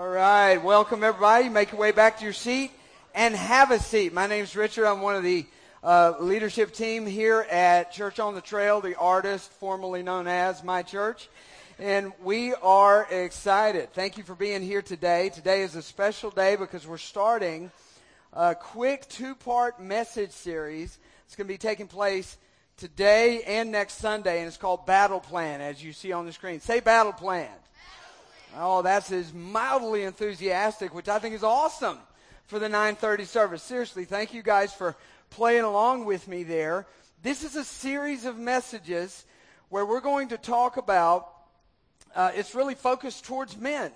All 0.00 0.08
right, 0.08 0.56
welcome 0.56 1.04
everybody. 1.04 1.48
Make 1.48 1.70
your 1.70 1.80
way 1.80 1.92
back 1.92 2.18
to 2.18 2.24
your 2.24 2.32
seat 2.32 2.72
and 3.14 3.32
have 3.32 3.70
a 3.70 3.78
seat. 3.78 4.12
My 4.12 4.26
name 4.26 4.42
is 4.42 4.56
Richard. 4.56 4.86
I'm 4.86 5.00
one 5.00 5.14
of 5.14 5.22
the 5.22 5.46
uh, 5.84 6.14
leadership 6.18 6.72
team 6.72 7.06
here 7.06 7.46
at 7.48 7.92
Church 7.92 8.18
on 8.18 8.34
the 8.34 8.40
Trail, 8.40 8.80
the 8.80 8.96
artist 8.96 9.52
formerly 9.52 10.02
known 10.02 10.26
as 10.26 10.64
My 10.64 10.82
Church. 10.82 11.28
And 11.78 12.12
we 12.24 12.54
are 12.54 13.06
excited. 13.08 13.92
Thank 13.92 14.18
you 14.18 14.24
for 14.24 14.34
being 14.34 14.62
here 14.62 14.82
today. 14.82 15.28
Today 15.28 15.62
is 15.62 15.76
a 15.76 15.82
special 15.82 16.30
day 16.30 16.56
because 16.56 16.88
we're 16.88 16.98
starting 16.98 17.70
a 18.32 18.56
quick 18.56 19.08
two-part 19.08 19.80
message 19.80 20.32
series. 20.32 20.98
It's 21.26 21.36
going 21.36 21.46
to 21.46 21.54
be 21.54 21.56
taking 21.56 21.86
place 21.86 22.36
today 22.78 23.42
and 23.46 23.70
next 23.70 23.98
Sunday, 23.98 24.40
and 24.40 24.48
it's 24.48 24.56
called 24.56 24.86
Battle 24.86 25.20
Plan, 25.20 25.60
as 25.60 25.84
you 25.84 25.92
see 25.92 26.10
on 26.10 26.26
the 26.26 26.32
screen. 26.32 26.58
Say 26.58 26.80
Battle 26.80 27.12
Plan. 27.12 27.48
Oh, 28.56 28.82
that's 28.82 29.10
as 29.10 29.32
mildly 29.32 30.04
enthusiastic, 30.04 30.94
which 30.94 31.08
I 31.08 31.18
think 31.18 31.34
is 31.34 31.42
awesome 31.42 31.98
for 32.46 32.58
the 32.58 32.68
9:30 32.68 33.24
service. 33.24 33.62
Seriously, 33.62 34.04
thank 34.04 34.32
you 34.32 34.42
guys 34.42 34.72
for 34.72 34.96
playing 35.30 35.64
along 35.64 36.04
with 36.04 36.28
me 36.28 36.44
there. 36.44 36.86
This 37.22 37.42
is 37.42 37.56
a 37.56 37.64
series 37.64 38.24
of 38.24 38.38
messages 38.38 39.24
where 39.70 39.84
we're 39.84 40.00
going 40.00 40.28
to 40.28 40.38
talk 40.38 40.76
about. 40.76 41.28
Uh, 42.14 42.30
it's 42.34 42.54
really 42.54 42.74
focused 42.74 43.24
towards 43.24 43.56
men. 43.56 43.90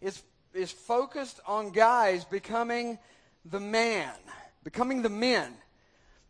It's 0.00 0.22
is 0.52 0.72
focused 0.72 1.38
on 1.46 1.70
guys 1.70 2.24
becoming 2.24 2.98
the 3.44 3.60
man, 3.60 4.12
becoming 4.64 5.02
the 5.02 5.08
men 5.08 5.52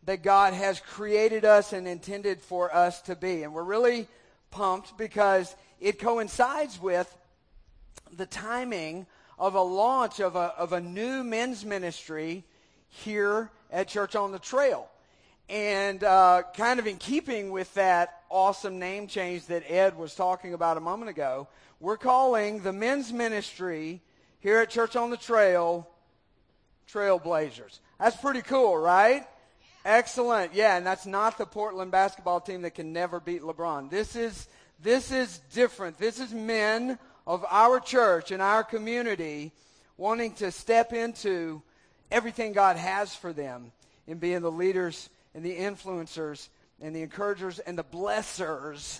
that 0.03 0.21
God 0.21 0.53
has 0.53 0.79
created 0.79 1.45
us 1.45 1.73
and 1.73 1.87
intended 1.87 2.41
for 2.41 2.73
us 2.73 3.01
to 3.03 3.15
be. 3.15 3.41
And 3.41 3.53
we're 3.53 3.63
really 3.63 4.07
pumped 4.51 4.97
because 4.97 5.55
it 5.79 5.97
coincides 5.97 6.79
with 6.79 7.11
the 8.15 8.25
timing 8.25 9.05
of 9.39 9.55
a 9.55 9.61
launch 9.61 10.19
of 10.19 10.35
a, 10.35 10.53
of 10.57 10.73
a 10.73 10.81
new 10.81 11.23
men's 11.23 11.65
ministry 11.65 12.43
here 12.89 13.49
at 13.71 13.87
Church 13.87 14.15
on 14.15 14.31
the 14.31 14.39
Trail. 14.39 14.87
And 15.49 16.03
uh, 16.03 16.43
kind 16.55 16.79
of 16.79 16.87
in 16.87 16.97
keeping 16.97 17.51
with 17.51 17.73
that 17.73 18.21
awesome 18.29 18.79
name 18.79 19.07
change 19.07 19.47
that 19.47 19.63
Ed 19.67 19.97
was 19.97 20.15
talking 20.15 20.53
about 20.53 20.77
a 20.77 20.79
moment 20.79 21.09
ago, 21.09 21.47
we're 21.79 21.97
calling 21.97 22.61
the 22.61 22.71
men's 22.71 23.11
ministry 23.11 24.01
here 24.39 24.59
at 24.59 24.69
Church 24.69 24.95
on 24.95 25.09
the 25.09 25.17
Trail 25.17 25.87
Trailblazers. 26.91 27.79
That's 27.99 28.17
pretty 28.17 28.41
cool, 28.41 28.77
right? 28.77 29.25
Excellent. 29.85 30.53
Yeah, 30.53 30.77
and 30.77 30.85
that's 30.85 31.05
not 31.05 31.37
the 31.37 31.45
Portland 31.45 31.91
basketball 31.91 32.41
team 32.41 32.61
that 32.63 32.75
can 32.75 32.93
never 32.93 33.19
beat 33.19 33.41
LeBron. 33.41 33.89
This 33.89 34.15
is 34.15 34.47
this 34.81 35.11
is 35.11 35.39
different. 35.53 35.97
This 35.97 36.19
is 36.19 36.33
men 36.33 36.99
of 37.31 37.45
our 37.49 37.79
church 37.79 38.31
and 38.31 38.41
our 38.41 38.61
community 38.61 39.53
wanting 39.95 40.33
to 40.33 40.51
step 40.51 40.91
into 40.91 41.61
everything 42.11 42.51
God 42.51 42.75
has 42.75 43.15
for 43.15 43.31
them 43.31 43.71
in 44.05 44.17
being 44.17 44.41
the 44.41 44.51
leaders 44.51 45.09
and 45.33 45.41
the 45.41 45.55
influencers 45.55 46.49
and 46.81 46.93
the 46.93 47.03
encouragers 47.03 47.59
and 47.59 47.77
the 47.77 47.85
blessers 47.85 48.99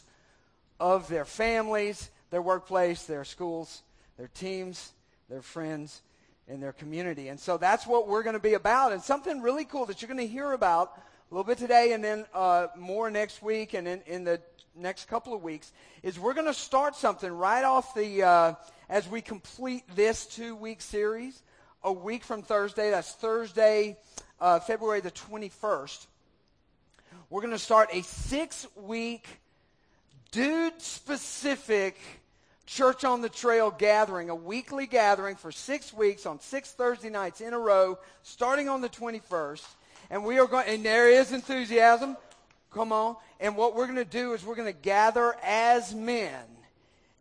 of 0.79 1.09
their 1.09 1.25
families, 1.25 2.09
their 2.29 2.41
workplace, 2.41 3.03
their 3.03 3.25
schools, 3.25 3.83
their 4.17 4.29
teams, 4.29 4.93
their 5.27 5.41
friends, 5.41 6.01
and 6.47 6.63
their 6.63 6.71
community. 6.71 7.27
And 7.27 7.37
so 7.37 7.57
that's 7.57 7.85
what 7.85 8.07
we're 8.07 8.23
going 8.23 8.35
to 8.35 8.39
be 8.39 8.53
about. 8.53 8.93
And 8.93 9.01
something 9.01 9.41
really 9.41 9.65
cool 9.65 9.85
that 9.87 10.01
you're 10.01 10.07
going 10.07 10.25
to 10.25 10.33
hear 10.33 10.53
about 10.53 10.93
a 11.29 11.35
little 11.35 11.43
bit 11.43 11.57
today 11.57 11.91
and 11.91 12.01
then 12.01 12.25
uh, 12.33 12.67
more 12.77 13.11
next 13.11 13.43
week 13.43 13.73
and 13.73 13.89
in, 13.89 14.01
in 14.05 14.23
the 14.23 14.39
next 14.75 15.07
couple 15.07 15.33
of 15.33 15.43
weeks 15.43 15.71
is 16.03 16.19
we're 16.19 16.33
going 16.33 16.47
to 16.47 16.53
start 16.53 16.95
something 16.95 17.31
right 17.31 17.63
off 17.63 17.93
the 17.93 18.23
uh, 18.23 18.53
as 18.89 19.07
we 19.07 19.21
complete 19.21 19.83
this 19.95 20.25
two 20.25 20.55
week 20.55 20.81
series 20.81 21.41
a 21.83 21.91
week 21.91 22.23
from 22.23 22.41
thursday 22.41 22.89
that's 22.91 23.13
thursday 23.13 23.97
uh, 24.39 24.59
february 24.59 25.01
the 25.01 25.11
21st 25.11 26.07
we're 27.29 27.41
going 27.41 27.53
to 27.53 27.59
start 27.59 27.89
a 27.91 28.01
six 28.03 28.67
week 28.75 29.27
dude 30.31 30.81
specific 30.81 31.97
church 32.65 33.03
on 33.03 33.21
the 33.21 33.29
trail 33.29 33.71
gathering 33.71 34.29
a 34.29 34.35
weekly 34.35 34.87
gathering 34.87 35.35
for 35.35 35.51
six 35.51 35.93
weeks 35.93 36.25
on 36.25 36.39
six 36.39 36.71
thursday 36.71 37.09
nights 37.09 37.41
in 37.41 37.53
a 37.53 37.59
row 37.59 37.97
starting 38.23 38.69
on 38.69 38.81
the 38.81 38.89
21st 38.89 39.65
and 40.11 40.25
we 40.25 40.37
are 40.37 40.45
going 40.45 40.67
and 40.67 40.85
there 40.85 41.09
is 41.09 41.31
enthusiasm. 41.31 42.17
Come 42.71 42.91
on. 42.91 43.15
And 43.41 43.57
what 43.57 43.75
we're 43.75 43.87
going 43.87 43.97
to 43.97 44.05
do 44.05 44.33
is 44.33 44.45
we're 44.45 44.55
going 44.55 44.71
to 44.71 44.79
gather 44.79 45.35
as 45.43 45.95
men 45.95 46.43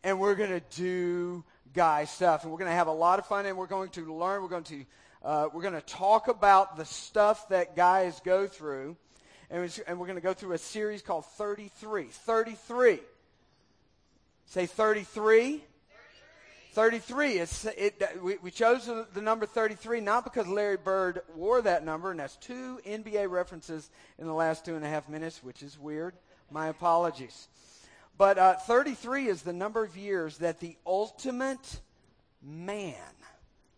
and 0.04 0.20
we're 0.20 0.34
going 0.34 0.50
to 0.50 0.62
do 0.76 1.42
guy 1.74 2.04
stuff. 2.04 2.42
And 2.42 2.52
we're 2.52 2.58
going 2.58 2.70
to 2.70 2.76
have 2.76 2.88
a 2.88 2.92
lot 2.92 3.18
of 3.18 3.24
fun 3.24 3.46
and 3.46 3.56
we're 3.56 3.66
going 3.66 3.88
to 3.90 4.14
learn. 4.14 4.42
We're 4.42 4.48
going 4.48 4.64
to, 4.64 4.84
uh, 5.24 5.48
we're 5.50 5.62
going 5.62 5.72
to 5.72 5.80
talk 5.80 6.28
about 6.28 6.76
the 6.76 6.84
stuff 6.84 7.48
that 7.48 7.74
guys 7.74 8.20
go 8.22 8.46
through. 8.46 8.98
And, 9.50 9.82
and 9.86 9.98
we're 9.98 10.06
going 10.06 10.18
to 10.18 10.22
go 10.22 10.34
through 10.34 10.52
a 10.52 10.58
series 10.58 11.00
called 11.00 11.24
33. 11.24 12.04
33. 12.04 13.00
Say 14.44 14.66
33. 14.66 15.64
33. 16.72 17.32
It's, 17.38 17.64
it, 17.64 18.02
we, 18.22 18.36
we 18.42 18.50
chose 18.50 18.86
the, 18.86 19.06
the, 19.12 19.20
number 19.20 19.46
33 19.46 20.00
not 20.00 20.24
because 20.24 20.46
Larry 20.46 20.76
Bird 20.76 21.22
wore 21.34 21.62
that 21.62 21.84
number, 21.84 22.10
and 22.10 22.20
that's 22.20 22.36
two 22.36 22.80
NBA 22.86 23.28
references 23.28 23.90
in 24.18 24.26
the 24.26 24.32
last 24.32 24.64
two 24.64 24.76
and 24.76 24.84
a 24.84 24.88
half 24.88 25.08
minutes, 25.08 25.42
which 25.42 25.62
is 25.62 25.78
weird. 25.78 26.14
My 26.50 26.68
apologies. 26.68 27.48
But 28.16 28.38
uh, 28.38 28.54
33 28.54 29.28
is 29.28 29.42
the 29.42 29.52
number 29.52 29.84
of 29.84 29.96
years 29.96 30.38
that 30.38 30.60
the 30.60 30.76
ultimate 30.86 31.80
man 32.42 32.94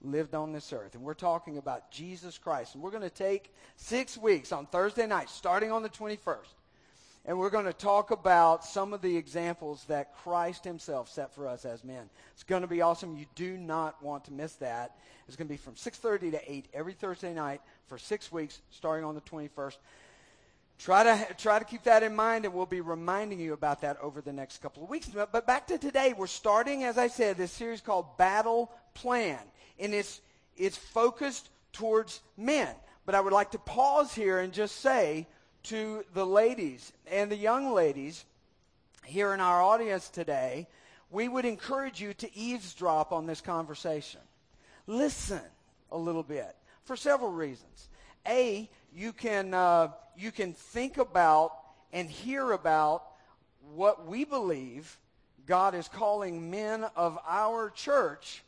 lived 0.03 0.34
on 0.34 0.53
this 0.53 0.72
earth. 0.72 0.94
And 0.94 1.04
we're 1.04 1.14
talking 1.14 1.59
about 1.59 1.91
Jesus 1.91 2.38
Christ. 2.38 2.74
And 2.74 2.82
we're 2.82 2.91
going 2.91 3.03
to 3.03 3.10
take 3.10 3.53
six 3.76 4.19
weeks 4.19 4.53
on 4.53 4.66
Thursday 4.66 5.06
night, 5.06 5.30
starting 5.30 5.70
on 5.70 5.82
the 5.82 5.88
21st 5.88 6.54
and 7.25 7.38
we're 7.38 7.50
going 7.50 7.66
to 7.66 7.72
talk 7.72 8.10
about 8.10 8.65
some 8.65 8.93
of 8.93 9.00
the 9.00 9.16
examples 9.16 9.84
that 9.87 10.15
Christ 10.16 10.65
himself 10.65 11.09
set 11.09 11.33
for 11.33 11.47
us 11.47 11.65
as 11.65 11.84
men. 11.84 12.10
It's 12.34 12.43
going 12.43 12.62
to 12.62 12.69
be 12.69 12.83
awesome. 12.83 13.16
You 13.16 13.27
do 13.34 13.56
not 13.56 14.03
want 14.03 14.25
to 14.25 14.33
miss 14.33 14.55
that. 14.56 14.97
It's 15.28 15.37
going 15.37 15.47
to 15.47 15.53
be 15.53 15.59
from 15.59 15.75
6:30 15.75 16.33
to 16.33 16.53
8 16.53 16.66
every 16.75 16.94
Thursday 16.94 17.33
night 17.33 17.60
for 17.87 17.97
6 17.97 18.33
weeks 18.33 18.60
starting 18.71 19.05
on 19.05 19.15
the 19.15 19.21
21st. 19.21 19.77
Try 20.78 21.05
to 21.05 21.34
try 21.34 21.60
to 21.60 21.65
keep 21.65 21.84
that 21.84 22.03
in 22.03 22.16
mind 22.16 22.44
and 22.44 22.53
we'll 22.53 22.66
be 22.66 22.81
reminding 22.81 23.39
you 23.39 23.53
about 23.53 23.83
that 23.83 23.99
over 24.00 24.21
the 24.21 24.33
next 24.33 24.59
couple 24.59 24.83
of 24.83 24.91
weeks. 24.91 25.09
But, 25.09 25.47
back 25.47 25.69
to 25.69 25.78
today, 25.78 26.12
we're 26.16 26.27
starting 26.27 26.83
as 26.83 26.99
I 26.99 27.06
said 27.06 27.37
this 27.37 27.53
series 27.53 27.81
called 27.81 28.19
Battle 28.19 28.72
Plan 28.94 29.39
and 29.78 29.94
it's 29.94 30.21
it's 30.56 30.77
focused 30.77 31.50
towards 31.72 32.21
men. 32.37 32.75
But 33.06 33.15
I 33.15 33.21
would 33.21 33.33
like 33.33 33.53
to 33.53 33.59
pause 33.59 34.12
here 34.12 34.41
and 34.41 34.53
just 34.53 34.81
say 34.81 35.28
to 35.64 36.04
the 36.14 36.26
ladies 36.26 36.92
and 37.10 37.30
the 37.30 37.36
young 37.36 37.72
ladies 37.72 38.24
here 39.04 39.32
in 39.32 39.40
our 39.40 39.62
audience 39.62 40.08
today, 40.08 40.66
we 41.10 41.28
would 41.28 41.44
encourage 41.44 42.00
you 42.00 42.14
to 42.14 42.36
eavesdrop 42.36 43.12
on 43.12 43.26
this 43.26 43.40
conversation. 43.40 44.20
Listen 44.86 45.42
a 45.90 45.96
little 45.96 46.22
bit 46.22 46.56
for 46.84 46.96
several 46.96 47.30
reasons. 47.30 47.88
A, 48.26 48.68
you 48.94 49.12
can, 49.12 49.54
uh, 49.54 49.88
you 50.16 50.32
can 50.32 50.52
think 50.52 50.98
about 50.98 51.52
and 51.92 52.08
hear 52.08 52.52
about 52.52 53.04
what 53.74 54.06
we 54.06 54.24
believe 54.24 54.98
God 55.46 55.74
is 55.74 55.88
calling 55.88 56.50
men 56.50 56.86
of 56.96 57.18
our 57.26 57.70
church 57.70 58.42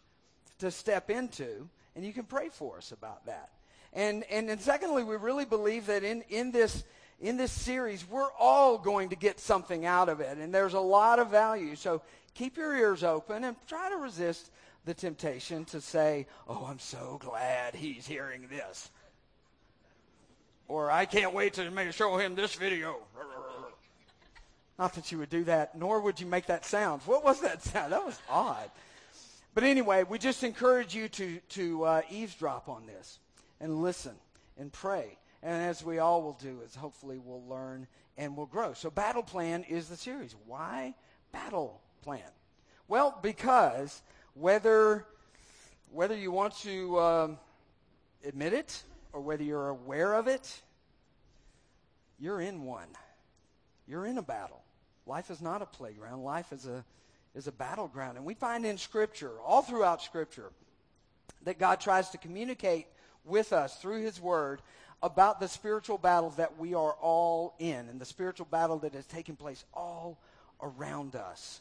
to 0.61 0.71
step 0.71 1.11
into, 1.11 1.69
and 1.95 2.05
you 2.05 2.13
can 2.13 2.25
pray 2.25 2.49
for 2.49 2.79
us 2.79 2.93
about 2.93 3.27
that. 3.27 3.51
And, 3.93 4.25
and, 4.31 4.49
and 4.51 4.61
secondly, 4.61 5.05
we 5.05 5.17
really 5.17 5.45
believe 5.45 5.87
that 5.87 6.03
in, 6.03 6.23
in 6.29 6.51
this 6.51 6.85
in 7.25 7.39
this 7.39 7.53
series, 7.53 8.07
we're 8.07 8.31
all 8.39 8.77
going 8.77 9.09
to 9.09 9.17
get 9.17 9.41
something 9.41 9.87
out 9.87 10.11
of 10.11 10.21
it, 10.21 10.37
and 10.37 10.55
there's 10.55 10.75
a 10.75 10.81
lot 10.81 11.19
of 11.19 11.31
value. 11.31 11.75
So 11.75 12.03
keep 12.35 12.59
your 12.59 12.77
ears 12.77 13.03
open 13.03 13.45
and 13.45 13.57
try 13.67 13.89
to 13.89 13.97
resist 13.97 14.51
the 14.85 14.93
temptation 14.93 15.65
to 15.67 15.81
say, 15.81 16.27
Oh, 16.47 16.67
I'm 16.69 16.79
so 16.79 17.19
glad 17.23 17.75
he's 17.75 18.07
hearing 18.07 18.47
this. 18.51 18.91
Or 20.69 20.91
I 20.91 21.07
can't 21.07 21.33
wait 21.33 21.55
to 21.55 21.93
show 21.93 22.19
him 22.19 22.35
this 22.35 22.57
video. 22.57 22.99
Not 24.79 24.93
that 24.93 25.11
you 25.11 25.17
would 25.17 25.31
do 25.31 25.45
that, 25.45 25.79
nor 25.79 26.01
would 26.03 26.21
you 26.21 26.27
make 26.27 26.47
that 26.47 26.67
sound. 26.67 27.01
What 27.07 27.25
was 27.25 27.41
that 27.41 27.63
sound? 27.63 27.93
That 27.93 28.05
was 28.05 28.21
odd. 28.29 28.71
But 29.55 29.65
anyway, 29.65 30.05
we 30.07 30.19
just 30.19 30.45
encourage 30.45 30.95
you 30.95 31.09
to, 31.09 31.39
to 31.51 31.85
uh, 31.85 32.03
eavesdrop 32.11 32.69
on 32.69 32.85
this 32.87 33.19
and 33.61 33.81
listen 33.81 34.15
and 34.59 34.71
pray 34.71 35.17
and 35.45 35.63
as 35.63 35.85
we 35.85 35.99
all 35.99 36.23
will 36.23 36.39
do, 36.41 36.61
is 36.65 36.75
hopefully 36.75 37.19
we'll 37.23 37.47
learn 37.47 37.87
and 38.17 38.35
we'll 38.35 38.47
grow. 38.47 38.73
So 38.73 38.91
Battle 38.91 39.23
Plan 39.23 39.63
is 39.65 39.89
the 39.89 39.97
series. 39.97 40.35
Why 40.47 40.95
Battle 41.33 41.83
Plan? 42.03 42.23
Well, 42.89 43.19
because 43.23 44.03
whether 44.33 45.07
whether 45.93 46.17
you 46.17 46.33
want 46.33 46.57
to 46.61 46.99
um, 46.99 47.39
admit 48.25 48.55
it 48.55 48.83
or 49.13 49.21
whether 49.21 49.45
you're 49.45 49.69
aware 49.69 50.15
of 50.15 50.29
it, 50.29 50.63
you're 52.19 52.41
in 52.41 52.65
one. 52.65 52.89
You're 53.87 54.07
in 54.07 54.17
a 54.17 54.23
battle. 54.23 54.63
Life 55.07 55.31
is 55.31 55.43
not 55.43 55.61
a 55.61 55.67
playground. 55.67 56.25
Life 56.25 56.53
is 56.53 56.67
a 56.67 56.83
is 57.35 57.49
a 57.49 57.53
battleground. 57.53 58.17
And 58.17 58.25
we 58.25 58.33
find 58.33 58.65
in 58.65 58.79
Scripture, 58.79 59.33
all 59.45 59.61
throughout 59.61 60.01
Scripture, 60.01 60.53
that 61.43 61.59
God 61.59 61.81
tries 61.81 62.09
to 62.11 62.19
communicate 62.19 62.87
with 63.27 63.53
us 63.53 63.77
through 63.77 64.03
His 64.03 64.19
Word 64.19 64.63
about 65.03 65.41
the 65.41 65.49
spiritual 65.49 65.99
battle 65.99 66.31
that 66.31 66.59
we 66.59 66.75
are 66.75 66.93
all 67.01 67.55
in 67.59 67.89
and 67.89 68.01
the 68.01 68.05
spiritual 68.05 68.47
battle 68.51 68.79
that 68.79 68.95
is 68.95 69.07
taking 69.07 69.37
place 69.37 69.65
all 69.75 70.19
around 70.63 71.15
us. 71.17 71.61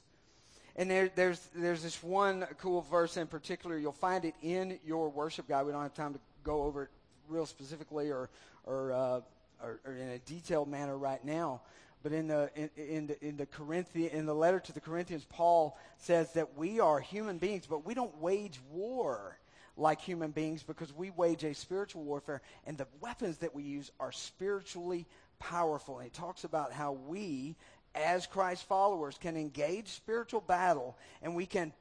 And 0.76 0.90
there, 0.90 1.10
there's, 1.14 1.40
there's 1.54 1.84
this 1.84 2.02
one 2.02 2.48
cool 2.60 2.82
verse 2.82 3.18
in 3.18 3.28
particular. 3.28 3.78
You'll 3.78 3.92
find 3.92 4.26
it 4.26 4.34
in 4.42 4.80
your 4.86 5.10
worship 5.10 5.48
guide. 5.48 5.66
We 5.66 5.72
don't 5.72 5.84
have 5.84 5.94
time 5.94 6.14
to 6.14 6.20
go 6.44 6.64
over 6.64 6.84
it 6.84 6.90
real 7.28 7.46
specifically 7.46 8.10
or, 8.10 8.30
or, 8.66 8.92
uh, 8.92 9.22
or, 9.62 9.80
or 9.86 9.96
in 9.96 10.10
a 10.10 10.20
detailed 10.20 10.68
manner 10.68 10.98
right 10.98 11.24
now. 11.24 11.62
But 12.02 12.12
in 12.12 12.28
the 12.28 12.50
in, 12.54 12.70
in 12.76 13.08
the 13.08 13.26
in 13.26 13.38
the 13.38 13.46
Corinthian 13.46 14.12
in 14.12 14.26
the 14.26 14.36
letter 14.36 14.60
to 14.60 14.74
the 14.74 14.82
Corinthians, 14.82 15.26
Paul 15.30 15.78
says 15.98 16.34
that 16.34 16.58
we 16.58 16.82
are 16.82 17.00
human 17.00 17.38
beings, 17.38 17.66
but 17.66 17.86
we 17.86 17.94
don't 17.94 18.16
wage 18.18 18.60
war 18.70 19.38
like 19.76 20.02
human 20.02 20.32
beings 20.32 20.64
because 20.64 20.94
we 20.94 21.10
wage 21.10 21.44
a 21.44 21.54
spiritual 21.54 22.04
warfare, 22.04 22.42
and 22.66 22.78
the 22.78 22.88
weapons 23.02 23.38
that 23.40 23.56
we 23.56 23.64
use 23.64 23.92
are 24.00 24.12
spiritually 24.12 25.06
powerful. 25.40 25.98
And 25.98 26.06
he 26.06 26.10
talks 26.12 26.44
about 26.44 26.72
how 26.72 26.94
we, 26.94 27.56
as 27.96 28.28
Christ 28.28 28.68
followers, 28.68 29.18
can 29.20 29.36
engage 29.36 29.90
spiritual 29.90 30.42
battle, 30.42 30.98
and 31.22 31.36
we 31.36 31.46
can 31.46 31.74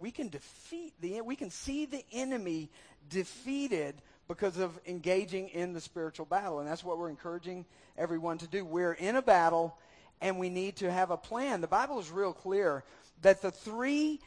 we 0.00 0.10
can 0.10 0.28
defeat 0.28 0.94
the 1.00 1.20
we 1.20 1.36
can 1.36 1.50
see 1.50 1.86
the 1.86 2.04
enemy 2.12 2.70
defeated 3.08 3.94
because 4.28 4.58
of 4.58 4.78
engaging 4.86 5.48
in 5.48 5.72
the 5.72 5.80
spiritual 5.80 6.26
battle. 6.26 6.60
And 6.60 6.68
that's 6.68 6.84
what 6.84 6.98
we're 6.98 7.10
encouraging 7.10 7.66
everyone 7.98 8.38
to 8.38 8.46
do. 8.46 8.64
We're 8.64 8.94
in 8.94 9.16
a 9.16 9.22
battle 9.22 9.76
and 10.20 10.38
we 10.38 10.48
need 10.48 10.76
to 10.76 10.90
have 10.90 11.10
a 11.10 11.16
plan. 11.16 11.60
The 11.60 11.66
Bible 11.66 11.98
is 11.98 12.10
real 12.10 12.32
clear 12.32 12.84
that 13.22 13.42
the 13.42 13.50
three 13.50 14.20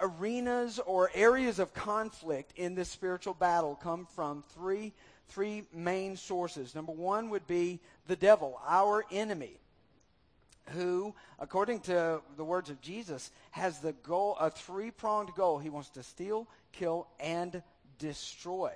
arenas 0.00 0.78
or 0.86 1.10
areas 1.14 1.58
of 1.58 1.74
conflict 1.74 2.52
in 2.56 2.74
this 2.74 2.88
spiritual 2.88 3.34
battle 3.34 3.78
come 3.82 4.06
from 4.14 4.44
three 4.54 4.92
three 5.28 5.62
main 5.72 6.16
sources. 6.16 6.74
Number 6.74 6.92
1 6.92 7.30
would 7.30 7.46
be 7.46 7.78
the 8.08 8.16
devil, 8.16 8.60
our 8.66 9.04
enemy, 9.12 9.60
who 10.70 11.14
according 11.38 11.80
to 11.80 12.20
the 12.36 12.44
words 12.44 12.68
of 12.68 12.80
Jesus 12.80 13.30
has 13.52 13.78
the 13.78 13.92
goal 13.92 14.36
a 14.40 14.50
three-pronged 14.50 15.34
goal. 15.36 15.58
He 15.58 15.70
wants 15.70 15.90
to 15.90 16.02
steal, 16.02 16.48
kill 16.72 17.06
and 17.18 17.62
destroy. 17.98 18.72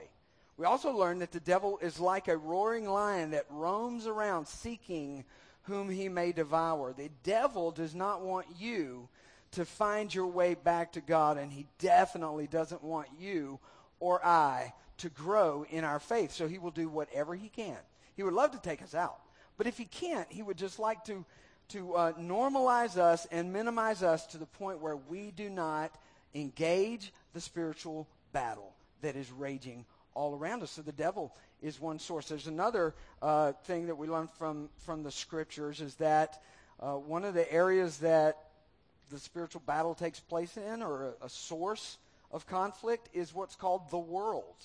We 0.57 0.67
also 0.67 0.93
learn 0.93 1.19
that 1.19 1.33
the 1.33 1.41
devil 1.41 1.79
is 1.83 1.99
like 1.99 2.29
a 2.29 2.37
roaring 2.37 2.89
lion 2.89 3.33
that 3.33 3.47
roams 3.51 4.07
around 4.07 4.47
seeking 4.47 5.25
whom 5.63 5.91
he 5.91 6.09
may 6.09 6.31
devour. 6.31 6.93
The 6.93 7.11
devil 7.25 7.71
does 7.73 7.95
not 7.95 8.23
want 8.23 8.47
you 8.59 9.09
to 9.55 9.65
find 9.65 10.15
your 10.15 10.27
way 10.27 10.55
back 10.55 10.93
to 10.93 11.01
God, 11.01 11.39
and 11.39 11.53
he 11.53 11.67
definitely 11.79 12.47
doesn't 12.47 12.83
want 12.83 13.09
you 13.19 13.59
or 14.01 14.25
I 14.25 14.73
to 14.99 15.09
grow 15.09 15.65
in 15.71 15.85
our 15.85 16.01
faith. 16.01 16.33
So 16.33 16.47
he 16.47 16.59
will 16.59 16.71
do 16.71 16.89
whatever 16.89 17.35
he 17.35 17.49
can. 17.49 17.77
He 18.17 18.23
would 18.23 18.35
love 18.35 18.53
to 18.53 18.61
take 18.61 18.83
us 18.83 18.95
out. 18.95 19.19
But 19.57 19.67
if 19.67 19.79
he 19.79 19.85
can't, 19.85 20.31
he 20.31 20.43
would 20.43 20.57
just 20.57 20.79
like 20.79 21.05
to, 21.05 21.25
to 21.69 21.95
uh, 21.95 22.13
normalize 22.15 22.97
us 22.97 23.27
and 23.31 23.53
minimize 23.53 24.03
us 24.03 24.27
to 24.29 24.39
the 24.39 24.47
point 24.47 24.81
where 24.81 24.97
we 24.97 25.31
do 25.31 25.49
not 25.49 25.95
engage 26.35 27.13
the 27.33 27.41
spiritual 27.41 28.09
battle 28.33 28.75
that 29.03 29.15
is 29.17 29.31
raging 29.31 29.85
all 30.15 30.35
around 30.35 30.63
us. 30.63 30.73
So 30.73 30.83
the 30.83 30.93
devil 30.93 31.35
is 31.63 31.81
one 31.81 31.99
source. 31.99 32.29
There's 32.29 32.49
another 32.49 32.95
uh, 33.23 33.53
thing 33.65 33.87
that 33.87 33.97
we 33.97 34.09
learn 34.09 34.29
from, 34.39 34.69
from 34.79 35.03
the 35.03 35.11
scriptures 35.11 35.81
is 35.81 35.95
that 35.97 36.43
uh, 36.81 36.95
one 36.95 37.25
of 37.25 37.35
the 37.35 37.51
areas 37.53 37.99
that 37.99 38.39
the 39.11 39.19
spiritual 39.19 39.63
battle 39.67 39.95
takes 39.95 40.21
place 40.21 40.57
in, 40.57 40.83
or 40.83 41.15
a, 41.21 41.27
a, 41.27 41.29
source 41.29 41.99
of 42.31 42.47
conflict, 42.47 43.09
is 43.13 43.35
what's 43.35 43.57
called 43.57 43.91
the 43.91 43.99
world. 43.99 44.57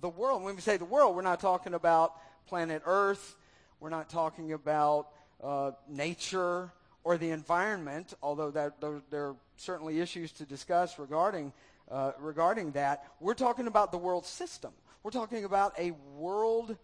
The 0.00 0.08
world. 0.08 0.42
When 0.42 0.54
we 0.54 0.60
say 0.60 0.76
the 0.76 0.84
world, 0.84 1.16
we're 1.16 1.22
not 1.22 1.40
talking 1.40 1.74
about 1.74 2.14
planet 2.46 2.82
Earth. 2.84 3.36
We're 3.80 3.90
not 3.90 4.08
talking 4.08 4.52
about 4.52 5.08
uh, 5.42 5.72
nature 5.88 6.70
or 7.04 7.16
the 7.16 7.30
environment, 7.30 8.14
although 8.22 8.50
that, 8.50 8.80
there, 8.80 9.00
there 9.10 9.26
are 9.28 9.36
certainly 9.56 10.00
issues 10.00 10.32
to 10.32 10.44
discuss 10.44 10.98
regarding 10.98 11.52
uh, 11.90 12.12
regarding 12.18 12.72
that. 12.72 13.04
We're 13.20 13.34
talking 13.34 13.66
about 13.66 13.92
the 13.92 13.98
world 13.98 14.26
system. 14.26 14.72
We're 15.02 15.10
talking 15.10 15.44
about 15.44 15.78
a 15.78 15.92
world 16.16 16.76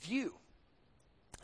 view 0.00 0.34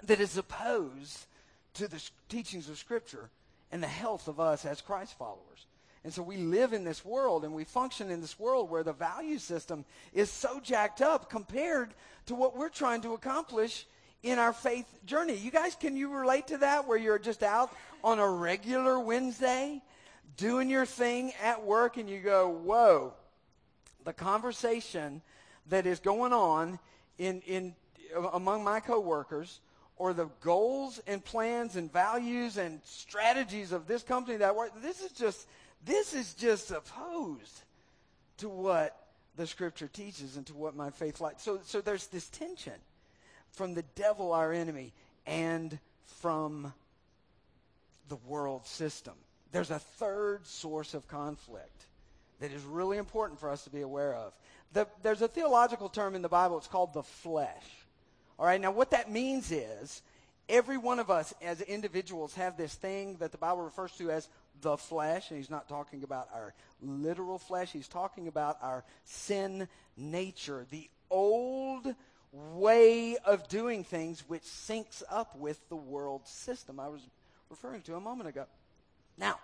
that 0.02 0.20
is 0.20 0.36
opposed 0.36 1.26
to 1.74 1.88
the 1.88 2.02
teachings 2.28 2.68
of 2.68 2.78
Scripture 2.78 3.30
and 3.72 3.82
the 3.82 3.88
health 3.88 4.28
of 4.28 4.40
us 4.40 4.64
as 4.64 4.80
Christ 4.80 5.16
followers. 5.18 5.66
And 6.02 6.12
so 6.12 6.22
we 6.22 6.38
live 6.38 6.72
in 6.72 6.84
this 6.84 7.04
world 7.04 7.44
and 7.44 7.54
we 7.54 7.64
function 7.64 8.10
in 8.10 8.20
this 8.20 8.38
world 8.38 8.70
where 8.70 8.82
the 8.82 8.92
value 8.92 9.38
system 9.38 9.84
is 10.14 10.30
so 10.30 10.58
jacked 10.60 11.02
up 11.02 11.28
compared 11.28 11.92
to 12.26 12.34
what 12.34 12.56
we're 12.56 12.70
trying 12.70 13.02
to 13.02 13.12
accomplish 13.12 13.86
in 14.22 14.38
our 14.38 14.52
faith 14.52 14.86
journey. 15.04 15.34
You 15.34 15.50
guys, 15.50 15.74
can 15.74 15.96
you 15.96 16.08
relate 16.08 16.46
to 16.48 16.58
that 16.58 16.86
where 16.86 16.98
you're 16.98 17.18
just 17.18 17.42
out 17.42 17.70
on 18.02 18.18
a 18.18 18.28
regular 18.28 18.98
Wednesday 18.98 19.82
doing 20.36 20.70
your 20.70 20.86
thing 20.86 21.32
at 21.42 21.64
work 21.64 21.98
and 21.98 22.08
you 22.08 22.20
go, 22.20 22.48
whoa, 22.48 23.12
the 24.04 24.12
conversation 24.12 25.20
that 25.68 25.86
is 25.86 26.00
going 26.00 26.32
on 26.32 26.78
in, 27.18 27.42
in 27.42 27.74
among 28.32 28.64
my 28.64 28.80
coworkers 28.80 29.60
or 30.00 30.14
the 30.14 30.30
goals 30.40 30.98
and 31.06 31.22
plans 31.22 31.76
and 31.76 31.92
values 31.92 32.56
and 32.56 32.80
strategies 32.84 33.70
of 33.70 33.86
this 33.86 34.02
company 34.02 34.38
that 34.38 34.56
work 34.56 34.70
this 34.80 35.02
is 35.02 35.12
just 35.12 35.46
this 35.84 36.14
is 36.14 36.32
just 36.32 36.70
opposed 36.70 37.60
to 38.38 38.48
what 38.48 39.08
the 39.36 39.46
scripture 39.46 39.88
teaches 39.88 40.38
and 40.38 40.46
to 40.46 40.54
what 40.54 40.74
my 40.74 40.88
faith 40.88 41.20
like 41.20 41.38
so 41.38 41.60
so 41.64 41.82
there's 41.82 42.06
this 42.06 42.30
tension 42.30 42.72
from 43.52 43.74
the 43.74 43.84
devil 43.94 44.32
our 44.32 44.54
enemy 44.54 44.94
and 45.26 45.78
from 46.20 46.72
the 48.08 48.16
world 48.26 48.66
system 48.66 49.14
there's 49.52 49.70
a 49.70 49.78
third 49.78 50.46
source 50.46 50.94
of 50.94 51.06
conflict 51.08 51.84
that 52.40 52.50
is 52.52 52.62
really 52.62 52.96
important 52.96 53.38
for 53.38 53.50
us 53.50 53.64
to 53.64 53.70
be 53.70 53.82
aware 53.82 54.14
of 54.14 54.32
the, 54.72 54.86
there's 55.02 55.20
a 55.20 55.28
theological 55.28 55.88
term 55.88 56.14
in 56.14 56.22
the 56.22 56.28
Bible, 56.28 56.56
it's 56.56 56.68
called 56.68 56.94
the 56.94 57.02
flesh. 57.02 57.64
All 58.40 58.46
right, 58.46 58.58
now 58.58 58.70
what 58.70 58.92
that 58.92 59.10
means 59.10 59.52
is 59.52 60.00
every 60.48 60.78
one 60.78 60.98
of 60.98 61.10
us 61.10 61.34
as 61.42 61.60
individuals 61.60 62.34
have 62.36 62.56
this 62.56 62.74
thing 62.74 63.16
that 63.16 63.32
the 63.32 63.38
Bible 63.38 63.60
refers 63.60 63.92
to 63.98 64.10
as 64.10 64.30
the 64.62 64.78
flesh, 64.78 65.28
and 65.28 65.36
he's 65.36 65.50
not 65.50 65.68
talking 65.68 66.04
about 66.04 66.26
our 66.32 66.54
literal 66.80 67.38
flesh, 67.38 67.70
he's 67.70 67.86
talking 67.86 68.28
about 68.28 68.56
our 68.62 68.82
sin 69.04 69.68
nature, 69.94 70.64
the 70.70 70.88
old 71.10 71.94
way 72.32 73.18
of 73.26 73.46
doing 73.48 73.84
things 73.84 74.24
which 74.26 74.44
syncs 74.44 75.02
up 75.10 75.36
with 75.36 75.60
the 75.68 75.76
world 75.76 76.26
system 76.26 76.80
I 76.80 76.88
was 76.88 77.02
referring 77.50 77.82
to 77.82 77.96
a 77.96 78.00
moment 78.00 78.30
ago. 78.30 78.46
Now, 79.18 79.38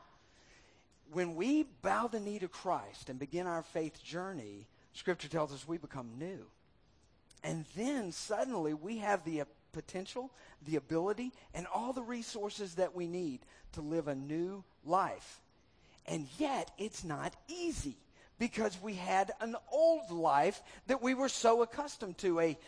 when 1.13 1.35
we 1.35 1.67
bow 1.83 2.07
the 2.07 2.19
knee 2.19 2.39
to 2.39 2.49
Christ 2.49 3.11
and 3.11 3.19
begin 3.19 3.47
our 3.47 3.63
faith 3.63 4.03
journey, 4.03 4.67
Scripture 4.95 5.29
tells 5.29 5.53
us 5.53 5.69
we 5.69 5.77
become 5.77 6.13
new. 6.19 6.47
And 7.43 7.65
then 7.77 8.13
suddenly 8.13 8.75
we 8.75 8.99
have 8.99 9.25
the 9.25 9.43
uh, 9.43 9.45
potential, 9.73 10.31
the 10.67 10.77
ability, 10.77 11.33
and 11.55 11.67
all 11.73 11.93
the 11.93 12.03
resources 12.03 12.75
that 12.77 12.95
we 12.95 13.07
need 13.07 13.41
to 13.73 13.81
live 13.81 14.09
a 14.09 14.15
new 14.15 14.65
life. 14.85 15.41
And 16.07 16.27
yet 16.39 16.71
it's 16.79 17.05
not 17.05 17.35
easy 17.49 17.97
because 18.39 18.81
we 18.83 18.95
had 18.95 19.33
an 19.41 19.57
old 19.73 20.11
life 20.11 20.61
that 20.87 21.03
we 21.03 21.15
were 21.15 21.29
so 21.29 21.63
accustomed 21.63 22.19
to, 22.19 22.41
a, 22.41 22.59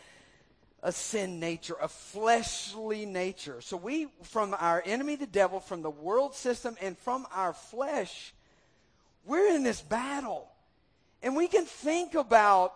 a 0.83 0.91
sin 0.91 1.39
nature, 1.39 1.75
a 1.81 1.87
fleshly 1.87 3.05
nature. 3.05 3.61
So 3.61 3.77
we, 3.77 4.07
from 4.23 4.55
our 4.57 4.81
enemy, 4.85 5.15
the 5.15 5.27
devil, 5.27 5.59
from 5.59 5.81
the 5.81 5.89
world 5.89 6.35
system, 6.35 6.75
and 6.81 6.97
from 6.97 7.27
our 7.33 7.53
flesh, 7.53 8.33
we're 9.25 9.53
in 9.53 9.63
this 9.63 9.81
battle. 9.81 10.47
And 11.21 11.35
we 11.35 11.47
can 11.47 11.65
think 11.65 12.15
about 12.15 12.73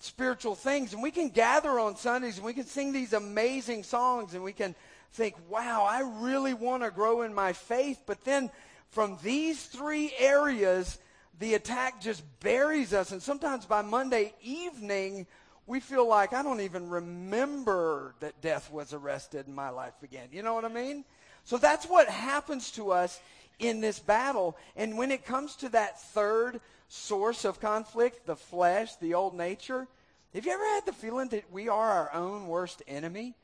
spiritual 0.00 0.54
things 0.54 0.92
and 0.92 1.02
we 1.02 1.10
can 1.10 1.28
gather 1.28 1.78
on 1.78 1.94
Sundays 1.94 2.36
and 2.36 2.44
we 2.44 2.54
can 2.54 2.64
sing 2.64 2.92
these 2.92 3.12
amazing 3.12 3.82
songs 3.82 4.34
and 4.34 4.42
we 4.42 4.52
can 4.52 4.74
think, 5.12 5.34
wow, 5.48 5.86
I 5.88 6.00
really 6.22 6.54
want 6.54 6.82
to 6.82 6.90
grow 6.90 7.22
in 7.22 7.34
my 7.34 7.52
faith. 7.52 8.00
But 8.06 8.24
then 8.24 8.50
from 8.88 9.18
these 9.22 9.64
three 9.66 10.12
areas, 10.18 10.98
the 11.38 11.54
attack 11.54 12.00
just 12.00 12.22
buries 12.40 12.92
us. 12.92 13.12
And 13.12 13.22
sometimes 13.22 13.66
by 13.66 13.82
Monday 13.82 14.34
evening, 14.42 15.26
we 15.66 15.80
feel 15.80 16.08
like 16.08 16.32
I 16.32 16.42
don't 16.42 16.60
even 16.62 16.88
remember 16.88 18.14
that 18.20 18.40
death 18.40 18.72
was 18.72 18.92
arrested 18.92 19.46
and 19.46 19.54
my 19.54 19.68
life 19.68 19.94
began. 20.00 20.28
You 20.32 20.42
know 20.42 20.54
what 20.54 20.64
I 20.64 20.68
mean? 20.68 21.04
So 21.44 21.58
that's 21.58 21.86
what 21.86 22.08
happens 22.08 22.70
to 22.72 22.90
us 22.92 23.20
in 23.58 23.80
this 23.80 23.98
battle. 23.98 24.56
And 24.76 24.96
when 24.96 25.10
it 25.10 25.24
comes 25.24 25.56
to 25.56 25.68
that 25.70 26.00
third 26.00 26.60
source 26.90 27.44
of 27.44 27.60
conflict, 27.60 28.26
the 28.26 28.36
flesh, 28.36 28.96
the 28.96 29.14
old 29.14 29.34
nature. 29.34 29.86
Have 30.34 30.44
you 30.44 30.52
ever 30.52 30.64
had 30.64 30.86
the 30.86 30.92
feeling 30.92 31.28
that 31.28 31.50
we 31.50 31.68
are 31.68 31.90
our 31.90 32.12
own 32.12 32.48
worst 32.48 32.82
enemy? 32.86 33.34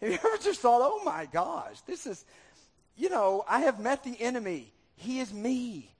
Have 0.00 0.10
you 0.10 0.18
ever 0.24 0.36
just 0.42 0.60
thought, 0.60 0.80
oh 0.82 1.02
my 1.04 1.26
gosh, 1.26 1.80
this 1.86 2.06
is, 2.06 2.24
you 2.96 3.10
know, 3.10 3.44
I 3.48 3.60
have 3.60 3.78
met 3.78 4.02
the 4.02 4.20
enemy. 4.20 4.72
He 4.96 5.20
is 5.20 5.32
me. 5.32 5.94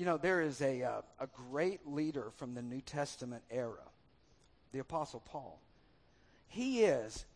you 0.00 0.06
know, 0.06 0.16
there 0.16 0.40
is 0.40 0.62
a, 0.62 0.82
uh, 0.82 1.02
a 1.18 1.26
great 1.26 1.86
leader 1.86 2.30
from 2.36 2.54
the 2.54 2.62
New 2.62 2.80
Testament 2.80 3.42
era, 3.50 3.84
the 4.72 4.78
Apostle 4.78 5.20
Paul. 5.26 5.60
He 6.48 6.84
is, 6.84 7.26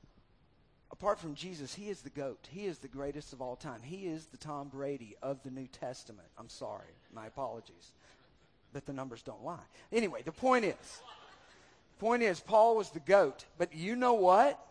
apart 0.95 1.19
from 1.19 1.35
Jesus, 1.35 1.75
he 1.75 1.89
is 1.89 2.03
the 2.03 2.11
GOAT. 2.11 2.47
He 2.53 2.67
is 2.67 2.79
the 2.79 2.87
greatest 2.87 3.33
of 3.33 3.43
all 3.43 3.57
time. 3.57 3.81
He 3.83 4.07
is 4.07 4.27
the 4.27 4.37
Tom 4.37 4.69
Brady 4.69 5.17
of 5.21 5.43
the 5.43 5.51
New 5.51 5.67
Testament. 5.67 6.29
I'm 6.39 6.49
sorry. 6.49 6.95
My 7.13 7.27
apologies. 7.27 7.91
But 8.73 8.87
the 8.87 8.93
numbers 8.93 9.21
don't 9.21 9.45
lie. 9.45 9.67
Anyway, 9.93 10.23
the 10.25 10.31
point 10.31 10.65
is, 10.65 11.03
point 11.99 12.23
is, 12.23 12.39
Paul 12.39 12.77
was 12.77 12.91
the 12.91 13.01
GOAT. 13.01 13.45
But 13.59 13.75
you 13.75 13.97
know 13.97 14.15
what? 14.15 14.65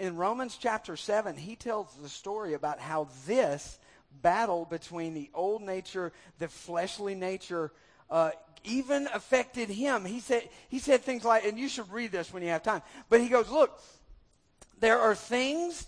In 0.00 0.16
Romans 0.16 0.58
chapter 0.60 0.96
7, 0.96 1.36
he 1.36 1.54
tells 1.54 1.94
the 2.02 2.08
story 2.08 2.54
about 2.54 2.80
how 2.80 3.06
this 3.24 3.78
battle 4.22 4.64
between 4.64 5.14
the 5.14 5.30
old 5.34 5.62
nature, 5.62 6.12
the 6.40 6.48
fleshly 6.48 7.14
nature, 7.14 7.70
uh, 8.10 8.32
even 8.64 9.08
affected 9.14 9.68
him. 9.68 10.04
He 10.04 10.18
said, 10.18 10.48
he 10.68 10.80
said 10.80 11.02
things 11.02 11.24
like, 11.24 11.44
and 11.44 11.56
you 11.56 11.68
should 11.68 11.92
read 11.92 12.10
this 12.10 12.32
when 12.32 12.42
you 12.42 12.48
have 12.48 12.64
time, 12.64 12.82
but 13.08 13.20
he 13.20 13.28
goes, 13.28 13.48
Look, 13.48 13.80
there 14.82 14.98
are 14.98 15.14
things 15.14 15.86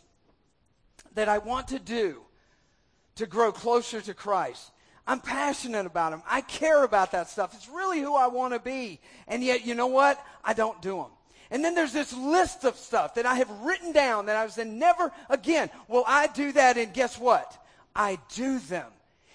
that 1.17 1.29
I 1.29 1.39
want 1.39 1.69
to 1.69 1.81
do 1.81 2.23
to 3.17 3.27
grow 3.27 3.51
closer 3.51 4.01
to 4.01 4.15
Christ. 4.15 4.71
I'm 5.05 5.19
passionate 5.19 5.85
about 5.85 6.13
them. 6.13 6.23
I 6.29 6.43
care 6.43 6.85
about 6.85 7.11
that 7.11 7.29
stuff. 7.29 7.55
It's 7.55 7.69
really 7.69 7.99
who 7.99 8.15
I 8.15 8.29
want 8.29 8.55
to 8.55 8.61
be. 8.61 9.01
And 9.27 9.43
yet, 9.43 9.67
you 9.67 9.75
know 9.75 9.89
what? 9.89 10.25
I 10.45 10.55
don't 10.55 10.81
do 10.81 10.97
them. 10.97 11.11
And 11.51 11.65
then 11.65 11.75
there's 11.75 11.93
this 11.93 12.13
list 12.13 12.65
of 12.65 12.77
stuff 12.77 13.17
that 13.17 13.27
I 13.27 13.35
have 13.35 13.51
written 13.63 13.93
down 13.93 14.27
that 14.27 14.37
I 14.37 14.45
was 14.45 14.59
in 14.59 14.79
never 14.79 15.11
again 15.29 15.71
will 15.89 16.05
I 16.07 16.29
do 16.29 16.53
that. 16.53 16.79
And 16.79 16.95
guess 16.95 17.19
what? 17.19 17.61
I 17.97 18.21
do 18.35 18.61
them. 18.61 18.87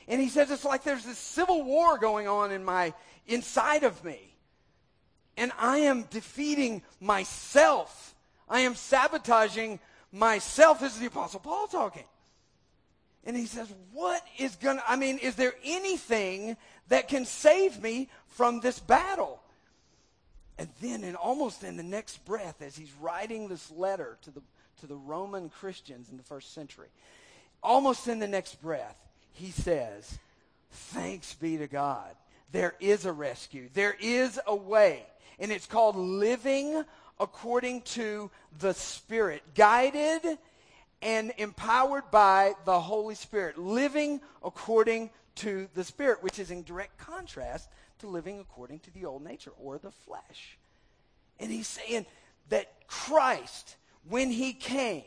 And 0.08 0.22
he 0.22 0.30
says 0.30 0.51
it's 0.51 0.63
like 0.63 0.86
there's 0.86 1.04
this 1.04 1.20
civil 1.20 1.63
war 1.66 1.98
going 1.98 2.30
on 2.30 2.54
in 2.54 2.63
my 2.63 2.94
inside 3.28 3.84
of 3.84 4.06
me. 4.06 4.38
And 5.36 5.51
I 5.60 5.80
am 5.80 6.04
defeating 6.04 6.82
myself. 7.01 8.16
I 8.50 8.62
am 8.62 8.75
sabotaging 8.75 9.79
myself. 10.12 10.79
This 10.79 10.94
is 10.94 11.00
the 11.00 11.08
Apostle 11.08 11.39
Paul 11.39 11.68
talking. 11.68 12.06
And 13.25 13.36
he 13.36 13.46
says, 13.46 13.72
What 13.94 14.24
is 14.38 14.56
going 14.56 14.77
to, 14.77 14.89
I 14.89 14.96
mean, 14.96 15.18
is 15.18 15.36
there 15.36 15.53
anything 15.63 16.58
that 16.88 17.08
can 17.08 17.25
save 17.25 17.82
me 17.82 18.10
from 18.27 18.60
this 18.60 18.79
battle? 18.79 19.41
And 20.58 20.68
then, 20.82 21.03
in 21.03 21.15
almost 21.15 21.63
in 21.63 21.77
the 21.77 21.84
next 21.84 22.25
breath, 22.25 22.62
as 22.62 22.75
he's 22.75 22.91
writing 23.00 23.48
this 23.48 23.72
letter 23.72 24.18
to 24.24 24.32
the, 24.32 24.41
to 24.82 24.88
the 24.88 24.96
Roman 24.96 25.50
Christians 25.50 26.10
in 26.10 26.18
the 26.18 26.24
first 26.24 26.53
century, 26.53 26.89
almost 27.63 28.08
in 28.08 28.20
the 28.20 28.27
next 28.27 28.62
breath, 28.62 28.98
he 29.32 29.51
says, 29.51 30.18
Thanks 30.72 31.34
be 31.34 31.58
to 31.58 31.68
God. 31.68 32.15
There 32.51 32.75
is 32.79 33.06
a 33.06 33.12
rescue, 33.12 33.70
there 33.74 33.96
is 34.00 34.39
a 34.48 34.56
way. 34.56 35.06
And 35.41 35.51
it's 35.51 35.65
called 35.65 35.96
living 35.96 36.84
according 37.20 37.82
to 37.82 38.32
the 38.60 38.74
Spirit, 38.74 39.44
guided 39.56 40.38
and 41.02 41.34
empowered 41.38 42.10
by 42.12 42.54
the 42.66 42.80
Holy 42.80 43.16
Spirit. 43.16 43.58
Living 43.58 44.22
according 44.44 45.10
to 45.36 45.68
the 45.74 45.84
Spirit, 45.84 46.24
which 46.24 46.40
is 46.40 46.52
in 46.52 46.64
direct 46.64 46.98
contrast 46.98 47.70
to 48.00 48.08
living 48.08 48.40
according 48.40 48.80
to 48.80 48.92
the 48.92 49.06
old 49.06 49.24
nature 49.24 49.52
or 49.60 49.78
the 49.78 49.92
flesh. 49.92 50.58
And 51.40 51.52
he's 51.52 51.68
saying 51.68 52.06
that 52.50 52.88
Christ, 52.88 53.76
when 54.08 54.32
he 54.32 54.54
came 54.54 55.04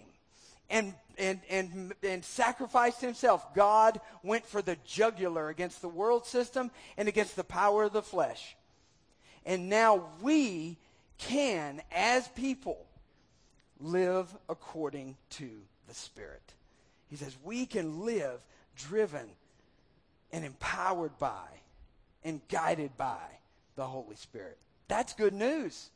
and 0.71 0.95
and, 1.19 1.40
and, 1.49 1.92
and 2.02 2.25
sacrificed 2.25 3.00
himself. 3.00 3.54
God 3.54 4.00
went 4.23 4.47
for 4.47 4.62
the 4.62 4.76
jugular 4.85 5.49
against 5.49 5.83
the 5.83 5.88
world 5.88 6.26
system 6.26 6.71
and 6.97 7.09
against 7.09 7.37
the 7.37 7.45
power 7.45 7.85
of 7.85 7.92
the 7.92 8.02
flesh. 8.02 8.57
And 9.45 9.69
now 9.69 10.04
we 10.21 10.78
can, 11.19 11.83
as 11.90 12.26
people, 12.28 12.87
live 13.81 14.35
according 14.49 15.16
to 15.31 15.50
the 15.88 15.95
Spirit. 15.95 16.54
He 17.09 17.16
says 17.16 17.37
we 17.42 17.66
can 17.66 18.04
live 18.04 18.40
driven 18.76 19.28
and 20.33 20.45
empowered 20.45 21.19
by 21.19 21.47
and 22.25 22.40
guided 22.49 22.97
by 22.97 23.40
the 23.76 23.85
Holy 23.85 24.16
Spirit. 24.16 24.59
That's 24.88 25.12
good 25.12 25.35
news. 25.35 25.90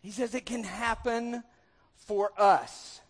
He 0.00 0.10
says 0.10 0.34
it 0.34 0.46
can 0.46 0.64
happen 0.64 1.44
for 1.94 2.32
us. 2.36 3.00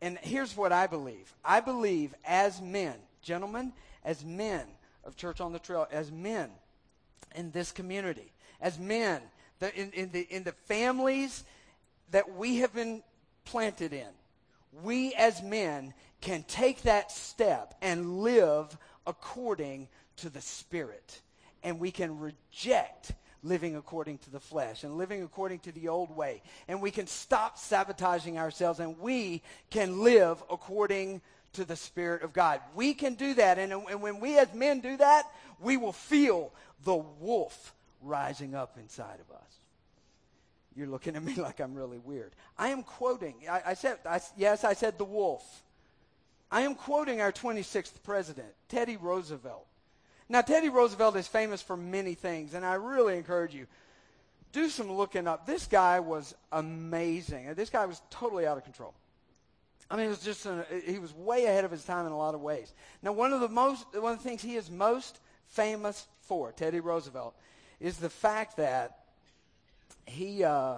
And 0.00 0.18
here's 0.18 0.56
what 0.56 0.72
I 0.72 0.86
believe 0.86 1.34
I 1.44 1.60
believe 1.60 2.14
as 2.24 2.60
men, 2.60 2.94
gentlemen, 3.22 3.72
as 4.04 4.24
men 4.24 4.66
of 5.04 5.16
Church 5.16 5.40
on 5.40 5.52
the 5.52 5.58
Trail, 5.58 5.86
as 5.90 6.10
men 6.10 6.50
in 7.34 7.50
this 7.50 7.72
community, 7.72 8.32
as 8.60 8.78
men 8.78 9.20
the, 9.58 9.74
in, 9.74 9.92
in, 9.92 10.10
the, 10.10 10.20
in 10.30 10.44
the 10.44 10.52
families 10.52 11.44
that 12.10 12.34
we 12.34 12.58
have 12.58 12.74
been 12.74 13.02
planted 13.44 13.92
in, 13.92 14.08
we 14.82 15.14
as 15.14 15.42
men 15.42 15.94
can 16.20 16.42
take 16.44 16.82
that 16.82 17.12
step 17.12 17.74
and 17.82 18.20
live 18.20 18.76
according 19.06 19.88
to 20.16 20.30
the 20.30 20.40
Spirit. 20.40 21.20
And 21.62 21.78
we 21.78 21.90
can 21.90 22.18
reject 22.18 23.12
living 23.42 23.76
according 23.76 24.18
to 24.18 24.30
the 24.30 24.40
flesh 24.40 24.84
and 24.84 24.96
living 24.96 25.22
according 25.22 25.60
to 25.60 25.72
the 25.72 25.88
old 25.88 26.14
way. 26.14 26.42
And 26.66 26.80
we 26.80 26.90
can 26.90 27.06
stop 27.06 27.58
sabotaging 27.58 28.38
ourselves 28.38 28.80
and 28.80 28.98
we 28.98 29.42
can 29.70 30.02
live 30.02 30.42
according 30.50 31.20
to 31.52 31.64
the 31.64 31.76
Spirit 31.76 32.22
of 32.22 32.32
God. 32.32 32.60
We 32.74 32.94
can 32.94 33.14
do 33.14 33.34
that. 33.34 33.58
And, 33.58 33.72
and 33.72 34.02
when 34.02 34.18
we 34.18 34.38
as 34.38 34.52
men 34.54 34.80
do 34.80 34.96
that, 34.96 35.30
we 35.60 35.76
will 35.76 35.92
feel 35.92 36.52
the 36.84 36.96
wolf 36.96 37.74
rising 38.04 38.54
up 38.54 38.76
inside 38.78 39.18
of 39.20 39.34
us. 39.34 39.54
You're 40.76 40.88
looking 40.88 41.16
at 41.16 41.22
me 41.22 41.34
like 41.36 41.60
I'm 41.60 41.74
really 41.74 41.98
weird. 41.98 42.32
I 42.58 42.68
am 42.68 42.82
quoting, 42.82 43.34
I, 43.50 43.62
I 43.66 43.74
said, 43.74 43.98
I, 44.04 44.20
yes, 44.36 44.64
I 44.64 44.74
said 44.74 44.98
the 44.98 45.04
wolf. 45.04 45.62
I 46.50 46.62
am 46.62 46.74
quoting 46.74 47.20
our 47.20 47.32
26th 47.32 48.02
president, 48.02 48.48
Teddy 48.68 48.96
Roosevelt. 48.96 49.66
Now, 50.28 50.40
Teddy 50.40 50.68
Roosevelt 50.68 51.16
is 51.16 51.26
famous 51.26 51.60
for 51.60 51.76
many 51.76 52.14
things, 52.14 52.54
and 52.54 52.64
I 52.64 52.74
really 52.74 53.16
encourage 53.16 53.54
you, 53.54 53.66
do 54.52 54.68
some 54.68 54.90
looking 54.90 55.26
up. 55.26 55.46
This 55.46 55.66
guy 55.66 56.00
was 56.00 56.34
amazing. 56.52 57.52
This 57.54 57.70
guy 57.70 57.86
was 57.86 58.00
totally 58.08 58.46
out 58.46 58.56
of 58.56 58.64
control. 58.64 58.94
I 59.90 59.96
mean, 59.96 60.06
it 60.06 60.10
was 60.10 60.20
just 60.20 60.46
an, 60.46 60.64
he 60.86 60.98
was 60.98 61.12
way 61.12 61.44
ahead 61.44 61.64
of 61.64 61.70
his 61.70 61.84
time 61.84 62.06
in 62.06 62.12
a 62.12 62.16
lot 62.16 62.34
of 62.34 62.40
ways. 62.40 62.72
Now, 63.02 63.12
one 63.12 63.32
of 63.32 63.40
the 63.40 63.48
most 63.48 63.84
one 63.94 64.12
of 64.12 64.22
the 64.22 64.28
things 64.28 64.40
he 64.40 64.56
is 64.56 64.70
most 64.70 65.20
famous 65.48 66.06
for, 66.22 66.52
Teddy 66.52 66.80
Roosevelt, 66.80 67.34
is 67.80 67.98
the 67.98 68.10
fact 68.10 68.56
that 68.56 68.98
he 70.06 70.44
uh, 70.44 70.76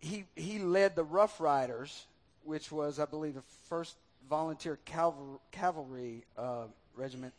he 0.00 0.24
he 0.36 0.58
led 0.58 0.96
the 0.96 1.04
Rough 1.04 1.40
Riders, 1.40 2.06
which 2.44 2.72
was, 2.72 2.98
I 2.98 3.04
believe, 3.04 3.34
the 3.34 3.42
first 3.68 3.96
volunteer 4.28 4.78
cavalry, 4.86 6.24
uh, 6.38 6.64
regiment 6.96 7.34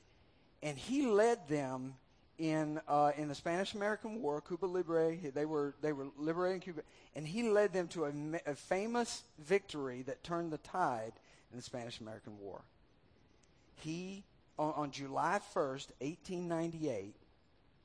and 0.64 0.78
he 0.78 1.08
led 1.08 1.48
them 1.48 1.96
in 2.38 2.80
uh, 2.88 3.12
in 3.18 3.28
the 3.28 3.36
Spanish 3.36 3.74
American 3.74 4.22
War, 4.22 4.42
Cuba 4.42 4.66
Libre. 4.66 5.16
They 5.34 5.46
were 5.46 5.76
they 5.82 5.94
were 5.94 6.08
liberating 6.18 6.62
Cuba, 6.62 6.82
and 7.16 7.28
he 7.28 7.44
led 7.44 7.74
them 7.74 7.88
to 7.90 8.06
a, 8.06 8.12
a 8.46 8.56
famous 8.56 9.24
victory 9.40 10.04
that 10.04 10.24
turned 10.24 10.52
the 10.52 10.58
tide 10.60 11.14
in 11.52 11.58
the 11.58 11.64
Spanish 11.64 12.00
American 12.00 12.40
War. 12.40 12.62
He 13.76 14.24
on, 14.58 14.74
on 14.76 14.92
July 14.92 15.40
first, 15.54 15.92
eighteen 16.02 16.48
ninety 16.48 16.90
eight, 16.90 17.16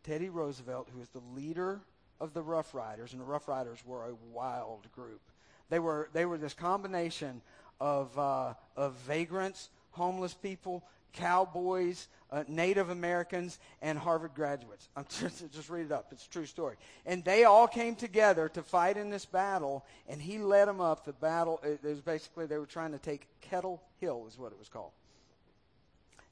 Teddy 0.07 0.29
Roosevelt, 0.29 0.89
who 0.93 1.01
was 1.01 1.09
the 1.09 1.23
leader 1.35 1.81
of 2.21 2.33
the 2.33 2.43
Rough 2.43 2.75
Riders, 2.75 3.13
and 3.13 3.21
the 3.21 3.27
Rough 3.27 3.49
Riders 3.49 3.79
were 3.85 4.05
a 4.05 4.15
wild 4.33 4.91
group. 4.93 5.21
They 5.69 5.81
were 5.81 6.09
they 6.13 6.25
were 6.25 6.39
this 6.39 6.55
combination 6.55 7.43
of 7.81 8.17
uh, 8.19 8.55
of 8.77 8.95
vagrants, 9.07 9.69
homeless 9.91 10.33
people, 10.33 10.85
cowboys, 11.13 12.07
uh, 12.31 12.45
Native 12.47 12.91
Americans, 12.91 13.59
and 13.83 13.99
Harvard 13.99 14.35
graduates. 14.35 14.89
I'm 14.97 15.07
just, 15.21 15.51
just 15.53 15.69
read 15.69 15.87
it 15.87 15.93
up. 15.93 16.07
It's 16.13 16.27
a 16.27 16.31
true 16.31 16.47
story. 16.47 16.77
And 17.05 17.25
they 17.25 17.45
all 17.45 17.67
came 17.67 17.97
together 17.97 18.49
to 18.51 18.63
fight 18.63 18.97
in 18.97 19.11
this 19.11 19.25
battle, 19.25 19.85
and 20.09 20.23
he 20.23 20.39
led 20.39 20.69
them 20.69 20.81
up. 20.81 21.05
The 21.05 21.15
battle 21.15 21.61
it 21.65 21.83
was 21.83 22.01
basically 22.01 22.47
they 22.47 22.59
were 22.59 22.67
trying 22.67 22.93
to 22.93 22.99
take 22.99 23.27
Kettle 23.41 23.83
Hill, 23.99 24.27
is 24.29 24.39
what 24.39 24.53
it 24.53 24.59
was 24.59 24.69
called. 24.69 24.93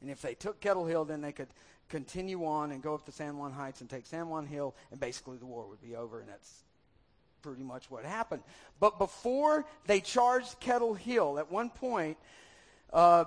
And 0.00 0.10
if 0.10 0.20
they 0.20 0.34
took 0.34 0.60
Kettle 0.60 0.84
Hill, 0.84 1.06
then 1.06 1.22
they 1.22 1.32
could 1.32 1.48
continue 1.88 2.44
on 2.44 2.72
and 2.72 2.82
go 2.82 2.94
up 2.94 3.06
to 3.06 3.12
San 3.12 3.36
Juan 3.36 3.52
Heights 3.52 3.80
and 3.80 3.90
take 3.90 4.06
San 4.06 4.28
Juan 4.28 4.46
Hill, 4.46 4.74
and 4.90 5.00
basically 5.00 5.36
the 5.36 5.46
war 5.46 5.66
would 5.68 5.80
be 5.80 5.96
over, 5.96 6.20
and 6.20 6.28
that's 6.28 6.62
pretty 7.42 7.62
much 7.62 7.90
what 7.90 8.04
happened. 8.04 8.42
But 8.80 8.98
before 8.98 9.64
they 9.86 10.00
charged 10.00 10.58
Kettle 10.60 10.94
Hill, 10.94 11.38
at 11.38 11.50
one 11.50 11.70
point, 11.70 12.16
uh, 12.92 13.24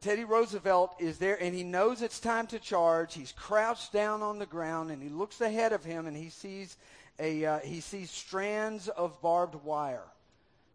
Teddy 0.00 0.24
Roosevelt 0.24 0.96
is 0.98 1.18
there, 1.18 1.40
and 1.42 1.54
he 1.54 1.62
knows 1.62 2.02
it's 2.02 2.20
time 2.20 2.46
to 2.48 2.58
charge. 2.58 3.14
He's 3.14 3.32
crouched 3.32 3.92
down 3.92 4.22
on 4.22 4.38
the 4.38 4.46
ground, 4.46 4.90
and 4.90 5.02
he 5.02 5.08
looks 5.08 5.40
ahead 5.40 5.72
of 5.72 5.84
him, 5.84 6.06
and 6.06 6.16
he 6.16 6.30
sees 6.30 6.76
a 7.18 7.44
uh, 7.44 7.58
he 7.60 7.80
sees 7.80 8.10
strands 8.10 8.88
of 8.88 9.20
barbed 9.22 9.54
wire 9.64 10.04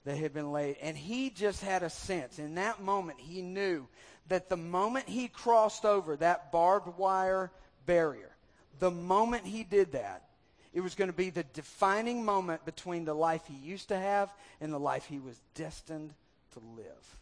that 0.06 0.18
had 0.18 0.34
been 0.34 0.52
laid, 0.52 0.78
and 0.82 0.98
he 0.98 1.30
just 1.30 1.64
had 1.64 1.84
a 1.84 1.90
sense. 1.90 2.40
In 2.40 2.56
that 2.56 2.82
moment, 2.82 3.20
he 3.20 3.42
knew 3.42 3.88
that 4.30 4.50
the 4.50 4.58
moment 4.58 5.10
he 5.10 5.28
crossed 5.28 5.86
over 5.86 6.16
that 6.18 6.52
barbed 6.52 6.98
wire 6.98 7.52
barrier, 7.86 8.32
the 8.80 8.92
moment 8.92 9.46
he 9.46 9.64
did 9.64 9.92
that, 9.92 10.24
it 10.74 10.82
was 10.82 10.96
going 10.96 11.10
to 11.10 11.16
be 11.16 11.32
the 11.32 11.44
defining 11.54 12.24
moment 12.24 12.64
between 12.64 13.06
the 13.06 13.14
life 13.14 13.42
he 13.48 13.56
used 13.56 13.90
to 13.90 13.98
have 13.98 14.32
and 14.62 14.72
the 14.72 14.80
life 14.80 15.06
he 15.06 15.20
was 15.20 15.40
destined 15.56 16.14
to 16.54 16.60
live. 16.76 17.16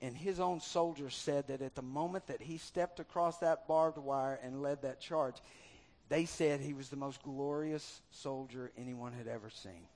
And 0.00 0.16
his 0.16 0.40
own 0.40 0.60
soldiers 0.60 1.14
said 1.14 1.46
that 1.46 1.62
at 1.62 1.76
the 1.76 1.82
moment 1.82 2.26
that 2.26 2.42
he 2.42 2.58
stepped 2.58 2.98
across 2.98 3.38
that 3.38 3.68
barbed 3.68 3.98
wire 3.98 4.38
and 4.42 4.60
led 4.60 4.82
that 4.82 5.00
charge, 5.00 5.36
they 6.08 6.24
said 6.24 6.60
he 6.60 6.74
was 6.74 6.88
the 6.88 6.96
most 6.96 7.22
glorious 7.22 8.00
soldier 8.10 8.72
anyone 8.76 9.12
had 9.12 9.28
ever 9.28 9.48
seen. 9.48 9.86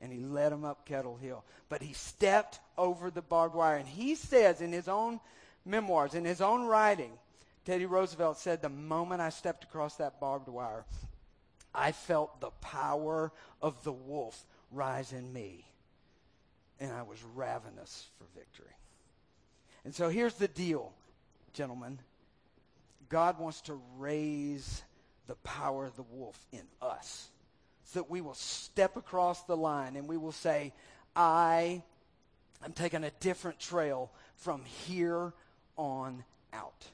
And 0.00 0.12
he 0.12 0.20
led 0.20 0.52
them 0.52 0.64
up 0.64 0.86
Kettle 0.86 1.16
Hill. 1.16 1.44
But 1.68 1.82
he 1.82 1.92
stepped 1.92 2.58
over 2.78 3.10
the 3.10 3.22
barbed 3.22 3.54
wire. 3.54 3.76
And 3.76 3.88
he 3.88 4.14
says 4.14 4.60
in 4.60 4.72
his 4.72 4.88
own 4.88 5.20
memoirs, 5.64 6.14
in 6.14 6.24
his 6.24 6.40
own 6.40 6.66
writing, 6.66 7.12
Teddy 7.64 7.86
Roosevelt 7.86 8.38
said, 8.38 8.62
The 8.62 8.68
moment 8.68 9.20
I 9.20 9.28
stepped 9.28 9.64
across 9.64 9.96
that 9.96 10.20
barbed 10.20 10.48
wire, 10.48 10.84
I 11.74 11.92
felt 11.92 12.40
the 12.40 12.50
power 12.62 13.30
of 13.60 13.84
the 13.84 13.92
wolf 13.92 14.44
rise 14.70 15.12
in 15.12 15.32
me. 15.32 15.66
And 16.80 16.92
I 16.92 17.02
was 17.02 17.22
ravenous 17.34 18.08
for 18.18 18.24
victory. 18.34 18.74
And 19.84 19.94
so 19.94 20.08
here's 20.08 20.34
the 20.34 20.48
deal, 20.48 20.92
gentlemen. 21.52 21.98
God 23.10 23.38
wants 23.38 23.60
to 23.62 23.78
raise 23.98 24.82
the 25.26 25.34
power 25.36 25.84
of 25.84 25.96
the 25.96 26.02
wolf 26.02 26.38
in 26.52 26.62
us 26.80 27.28
that 27.90 28.10
we 28.10 28.20
will 28.20 28.34
step 28.34 28.96
across 28.96 29.42
the 29.42 29.56
line 29.56 29.96
and 29.96 30.08
we 30.08 30.16
will 30.16 30.32
say, 30.32 30.72
I 31.14 31.82
am 32.64 32.72
taking 32.72 33.04
a 33.04 33.10
different 33.20 33.58
trail 33.58 34.10
from 34.36 34.64
here 34.64 35.32
on 35.76 36.24
out. 36.52 36.84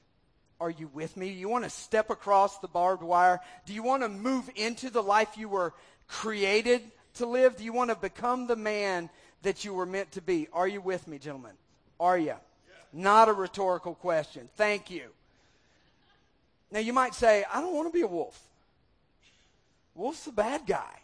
Are 0.60 0.70
you 0.70 0.88
with 0.94 1.16
me? 1.16 1.28
You 1.28 1.48
want 1.48 1.64
to 1.64 1.70
step 1.70 2.10
across 2.10 2.58
the 2.58 2.68
barbed 2.68 3.02
wire? 3.02 3.40
Do 3.66 3.74
you 3.74 3.82
want 3.82 4.02
to 4.02 4.08
move 4.08 4.48
into 4.56 4.90
the 4.90 5.02
life 5.02 5.36
you 5.36 5.48
were 5.48 5.74
created 6.08 6.82
to 7.14 7.26
live? 7.26 7.56
Do 7.56 7.64
you 7.64 7.72
want 7.72 7.90
to 7.90 7.96
become 7.96 8.46
the 8.46 8.56
man 8.56 9.10
that 9.42 9.64
you 9.64 9.74
were 9.74 9.86
meant 9.86 10.12
to 10.12 10.22
be? 10.22 10.48
Are 10.52 10.66
you 10.66 10.80
with 10.80 11.06
me, 11.06 11.18
gentlemen? 11.18 11.52
Are 12.00 12.18
you? 12.18 12.34
Not 12.92 13.28
a 13.28 13.32
rhetorical 13.32 13.94
question. 13.94 14.48
Thank 14.56 14.90
you. 14.90 15.10
Now 16.70 16.80
you 16.80 16.92
might 16.92 17.14
say, 17.14 17.44
I 17.52 17.60
don't 17.60 17.74
want 17.74 17.88
to 17.88 17.92
be 17.92 18.02
a 18.02 18.06
wolf. 18.06 18.40
Wolf's 19.96 20.24
the 20.24 20.32
bad 20.32 20.66
guy. 20.66 21.00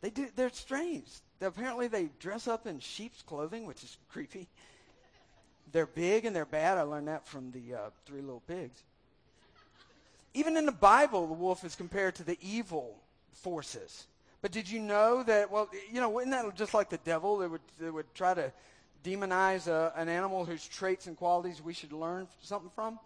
They 0.00 0.10
do, 0.10 0.28
they're 0.36 0.50
strange. 0.50 1.06
Apparently 1.40 1.88
they 1.88 2.10
dress 2.18 2.48
up 2.48 2.66
in 2.66 2.80
sheep's 2.80 3.22
clothing, 3.22 3.66
which 3.66 3.82
is 3.82 3.96
creepy. 4.10 4.48
They're 5.72 5.86
big 5.86 6.24
and 6.24 6.34
they're 6.34 6.44
bad. 6.44 6.76
I 6.76 6.82
learned 6.82 7.08
that 7.08 7.26
from 7.26 7.52
the 7.52 7.74
uh, 7.74 7.78
Three 8.04 8.20
Little 8.20 8.42
Pigs. 8.46 8.82
Even 10.34 10.56
in 10.56 10.66
the 10.66 10.72
Bible, 10.72 11.26
the 11.26 11.34
wolf 11.34 11.64
is 11.64 11.74
compared 11.74 12.16
to 12.16 12.24
the 12.24 12.36
evil 12.42 12.96
forces. 13.32 14.06
But 14.42 14.52
did 14.52 14.68
you 14.68 14.80
know 14.80 15.22
that, 15.22 15.50
well, 15.50 15.70
you 15.90 16.00
know, 16.00 16.18
isn't 16.18 16.30
that 16.30 16.54
just 16.54 16.74
like 16.74 16.90
the 16.90 16.98
devil 16.98 17.38
that 17.38 17.50
would, 17.50 17.60
that 17.78 17.92
would 17.92 18.12
try 18.14 18.34
to 18.34 18.52
demonize 19.04 19.68
a, 19.68 19.92
an 19.96 20.08
animal 20.08 20.44
whose 20.44 20.66
traits 20.66 21.06
and 21.06 21.16
qualities 21.16 21.62
we 21.62 21.72
should 21.72 21.92
learn 21.92 22.26
something 22.42 22.70
from? 22.74 22.98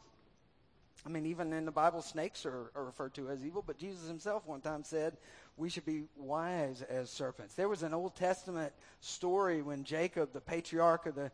I 1.06 1.08
mean, 1.08 1.26
even 1.26 1.52
in 1.52 1.64
the 1.64 1.70
Bible, 1.70 2.02
snakes 2.02 2.44
are, 2.44 2.70
are, 2.74 2.84
referred 2.84 3.14
to 3.14 3.30
as 3.30 3.44
evil, 3.44 3.62
but 3.66 3.78
Jesus 3.78 4.08
himself 4.08 4.46
one 4.46 4.60
time 4.60 4.84
said 4.84 5.16
we 5.56 5.68
should 5.68 5.86
be 5.86 6.04
wise 6.16 6.82
as 6.82 7.10
serpents. 7.10 7.54
There 7.54 7.68
was 7.68 7.82
an 7.82 7.94
Old 7.94 8.14
Testament 8.16 8.72
story 9.00 9.62
when 9.62 9.84
Jacob, 9.84 10.32
the 10.32 10.40
patriarch 10.40 11.06
of 11.06 11.14
the 11.14 11.30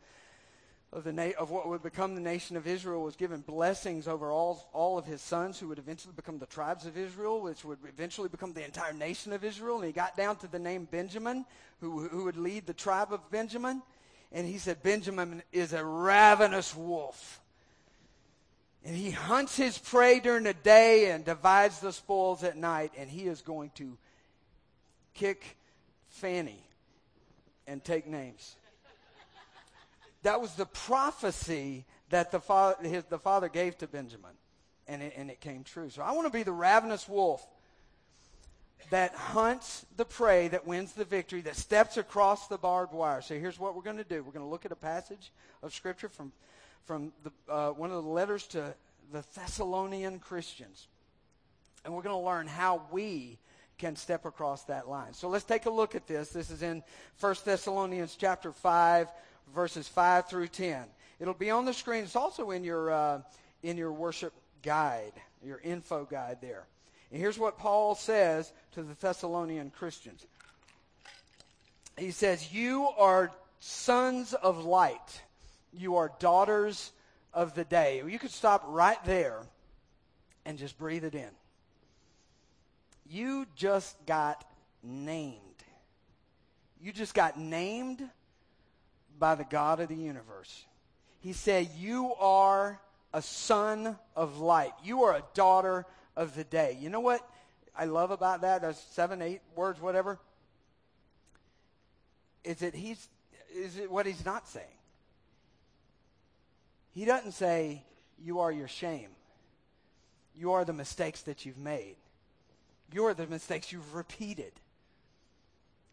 of, 0.95 1.03
the 1.03 1.13
na- 1.13 1.33
of 1.39 1.51
what 1.51 1.69
would 1.69 1.83
become 1.83 2.15
the 2.15 2.21
nation 2.21 2.57
of 2.57 2.67
Israel 2.67 3.03
was 3.03 3.17
given 3.17 3.41
blessings 3.41 4.07
over 4.07 4.31
all, 4.31 4.71
all 4.73 4.97
of 4.97 5.05
his 5.05 5.21
sons 5.21 5.59
who 5.59 5.69
would 5.69 5.79
eventually 5.79 6.15
become 6.15 6.39
the 6.39 6.47
tribes 6.47 6.87
of 6.87 6.97
Israel, 6.97 7.41
which 7.41 7.65
would 7.65 7.79
eventually 7.89 8.29
become 8.29 8.53
the 8.53 8.65
entire 8.65 8.93
nation 8.93 9.33
of 9.33 9.43
Israel. 9.43 9.77
And 9.77 9.87
he 9.87 9.93
got 9.93 10.17
down 10.17 10.37
to 10.37 10.47
the 10.47 10.59
name 10.59 10.87
Benjamin, 10.89 11.45
who, 11.81 12.07
who 12.09 12.25
would 12.25 12.37
lead 12.37 12.67
the 12.67 12.75
tribe 12.75 13.13
of 13.13 13.29
Benjamin. 13.31 13.83
And 14.31 14.47
he 14.47 14.59
said, 14.59 14.83
Benjamin 14.83 15.43
is 15.53 15.73
a 15.73 15.85
ravenous 15.85 16.77
wolf. 16.77 17.41
And 18.85 18.95
he 18.95 19.11
hunts 19.11 19.57
his 19.57 19.79
prey 19.79 20.21
during 20.21 20.45
the 20.45 20.55
day 20.55 21.11
and 21.11 21.25
divides 21.25 21.81
the 21.81 21.93
spoils 21.93 22.45
at 22.45 22.57
night. 22.57 22.93
And 22.99 23.09
he 23.09 23.23
is 23.23 23.41
going 23.41 23.71
to 23.77 23.97
kick 25.15 25.57
Fanny 26.09 26.63
and 27.67 27.83
take 27.83 28.07
names. 28.07 28.57
That 30.23 30.41
was 30.41 30.55
the 30.55 30.67
prophecy 30.67 31.87
that 32.11 32.31
the 32.31 32.41
father, 32.41 32.77
his, 32.87 33.05
the 33.05 33.19
father 33.19 33.49
gave 33.49 33.79
to 33.79 33.87
Benjamin. 33.87 34.33
And 34.87 35.03
it, 35.03 35.15
and 35.17 35.31
it 35.31 35.41
came 35.41 35.65
true. 35.65 35.89
So 35.89 36.03
I 36.03 36.13
want 36.13 36.27
to 36.27 36.33
be 36.33 36.43
the 36.43 36.53
ravenous 36.53 37.09
wolf 37.09 37.47
that 38.91 39.15
hunts 39.15 39.87
the 39.97 40.05
prey, 40.05 40.49
that 40.49 40.67
wins 40.67 40.93
the 40.93 41.07
victory, 41.07 41.41
that 41.43 41.57
steps 41.57 41.97
across 41.97 42.49
the 42.49 42.59
barbed 42.59 42.93
wire. 42.93 43.23
So 43.23 43.39
here's 43.39 43.59
what 43.59 43.75
we're 43.75 43.83
going 43.83 43.97
to 43.97 44.05
do. 44.05 44.23
We're 44.23 44.33
going 44.33 44.45
to 44.45 44.51
look 44.51 44.67
at 44.67 44.73
a 44.73 44.77
passage 44.77 45.33
of 45.63 45.75
Scripture 45.75 46.11
from, 46.11 46.33
from 46.87 47.13
the, 47.23 47.53
uh, 47.53 47.71
one 47.71 47.91
of 47.91 48.03
the 48.03 48.11
letters 48.11 48.47
to 48.49 48.75
the 49.13 49.25
Thessalonian 49.35 50.19
Christians. 50.19 50.89
And 51.85 51.95
we're 51.95 52.03
going 52.03 52.21
to 52.21 52.27
learn 52.27 52.47
how 52.47 52.83
we 52.91 53.39
can 53.79 53.97
step 53.97 54.25
across 54.25 54.65
that 54.65 54.89
line. 54.89 55.13
So 55.13 55.29
let's 55.29 55.45
take 55.45 55.67
a 55.67 55.71
look 55.71 55.95
at 55.95 56.07
this. 56.07 56.31
This 56.31 56.51
is 56.51 56.63
in 56.63 56.83
1 57.21 57.35
Thessalonians 57.45 58.17
chapter 58.19 58.53
5, 58.53 59.09
verses 59.55 59.89
5 59.89 60.29
through 60.29 60.49
10. 60.49 60.85
It'll 61.21 61.35
be 61.35 61.51
on 61.51 61.65
the 61.65 61.75
screen. 61.75 62.05
It's 62.05 62.17
also 62.17 62.51
in 62.51 62.65
your, 62.65 62.91
uh, 62.91 63.21
in 63.63 63.77
your 63.77 63.93
worship 63.93 64.33
guide, 64.63 65.13
your 65.45 65.61
info 65.63 66.05
guide 66.05 66.39
there. 66.41 66.67
And 67.11 67.21
here's 67.21 67.39
what 67.39 67.59
Paul 67.59 67.95
says 67.95 68.53
to 68.73 68.83
the 68.83 68.95
Thessalonian 68.95 69.71
Christians. 69.71 70.25
He 71.97 72.11
says, 72.11 72.53
You 72.53 72.89
are 72.99 73.31
sons 73.61 74.35
of 74.35 74.65
light. 74.65 75.23
You 75.77 75.97
are 75.97 76.13
daughters 76.19 76.93
of 77.33 77.55
the 77.55 77.65
day. 77.65 78.03
You 78.07 78.19
could 78.19 78.31
stop 78.31 78.65
right 78.69 79.03
there 79.05 79.41
and 80.45 80.59
just 80.59 80.79
breathe 80.79 81.05
it 81.05 81.15
in. 81.15 81.31
You 83.09 83.47
just 83.57 83.97
got 84.07 84.45
named. 84.83 85.41
You 86.81 86.93
just 86.93 87.15
got 87.15 87.39
named 87.39 88.03
by 89.19 89.35
the 89.35 89.45
God 89.45 89.81
of 89.81 89.89
the 89.89 89.95
universe. 89.95 90.65
He 91.21 91.33
said, 91.33 91.71
You 91.79 92.15
are 92.15 92.81
a 93.13 93.23
son 93.23 93.99
of 94.17 94.39
light. 94.39 94.73
You 94.85 95.05
are 95.05 95.17
a 95.17 95.23
daughter 95.35 95.87
of 96.17 96.35
the 96.35 96.45
day. 96.45 96.77
You 96.81 96.91
know 96.91 97.01
what 97.01 97.27
I 97.77 97.87
love 97.87 98.11
about 98.11 98.43
that? 98.43 98.63
Those 98.63 98.79
seven, 98.91 99.23
eight 99.23 99.41
words, 99.55 99.81
whatever. 99.81 100.19
Is 102.45 102.61
it 102.63 102.75
he's 102.75 103.09
is 103.55 103.79
it 103.79 103.91
what 103.91 104.05
he's 104.05 104.25
not 104.25 104.47
saying? 104.49 104.67
He 106.95 107.05
doesn't 107.05 107.33
say 107.33 107.83
you 108.23 108.41
are 108.41 108.53
your 108.53 108.69
shame. 108.69 109.11
You 110.37 110.53
are 110.53 110.65
the 110.65 110.73
mistakes 110.73 111.23
that 111.23 111.45
you've 111.45 111.59
made. 111.59 111.97
You 112.93 113.07
are 113.07 113.15
the 113.15 113.27
mistakes 113.27 113.73
you've 113.73 113.95
repeated. 113.95 114.53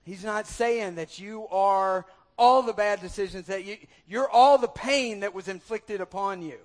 He's 0.04 0.24
not 0.24 0.48
saying 0.48 0.96
that 0.96 1.20
you 1.20 1.48
are 1.50 2.06
all 2.38 2.64
the 2.64 2.74
bad 2.74 3.02
decisions 3.02 3.48
that 3.48 3.66
you, 3.66 3.78
you're 4.08 4.30
all 4.30 4.58
the 4.58 4.68
pain 4.68 5.20
that 5.20 5.34
was 5.34 5.48
inflicted 5.48 6.02
upon 6.02 6.42
you. 6.42 6.58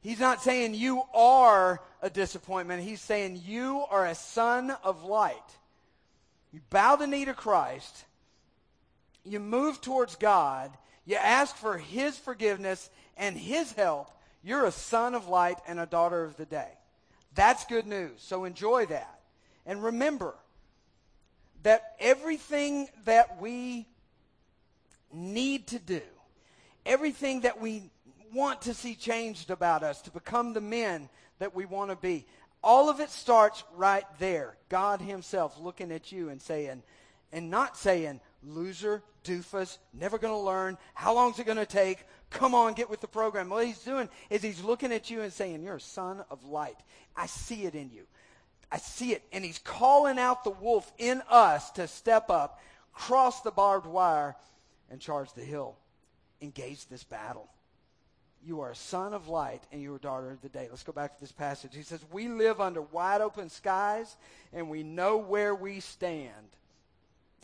He's 0.00 0.20
not 0.20 0.42
saying 0.42 0.74
you 0.74 1.02
are 1.14 1.80
a 2.00 2.10
disappointment. 2.10 2.82
He's 2.82 3.00
saying 3.00 3.42
you 3.44 3.84
are 3.90 4.06
a 4.06 4.14
son 4.14 4.74
of 4.82 5.04
light. 5.04 5.36
You 6.52 6.60
bow 6.70 6.96
the 6.96 7.06
knee 7.06 7.24
to 7.24 7.34
Christ. 7.34 8.04
You 9.24 9.38
move 9.38 9.80
towards 9.80 10.16
God. 10.16 10.70
You 11.04 11.16
ask 11.16 11.56
for 11.56 11.78
His 11.78 12.16
forgiveness 12.18 12.90
and 13.16 13.36
His 13.36 13.72
help. 13.72 14.10
You're 14.42 14.66
a 14.66 14.72
son 14.72 15.14
of 15.14 15.28
light 15.28 15.58
and 15.68 15.78
a 15.78 15.86
daughter 15.86 16.24
of 16.24 16.36
the 16.36 16.46
day. 16.46 16.68
That's 17.34 17.64
good 17.64 17.86
news. 17.86 18.12
So 18.18 18.44
enjoy 18.44 18.86
that. 18.86 19.20
And 19.64 19.82
remember 19.82 20.34
that 21.62 21.94
everything 22.00 22.88
that 23.04 23.40
we 23.40 23.86
need 25.12 25.68
to 25.68 25.78
do, 25.78 26.02
everything 26.84 27.42
that 27.42 27.60
we 27.60 27.90
want 28.34 28.62
to 28.62 28.74
see 28.74 28.94
changed 28.94 29.50
about 29.50 29.82
us 29.82 30.02
to 30.02 30.10
become 30.10 30.52
the 30.52 30.60
men 30.60 31.08
that 31.38 31.54
we 31.54 31.64
want 31.64 31.90
to 31.90 31.96
be, 31.96 32.26
all 32.64 32.88
of 32.88 33.00
it 33.00 33.10
starts 33.10 33.64
right 33.74 34.04
there. 34.18 34.56
God 34.68 35.00
Himself 35.00 35.58
looking 35.60 35.92
at 35.92 36.12
you 36.12 36.28
and 36.28 36.40
saying, 36.40 36.82
and 37.32 37.50
not 37.50 37.76
saying, 37.76 38.20
loser, 38.44 39.02
doofus, 39.24 39.78
never 39.92 40.18
going 40.18 40.34
to 40.34 40.38
learn, 40.38 40.76
how 40.94 41.14
long 41.14 41.32
is 41.32 41.38
it 41.38 41.46
going 41.46 41.56
to 41.58 41.66
take? 41.66 42.04
Come 42.32 42.54
on, 42.54 42.72
get 42.74 42.90
with 42.90 43.00
the 43.00 43.08
program. 43.08 43.48
What 43.50 43.66
He's 43.66 43.78
doing 43.78 44.08
is 44.30 44.42
He's 44.42 44.62
looking 44.62 44.92
at 44.92 45.10
you 45.10 45.20
and 45.22 45.32
saying, 45.32 45.62
You're 45.62 45.76
a 45.76 45.80
son 45.80 46.24
of 46.30 46.44
light. 46.44 46.76
I 47.16 47.26
see 47.26 47.64
it 47.64 47.74
in 47.74 47.90
you. 47.90 48.04
I 48.70 48.78
see 48.78 49.12
it. 49.12 49.22
And 49.32 49.44
He's 49.44 49.58
calling 49.58 50.18
out 50.18 50.44
the 50.44 50.50
wolf 50.50 50.90
in 50.98 51.22
us 51.28 51.70
to 51.72 51.86
step 51.86 52.30
up, 52.30 52.60
cross 52.92 53.42
the 53.42 53.50
barbed 53.50 53.86
wire, 53.86 54.36
and 54.90 55.00
charge 55.00 55.32
the 55.34 55.42
hill. 55.42 55.76
Engage 56.40 56.86
this 56.86 57.04
battle. 57.04 57.48
You 58.44 58.60
are 58.60 58.70
a 58.70 58.76
son 58.76 59.14
of 59.14 59.28
light 59.28 59.62
and 59.70 59.80
you 59.80 59.92
are 59.92 59.96
a 59.96 60.00
daughter 60.00 60.30
of 60.32 60.42
the 60.42 60.48
day. 60.48 60.66
Let's 60.68 60.82
go 60.82 60.92
back 60.92 61.14
to 61.14 61.20
this 61.20 61.30
passage. 61.30 61.76
He 61.76 61.82
says, 61.82 62.00
We 62.10 62.28
live 62.28 62.60
under 62.60 62.82
wide 62.82 63.20
open 63.20 63.50
skies 63.50 64.16
and 64.52 64.68
we 64.68 64.82
know 64.82 65.16
where 65.18 65.54
we 65.54 65.78
stand. 65.80 66.30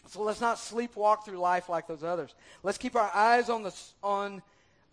So 0.08 0.22
let's 0.22 0.40
not 0.40 0.56
sleepwalk 0.56 1.24
through 1.24 1.38
life 1.38 1.68
like 1.68 1.86
those 1.86 2.02
others. 2.02 2.34
Let's 2.62 2.78
keep 2.78 2.96
our 2.96 3.10
eyes 3.14 3.48
on 3.48 3.62
the 3.62 3.74
on. 4.02 4.42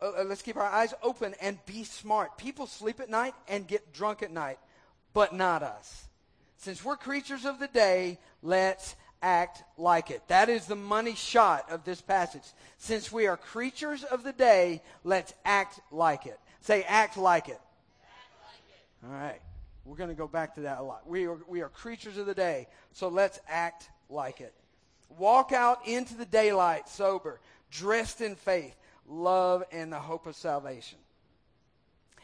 Uh, 0.02 0.12
uh, 0.20 0.24
let's 0.26 0.42
keep 0.42 0.58
our 0.58 0.64
eyes 0.64 0.94
open 1.02 1.34
and 1.42 1.58
be 1.66 1.84
smart. 1.84 2.38
People 2.38 2.68
sleep 2.68 3.00
at 3.00 3.10
night 3.10 3.34
and 3.48 3.68
get 3.68 3.94
drunk 3.94 4.24
at 4.24 4.32
night, 4.32 4.60
but 5.14 5.34
not 5.34 5.64
us. 5.64 6.08
Since 6.58 6.84
we're 6.84 6.98
creatures 6.98 7.46
of 7.46 7.60
the 7.60 7.68
day, 7.68 8.20
let's 8.42 8.96
act 9.22 9.64
like 9.78 10.12
it. 10.12 10.22
That 10.28 10.50
is 10.50 10.66
the 10.66 10.76
money 10.76 11.16
shot 11.16 11.70
of 11.70 11.84
this 11.84 12.02
passage. 12.02 12.44
Since 12.78 13.12
we 13.12 13.28
are 13.28 13.38
creatures 13.38 14.04
of 14.04 14.24
the 14.24 14.34
day, 14.34 14.82
let's 15.04 15.34
act 15.44 15.80
like 15.92 16.26
it. 16.26 16.40
Say, 16.62 16.84
act 16.84 17.18
like 17.18 17.48
it. 17.50 17.60
Act 18.02 18.32
like 18.42 18.62
it. 18.70 19.08
All 19.08 19.14
right. 19.14 19.42
We're 19.86 19.98
going 19.98 20.10
to 20.10 20.16
go 20.16 20.28
back 20.28 20.56
to 20.56 20.62
that 20.62 20.80
a 20.80 20.84
lot. 20.84 21.08
We 21.08 21.28
are, 21.28 21.38
we 21.48 21.62
are 21.62 21.70
creatures 21.70 22.18
of 22.18 22.26
the 22.26 22.34
day, 22.34 22.68
so 22.92 23.08
let's 23.08 23.40
act 23.48 23.90
like 24.10 24.42
it. 24.42 24.54
Walk 25.18 25.52
out 25.52 25.88
into 25.88 26.16
the 26.16 26.26
daylight 26.26 26.90
sober, 26.90 27.40
dressed 27.70 28.22
in 28.22 28.36
faith, 28.36 28.76
love, 29.08 29.64
and 29.72 29.92
the 29.92 30.00
hope 30.00 30.26
of 30.28 30.36
salvation. 30.36 31.00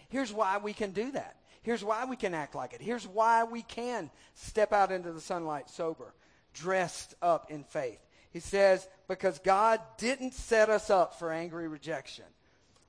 Here's 0.09 0.33
why 0.33 0.57
we 0.57 0.73
can 0.73 0.91
do 0.91 1.11
that. 1.11 1.37
Here's 1.63 1.83
why 1.83 2.05
we 2.05 2.15
can 2.15 2.33
act 2.33 2.55
like 2.55 2.73
it. 2.73 2.81
Here's 2.81 3.07
why 3.07 3.43
we 3.43 3.61
can 3.61 4.09
step 4.33 4.73
out 4.73 4.91
into 4.91 5.11
the 5.11 5.21
sunlight 5.21 5.69
sober, 5.69 6.13
dressed 6.53 7.15
up 7.21 7.51
in 7.51 7.63
faith. 7.63 7.99
He 8.31 8.39
says, 8.39 8.87
because 9.07 9.39
God 9.39 9.79
didn't 9.97 10.33
set 10.33 10.69
us 10.69 10.89
up 10.89 11.19
for 11.19 11.31
angry 11.31 11.67
rejection, 11.67 12.25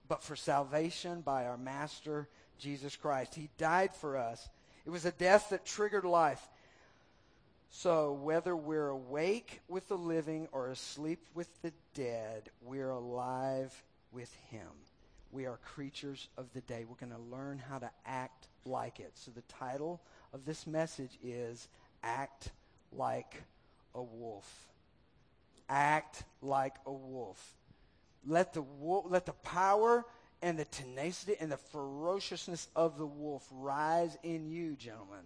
but 0.09 0.23
for 0.23 0.37
salvation 0.37 1.21
by 1.21 1.47
our 1.47 1.59
Master, 1.59 2.29
Jesus 2.59 2.97
Christ. 2.97 3.35
He 3.35 3.51
died 3.59 3.95
for 3.95 4.17
us. 4.17 4.49
It 4.87 4.91
was 4.91 5.05
a 5.05 5.13
death 5.13 5.51
that 5.51 5.65
triggered 5.65 6.05
life. 6.05 6.49
So, 7.75 8.13
whether 8.13 8.55
we're 8.55 8.89
awake 8.89 9.63
with 9.67 9.89
the 9.89 9.97
living 9.97 10.47
or 10.53 10.69
asleep 10.69 11.27
with 11.35 11.49
the 11.63 11.73
dead, 11.95 12.51
we're 12.61 12.91
alive 12.91 13.73
with 14.13 14.33
Him. 14.51 14.69
We 15.33 15.47
are 15.47 15.57
creatures 15.57 16.29
of 16.37 16.53
the 16.53 16.61
day. 16.61 16.85
We're 16.87 17.07
going 17.07 17.19
to 17.19 17.35
learn 17.35 17.59
how 17.59 17.79
to 17.79 17.91
act 18.05 18.49
like 18.67 19.01
it. 19.01 19.13
So, 19.15 19.31
the 19.31 19.43
title 19.49 20.03
of 20.35 20.45
this 20.45 20.67
message 20.67 21.19
is 21.25 21.67
Act 22.03 22.51
Like 22.93 23.43
a 23.95 24.03
Wolf. 24.03 24.69
Act 25.71 26.25
like 26.43 26.75
a 26.85 26.93
wolf. 26.93 27.55
Let 28.27 28.53
the, 28.53 28.61
wolf, 28.61 29.07
let 29.09 29.25
the 29.25 29.33
power 29.33 30.05
and 30.43 30.59
the 30.59 30.67
tenacity 30.67 31.37
and 31.41 31.51
the 31.51 31.57
ferociousness 31.57 32.69
of 32.77 32.99
the 32.99 33.07
wolf 33.07 33.49
rise 33.51 34.19
in 34.23 34.51
you, 34.51 34.77
gentlemen 34.77 35.25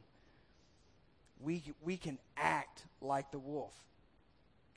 we, 1.41 1.63
we 1.83 1.97
can 1.97 2.19
act 2.37 2.85
like 3.01 3.31
the 3.31 3.39
wolf. 3.39 3.75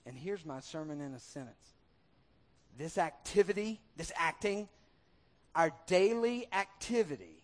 And 0.06 0.18
here's 0.18 0.46
my 0.46 0.60
sermon 0.60 1.02
in 1.02 1.14
a 1.14 1.20
sentence 1.20 1.56
this 2.78 2.98
activity, 2.98 3.82
this 3.98 4.12
acting, 4.16 4.70
our 5.54 5.72
daily 5.88 6.48
activity 6.54 7.44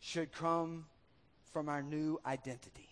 should 0.00 0.30
come 0.32 0.84
from 1.52 1.68
our 1.68 1.82
new 1.82 2.20
identity. 2.24 2.88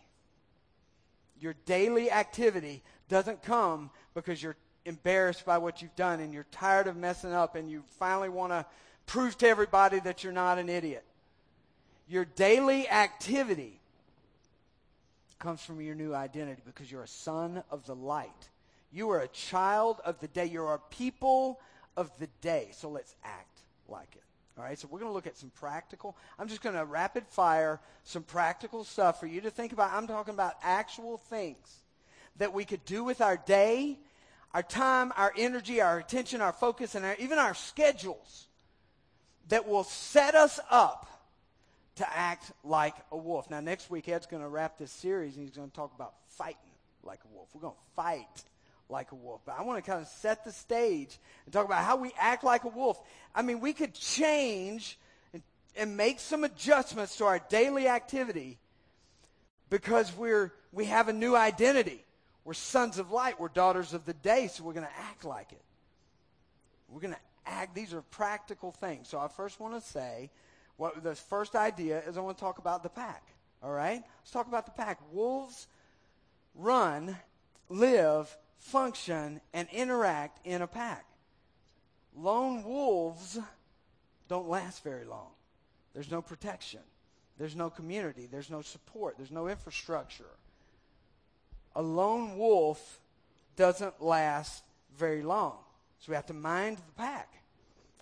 Your 1.39 1.55
daily 1.67 2.11
activity 2.11 2.83
doesn't 3.09 3.43
come 3.43 3.91
because 4.15 4.43
you're 4.43 4.57
embarrassed 4.85 5.45
by 5.45 5.59
what 5.59 5.83
you've 5.83 5.95
done 5.95 6.21
and 6.21 6.33
you're 6.33 6.47
tired 6.51 6.87
of 6.87 6.97
messing 6.97 7.33
up 7.33 7.55
and 7.55 7.71
you 7.71 7.85
finally 7.99 8.29
want 8.29 8.53
to 8.53 8.67
prove 9.07 9.37
to 9.39 9.49
everybody 9.49 10.01
that 10.01 10.25
you're 10.25 10.33
not 10.33 10.59
an 10.59 10.69
idiot. 10.69 11.05
Your 12.09 12.25
daily 12.25 12.89
activity 12.89 13.79
comes 15.43 15.61
from 15.61 15.81
your 15.81 15.97
new 15.97 16.15
identity 16.15 16.63
because 16.65 16.91
you're 16.91 17.03
a 17.03 17.09
son 17.09 17.65
of 17.69 17.85
the 17.85 17.97
light. 17.97 18.49
You 18.93 19.11
are 19.11 19.19
a 19.19 19.29
child 19.29 20.01
of 20.05 20.21
the 20.21 20.29
day. 20.29 20.47
You're 20.47 20.75
a 20.75 20.79
people 20.79 21.61
of 21.97 22.11
the 22.21 22.29
day. 22.41 22.69
So 22.71 22.89
let's 22.89 23.17
act 23.25 23.59
like 23.89 24.15
it. 24.15 24.23
All 24.57 24.63
right, 24.63 24.79
so 24.79 24.87
we're 24.89 25.01
going 25.01 25.11
to 25.11 25.15
look 25.15 25.27
at 25.27 25.37
some 25.37 25.51
practical. 25.51 26.17
I'm 26.39 26.47
just 26.47 26.63
going 26.63 26.77
to 26.77 26.85
rapid 26.85 27.27
fire 27.27 27.81
some 28.05 28.23
practical 28.23 28.85
stuff 28.85 29.19
for 29.19 29.27
you 29.27 29.41
to 29.41 29.51
think 29.51 29.73
about. 29.73 29.93
I'm 29.93 30.07
talking 30.07 30.35
about 30.35 30.55
actual 30.63 31.17
things 31.17 31.81
that 32.37 32.53
we 32.53 32.65
could 32.65 32.85
do 32.85 33.03
with 33.03 33.21
our 33.21 33.37
day, 33.37 33.99
our 34.55 34.63
time, 34.63 35.13
our 35.17 35.33
energy, 35.37 35.81
our 35.81 35.99
attention, 35.99 36.41
our 36.41 36.53
focus, 36.53 36.95
and 36.95 37.05
our, 37.05 37.17
even 37.19 37.39
our 37.39 37.55
schedules 37.55 38.47
that 39.49 39.67
will 39.67 39.85
set 39.85 40.37
us 40.37 40.61
up 40.71 41.09
to 41.97 42.17
act 42.17 42.53
like 42.65 42.95
a 43.11 43.17
wolf. 43.17 43.51
Now, 43.51 43.61
next 43.61 43.91
week, 43.91 44.09
Ed's 44.09 44.27
going 44.27 44.43
to 44.43 44.49
wrap 44.49 44.79
this 44.79 44.91
series 44.91 45.37
and 45.37 45.47
he's 45.47 45.57
going 45.57 45.69
to 45.69 45.77
talk 45.77 45.95
about 45.95 46.15
fighting 46.29 46.57
like 47.03 47.21
a 47.25 47.35
wolf. 47.35 47.49
We're 47.55 47.61
going 47.61 47.75
to 47.75 47.95
fight 47.95 48.45
like 48.89 49.13
a 49.13 49.15
wolf. 49.15 49.43
But 49.45 49.57
I 49.59 49.63
want 49.63 49.83
to 49.83 49.91
kind 49.91 50.01
of 50.01 50.09
set 50.09 50.45
the 50.45 50.53
stage 50.53 51.19
and 51.45 51.53
talk 51.53 51.67
about 51.67 51.85
how 51.85 51.97
we 51.97 52.13
act 52.19 52.45
like 52.45 52.65
a 52.65 52.69
wolf. 52.69 53.01
I 53.35 53.43
mean, 53.43 53.61
we 53.61 53.73
could 53.73 53.95
change 53.95 54.99
and, 55.33 55.43
and 55.77 55.97
make 55.97 56.21
some 56.21 56.45
adjustments 56.45 57.17
to 57.17 57.25
our 57.25 57.41
daily 57.51 57.89
activity 57.89 58.59
because 59.71 60.15
we're, 60.17 60.53
we 60.73 60.87
have 60.87 61.09
a 61.09 61.13
new 61.13 61.35
identity. 61.37 62.05
We're 62.45 62.55
sons 62.55 62.99
of 62.99 63.11
light. 63.11 63.39
We're 63.39 63.49
daughters 63.49 63.95
of 63.95 64.05
the 64.05 64.15
day, 64.15 64.49
so 64.49 64.65
we're 64.65 64.75
going 64.75 64.87
to 64.87 65.01
act 65.11 65.25
like 65.25 65.53
it. 65.53 65.63
We're 66.89 67.01
going 67.01 67.15
to 67.15 67.21
act. 67.47 67.75
These 67.75 67.95
are 67.95 68.03
practical 68.03 68.73
things. 68.73 69.09
So 69.09 69.19
I 69.19 69.29
first 69.29 69.61
want 69.61 69.75
to 69.75 69.81
say 69.81 70.31
what 70.77 71.03
the 71.03 71.15
first 71.15 71.55
idea 71.55 72.03
is 72.07 72.17
I 72.17 72.21
want 72.21 72.37
to 72.37 72.41
talk 72.41 72.59
about 72.59 72.83
the 72.83 72.89
pack. 72.89 73.23
All 73.63 73.71
right? 73.71 74.03
Let's 74.21 74.31
talk 74.31 74.49
about 74.49 74.67
the 74.67 74.73
pack. 74.73 74.99
Wolves 75.13 75.67
run, 76.55 77.17
live, 77.69 78.37
function, 78.59 79.41
and 79.53 79.69
interact 79.73 80.45
in 80.47 80.63
a 80.63 80.67
pack. 80.67 81.05
Lone 82.17 82.63
wolves 82.65 83.39
don't 84.29 84.49
last 84.49 84.83
very 84.83 85.05
long. 85.05 85.29
There's 85.95 86.11
no 86.11 86.23
protection. 86.23 86.81
There's 87.39 87.57
no 87.57 87.71
community. 87.71 88.29
There's 88.31 88.51
no 88.51 88.63
support. 88.63 89.17
There's 89.17 89.31
no 89.31 89.49
infrastructure. 89.49 90.25
A 91.75 91.83
lone 91.83 92.37
wolf 92.37 93.01
doesn't 93.57 94.03
last 94.03 94.63
very 94.97 95.23
long. 95.23 95.57
So 96.01 96.11
we 96.11 96.17
have 96.17 96.27
to 96.27 96.35
mind 96.35 96.79
the 96.79 96.83
pack. 96.97 97.33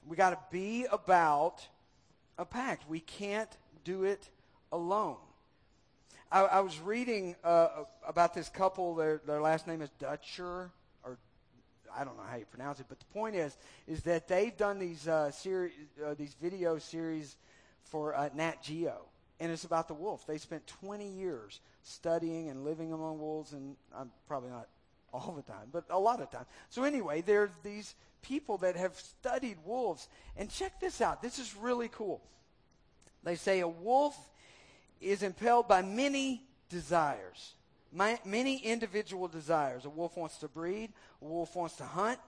We 0.07 0.17
got 0.17 0.31
to 0.31 0.39
be 0.51 0.87
about 0.91 1.67
a 2.41 2.45
pact. 2.47 2.89
We 2.89 3.01
can't 3.01 3.51
do 3.85 4.05
it 4.05 4.29
alone. 4.73 5.19
I, 6.33 6.41
I 6.41 6.61
was 6.61 6.81
reading 6.81 7.37
uh, 7.45 7.69
about 8.07 8.35
this 8.35 8.49
couple. 8.49 8.95
Their, 8.95 9.21
their 9.27 9.43
last 9.43 9.67
name 9.67 9.83
is 9.83 9.91
Dutcher, 9.99 10.71
or 11.05 11.19
I 11.95 12.03
don't 12.03 12.17
know 12.17 12.23
how 12.29 12.37
you 12.37 12.47
pronounce 12.47 12.81
it. 12.81 12.87
But 12.89 12.99
the 12.99 13.05
point 13.07 13.37
is, 13.37 13.57
is 13.87 14.03
that 14.05 14.27
they've 14.27 14.57
done 14.57 14.79
these 14.79 15.07
uh, 15.07 15.31
series, 15.31 15.73
uh, 16.05 16.15
these 16.15 16.35
video 16.41 16.79
series 16.79 17.37
for 17.85 18.15
uh, 18.15 18.31
Nat 18.35 18.63
Geo, 18.63 19.03
and 19.39 19.53
it's 19.53 19.65
about 19.65 19.87
the 19.87 19.95
wolf. 19.95 20.27
They 20.27 20.39
spent 20.39 20.67
20 20.67 21.07
years 21.07 21.61
studying 21.83 22.49
and 22.49 22.65
living 22.65 22.93
among 22.93 23.19
wolves, 23.19 23.53
and 23.53 23.77
I'm 23.95 24.11
probably 24.27 24.51
not 24.51 24.69
all 25.13 25.35
the 25.37 25.43
time, 25.43 25.69
but 25.73 25.85
a 25.91 25.99
lot 25.99 26.23
of 26.23 26.31
time. 26.31 26.47
So 26.71 26.85
anyway, 26.85 27.21
there 27.21 27.43
are 27.43 27.51
these 27.63 27.95
people 28.23 28.59
that 28.59 28.77
have 28.77 28.95
studied 28.97 29.59
wolves. 29.65 30.09
And 30.37 30.51
check 30.51 30.81
this 30.81 31.01
out. 31.01 31.23
This 31.23 31.39
is 31.39 31.55
really 31.57 31.89
cool. 31.89 32.21
They 33.23 33.37
say 33.37 33.61
a 33.61 33.69
wolf 33.69 34.17
is 35.01 35.23
impelled 35.23 35.69
by 35.69 35.83
many 35.83 36.43
desires, 36.69 37.55
many 37.93 38.59
individual 38.59 39.29
desires. 39.29 39.85
A 39.85 39.91
wolf 39.91 40.17
wants 40.17 40.39
to 40.39 40.49
breed, 40.49 40.93
a 41.21 41.25
wolf 41.25 41.55
wants 41.55 41.77
to 41.77 41.85
hunt, 41.85 42.19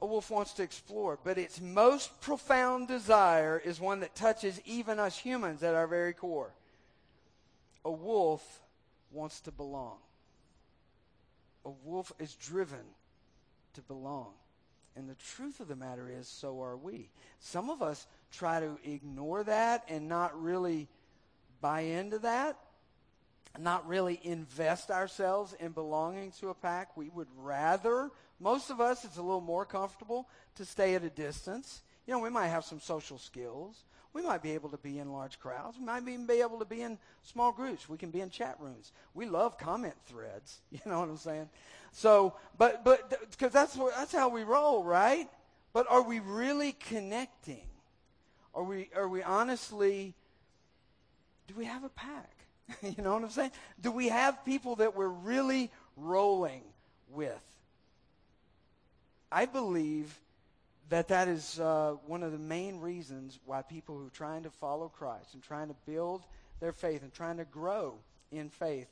a 0.00 0.06
wolf 0.06 0.30
wants 0.30 0.52
to 0.54 0.62
explore. 0.62 1.18
But 1.22 1.38
its 1.38 1.60
most 1.60 2.20
profound 2.20 2.88
desire 2.88 3.60
is 3.62 3.80
one 3.80 4.00
that 4.00 4.14
touches 4.14 4.60
even 4.64 4.98
us 4.98 5.18
humans 5.18 5.62
at 5.62 5.74
our 5.74 5.86
very 5.86 6.12
core. 6.12 6.52
A 7.84 7.90
wolf 7.90 8.60
wants 9.10 9.40
to 9.42 9.52
belong. 9.52 9.98
A 11.64 11.70
wolf 11.84 12.12
is 12.18 12.34
driven 12.34 12.84
to 13.74 13.82
belong. 13.82 14.32
And 14.98 15.08
the 15.08 15.14
truth 15.14 15.60
of 15.60 15.68
the 15.68 15.76
matter 15.76 16.10
is, 16.10 16.26
so 16.26 16.60
are 16.60 16.76
we. 16.76 17.08
Some 17.38 17.70
of 17.70 17.82
us 17.82 18.04
try 18.32 18.58
to 18.58 18.76
ignore 18.84 19.44
that 19.44 19.84
and 19.88 20.08
not 20.08 20.42
really 20.42 20.88
buy 21.60 21.82
into 21.82 22.18
that, 22.18 22.58
not 23.60 23.86
really 23.86 24.18
invest 24.24 24.90
ourselves 24.90 25.54
in 25.60 25.70
belonging 25.70 26.32
to 26.40 26.48
a 26.48 26.54
pack. 26.54 26.96
We 26.96 27.10
would 27.10 27.28
rather, 27.36 28.10
most 28.40 28.70
of 28.70 28.80
us, 28.80 29.04
it's 29.04 29.18
a 29.18 29.22
little 29.22 29.40
more 29.40 29.64
comfortable 29.64 30.28
to 30.56 30.64
stay 30.64 30.96
at 30.96 31.04
a 31.04 31.10
distance. 31.10 31.82
You 32.04 32.14
know, 32.14 32.18
we 32.18 32.30
might 32.30 32.48
have 32.48 32.64
some 32.64 32.80
social 32.80 33.18
skills. 33.18 33.84
We 34.12 34.22
might 34.22 34.42
be 34.42 34.52
able 34.52 34.70
to 34.70 34.78
be 34.78 34.98
in 34.98 35.12
large 35.12 35.38
crowds. 35.38 35.78
We 35.78 35.84
might 35.84 36.02
even 36.02 36.26
be 36.26 36.40
able 36.40 36.58
to 36.58 36.64
be 36.64 36.82
in 36.82 36.98
small 37.22 37.52
groups. 37.52 37.88
We 37.88 37.98
can 37.98 38.10
be 38.10 38.20
in 38.20 38.30
chat 38.30 38.56
rooms. 38.58 38.92
We 39.14 39.26
love 39.26 39.58
comment 39.58 39.94
threads. 40.06 40.60
You 40.70 40.80
know 40.86 41.00
what 41.00 41.08
I'm 41.08 41.16
saying? 41.16 41.48
So, 41.92 42.34
but 42.56 42.84
but 42.84 43.30
because 43.30 43.52
that's 43.52 43.74
that's 43.74 44.12
how 44.12 44.28
we 44.28 44.44
roll, 44.44 44.82
right? 44.84 45.28
But 45.72 45.86
are 45.90 46.02
we 46.02 46.20
really 46.20 46.72
connecting? 46.72 47.66
Are 48.54 48.64
we, 48.64 48.90
are 48.96 49.08
we 49.08 49.22
honestly, 49.22 50.14
do 51.46 51.54
we 51.56 51.66
have 51.66 51.84
a 51.84 51.88
pack? 51.90 52.32
you 52.82 53.02
know 53.02 53.14
what 53.14 53.22
I'm 53.22 53.30
saying? 53.30 53.52
Do 53.80 53.90
we 53.90 54.08
have 54.08 54.44
people 54.44 54.76
that 54.76 54.96
we're 54.96 55.06
really 55.06 55.70
rolling 55.96 56.62
with? 57.10 57.40
I 59.30 59.46
believe 59.46 60.18
that 60.90 61.08
that 61.08 61.28
is 61.28 61.60
uh, 61.60 61.94
one 62.06 62.22
of 62.22 62.32
the 62.32 62.38
main 62.38 62.80
reasons 62.80 63.38
why 63.44 63.62
people 63.62 63.96
who 63.96 64.06
are 64.06 64.10
trying 64.10 64.42
to 64.44 64.50
follow 64.50 64.88
Christ 64.88 65.34
and 65.34 65.42
trying 65.42 65.68
to 65.68 65.76
build 65.86 66.24
their 66.60 66.72
faith 66.72 67.02
and 67.02 67.12
trying 67.12 67.36
to 67.36 67.44
grow 67.44 67.94
in 68.32 68.48
faith 68.48 68.88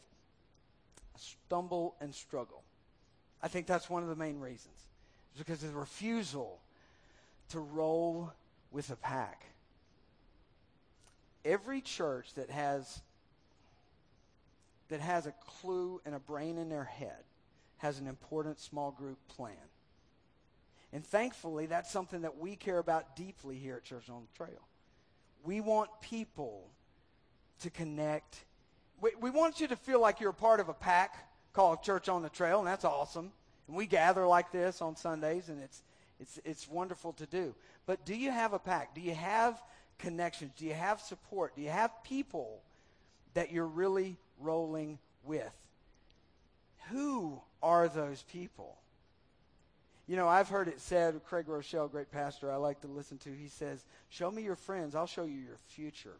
stumble 1.16 1.94
and 2.00 2.14
struggle. 2.14 2.62
I 3.42 3.48
think 3.48 3.66
that's 3.66 3.88
one 3.88 4.02
of 4.02 4.08
the 4.08 4.16
main 4.16 4.38
reasons. 4.38 4.76
It's 5.32 5.38
because 5.38 5.62
of 5.62 5.72
the 5.72 5.78
refusal 5.78 6.58
to 7.50 7.60
roll 7.60 8.32
with 8.70 8.90
a 8.90 8.96
pack. 8.96 9.46
Every 11.44 11.80
church 11.80 12.34
that 12.34 12.50
has 12.50 13.00
that 14.88 15.00
has 15.00 15.26
a 15.26 15.34
clue 15.60 16.00
and 16.04 16.14
a 16.14 16.18
brain 16.18 16.58
in 16.58 16.68
their 16.68 16.84
head 16.84 17.24
has 17.78 17.98
an 17.98 18.06
important 18.06 18.60
small 18.60 18.92
group 18.92 19.18
plan. 19.28 19.56
And 20.96 21.04
thankfully, 21.04 21.66
that's 21.66 21.92
something 21.92 22.22
that 22.22 22.38
we 22.38 22.56
care 22.56 22.78
about 22.78 23.16
deeply 23.16 23.56
here 23.58 23.76
at 23.76 23.84
Church 23.84 24.08
on 24.08 24.22
the 24.22 24.44
Trail. 24.44 24.66
We 25.44 25.60
want 25.60 25.90
people 26.00 26.70
to 27.60 27.68
connect. 27.68 28.46
We, 29.02 29.10
we 29.20 29.28
want 29.28 29.60
you 29.60 29.68
to 29.68 29.76
feel 29.76 30.00
like 30.00 30.20
you're 30.20 30.30
a 30.30 30.32
part 30.32 30.58
of 30.58 30.70
a 30.70 30.72
pack 30.72 31.28
called 31.52 31.82
Church 31.82 32.08
on 32.08 32.22
the 32.22 32.30
Trail, 32.30 32.60
and 32.60 32.66
that's 32.66 32.86
awesome. 32.86 33.30
And 33.68 33.76
we 33.76 33.84
gather 33.84 34.26
like 34.26 34.52
this 34.52 34.80
on 34.80 34.96
Sundays, 34.96 35.50
and 35.50 35.60
it's, 35.62 35.82
it's, 36.18 36.40
it's 36.46 36.66
wonderful 36.66 37.12
to 37.12 37.26
do. 37.26 37.54
But 37.84 38.06
do 38.06 38.16
you 38.16 38.30
have 38.30 38.54
a 38.54 38.58
pack? 38.58 38.94
Do 38.94 39.02
you 39.02 39.14
have 39.14 39.62
connections? 39.98 40.52
Do 40.56 40.64
you 40.64 40.72
have 40.72 41.02
support? 41.02 41.56
Do 41.56 41.60
you 41.60 41.68
have 41.68 41.90
people 42.04 42.62
that 43.34 43.52
you're 43.52 43.66
really 43.66 44.16
rolling 44.40 44.98
with? 45.24 45.52
Who 46.88 47.38
are 47.62 47.86
those 47.86 48.22
people? 48.22 48.78
You 50.06 50.14
know, 50.16 50.28
I've 50.28 50.48
heard 50.48 50.68
it 50.68 50.80
said, 50.80 51.20
Craig 51.24 51.46
Groeschel, 51.46 51.90
great 51.90 52.12
pastor 52.12 52.50
I 52.50 52.56
like 52.56 52.80
to 52.82 52.86
listen 52.86 53.18
to, 53.18 53.30
he 53.30 53.48
says, 53.48 53.84
Show 54.08 54.30
me 54.30 54.42
your 54.42 54.54
friends, 54.54 54.94
I'll 54.94 55.06
show 55.06 55.24
you 55.24 55.38
your 55.38 55.58
future. 55.68 56.16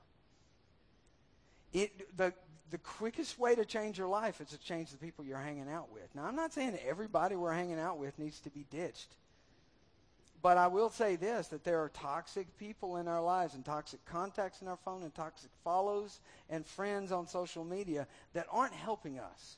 It, 1.72 2.16
the, 2.16 2.33
the 2.70 2.79
quickest 2.79 3.38
way 3.38 3.55
to 3.55 3.64
change 3.64 3.99
your 3.99 4.09
life 4.09 4.40
is 4.40 4.49
to 4.49 4.59
change 4.59 4.90
the 4.90 4.96
people 4.96 5.25
you're 5.25 5.38
hanging 5.38 5.68
out 5.68 5.92
with. 5.92 6.09
Now, 6.14 6.25
I'm 6.25 6.35
not 6.35 6.53
saying 6.53 6.79
everybody 6.87 7.37
we're 7.37 7.53
hanging 7.53 7.79
out 7.79 7.99
with 7.99 8.18
needs 8.18 8.40
to 8.40 8.51
be 8.51 8.66
ditched. 8.70 9.14
But 10.42 10.59
I 10.59 10.66
will 10.66 10.90
say 10.90 11.16
this 11.16 11.49
that 11.49 11.64
there 11.64 11.81
are 11.81 11.88
toxic 11.88 12.59
people 12.59 12.96
in 12.96 13.09
our 13.09 13.22
lives 13.22 13.55
and 13.55 13.64
toxic 13.64 14.05
contacts 14.05 14.62
in 14.62 14.68
our 14.68 14.77
phone 14.77 15.03
and 15.03 15.14
toxic 15.14 15.51
follows 15.64 16.20
and 16.51 16.66
friends 16.66 17.12
on 17.12 17.27
social 17.27 17.64
media 17.64 18.07
that 18.33 18.46
aren't 18.51 18.75
helping 18.75 19.18
us. 19.18 19.57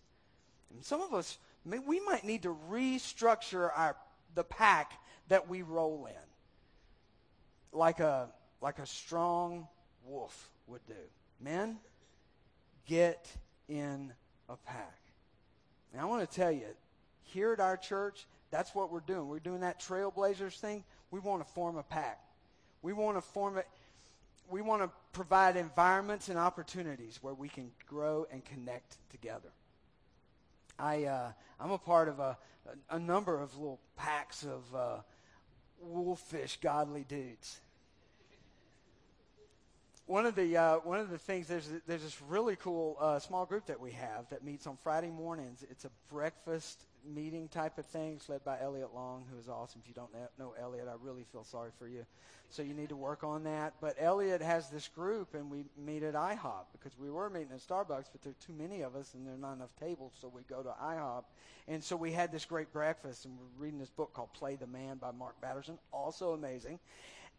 And 0.72 0.84
some 0.84 1.00
of 1.00 1.14
us, 1.14 1.38
we 1.64 2.00
might 2.00 2.24
need 2.24 2.42
to 2.42 2.56
restructure 2.70 3.70
our 3.74 3.96
the 4.38 4.44
pack 4.44 4.92
that 5.26 5.48
we 5.48 5.62
roll 5.62 6.06
in. 6.06 7.76
Like 7.76 7.98
a, 7.98 8.28
like 8.62 8.78
a 8.78 8.86
strong 8.86 9.66
wolf 10.04 10.50
would 10.68 10.86
do. 10.86 10.94
Men, 11.40 11.78
get 12.86 13.28
in 13.68 14.12
a 14.48 14.56
pack. 14.56 15.00
And 15.92 16.00
I 16.00 16.04
want 16.04 16.28
to 16.28 16.36
tell 16.36 16.52
you, 16.52 16.66
here 17.24 17.52
at 17.52 17.58
our 17.58 17.76
church, 17.76 18.28
that's 18.52 18.72
what 18.76 18.92
we're 18.92 19.00
doing. 19.00 19.26
We're 19.26 19.40
doing 19.40 19.60
that 19.60 19.80
Trailblazers 19.80 20.60
thing. 20.60 20.84
We 21.10 21.18
want 21.18 21.44
to 21.44 21.52
form 21.52 21.76
a 21.76 21.82
pack. 21.82 22.20
We 22.80 22.92
want 22.92 23.16
to 23.16 23.20
form 23.20 23.58
it. 23.58 23.66
We 24.48 24.62
want 24.62 24.82
to 24.82 24.90
provide 25.12 25.56
environments 25.56 26.28
and 26.28 26.38
opportunities 26.38 27.18
where 27.22 27.34
we 27.34 27.48
can 27.48 27.72
grow 27.88 28.24
and 28.30 28.44
connect 28.44 28.98
together. 29.10 29.50
I, 30.78 31.04
uh, 31.04 31.32
I'm 31.60 31.70
a 31.70 31.78
part 31.78 32.08
of 32.08 32.20
a, 32.20 32.38
a, 32.90 32.98
number 32.98 33.40
of 33.40 33.56
little 33.56 33.80
packs 33.96 34.44
of 34.44 34.74
uh, 34.74 34.96
wolfish 35.80 36.58
godly 36.60 37.04
dudes. 37.04 37.60
One 40.08 40.24
of 40.24 40.34
the 40.34 40.56
uh, 40.56 40.76
one 40.84 41.00
of 41.00 41.10
the 41.10 41.18
things 41.18 41.48
there's 41.48 41.68
there's 41.86 42.02
this 42.02 42.22
really 42.22 42.56
cool 42.56 42.96
uh, 42.98 43.18
small 43.18 43.44
group 43.44 43.66
that 43.66 43.78
we 43.78 43.92
have 43.92 44.26
that 44.30 44.42
meets 44.42 44.66
on 44.66 44.78
Friday 44.82 45.10
mornings. 45.10 45.62
It's 45.70 45.84
a 45.84 45.90
breakfast 46.10 46.86
meeting 47.06 47.46
type 47.48 47.76
of 47.76 47.84
thing. 47.84 48.14
It's 48.14 48.26
led 48.26 48.42
by 48.42 48.58
Elliot 48.58 48.94
Long, 48.94 49.26
who 49.30 49.38
is 49.38 49.50
awesome. 49.50 49.82
If 49.84 49.88
you 49.88 49.92
don't 49.92 50.08
know 50.38 50.54
Elliot, 50.58 50.88
I 50.88 50.94
really 51.04 51.26
feel 51.30 51.44
sorry 51.44 51.72
for 51.78 51.86
you. 51.86 52.06
So 52.48 52.62
you 52.62 52.72
need 52.72 52.88
to 52.88 52.96
work 52.96 53.22
on 53.22 53.44
that. 53.44 53.74
But 53.82 53.96
Elliot 54.00 54.40
has 54.40 54.70
this 54.70 54.88
group, 54.88 55.34
and 55.34 55.50
we 55.50 55.66
meet 55.76 56.02
at 56.02 56.14
IHOP 56.14 56.64
because 56.72 56.98
we 56.98 57.10
were 57.10 57.28
meeting 57.28 57.50
at 57.52 57.60
Starbucks, 57.60 58.06
but 58.10 58.22
there 58.22 58.30
are 58.30 58.46
too 58.46 58.54
many 58.54 58.80
of 58.80 58.96
us, 58.96 59.12
and 59.12 59.26
there 59.26 59.34
are 59.34 59.36
not 59.36 59.52
enough 59.52 59.76
tables, 59.78 60.14
so 60.18 60.32
we 60.34 60.40
go 60.48 60.62
to 60.62 60.70
IHOP. 60.82 61.24
And 61.68 61.84
so 61.84 61.96
we 61.96 62.12
had 62.12 62.32
this 62.32 62.46
great 62.46 62.72
breakfast, 62.72 63.26
and 63.26 63.36
we're 63.36 63.62
reading 63.62 63.78
this 63.78 63.90
book 63.90 64.14
called 64.14 64.32
Play 64.32 64.56
the 64.56 64.66
Man 64.66 64.96
by 64.96 65.10
Mark 65.10 65.38
Batterson, 65.42 65.78
also 65.92 66.32
amazing. 66.32 66.78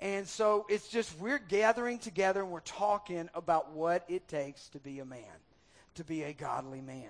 And 0.01 0.27
so 0.27 0.65
it's 0.69 0.87
just 0.87 1.17
we're 1.19 1.39
gathering 1.39 1.99
together 1.99 2.41
and 2.41 2.51
we're 2.51 2.61
talking 2.61 3.29
about 3.33 3.73
what 3.73 4.05
it 4.07 4.27
takes 4.27 4.69
to 4.69 4.79
be 4.79 4.99
a 4.99 5.05
man, 5.05 5.19
to 5.95 6.03
be 6.03 6.23
a 6.23 6.33
godly 6.33 6.81
man. 6.81 7.09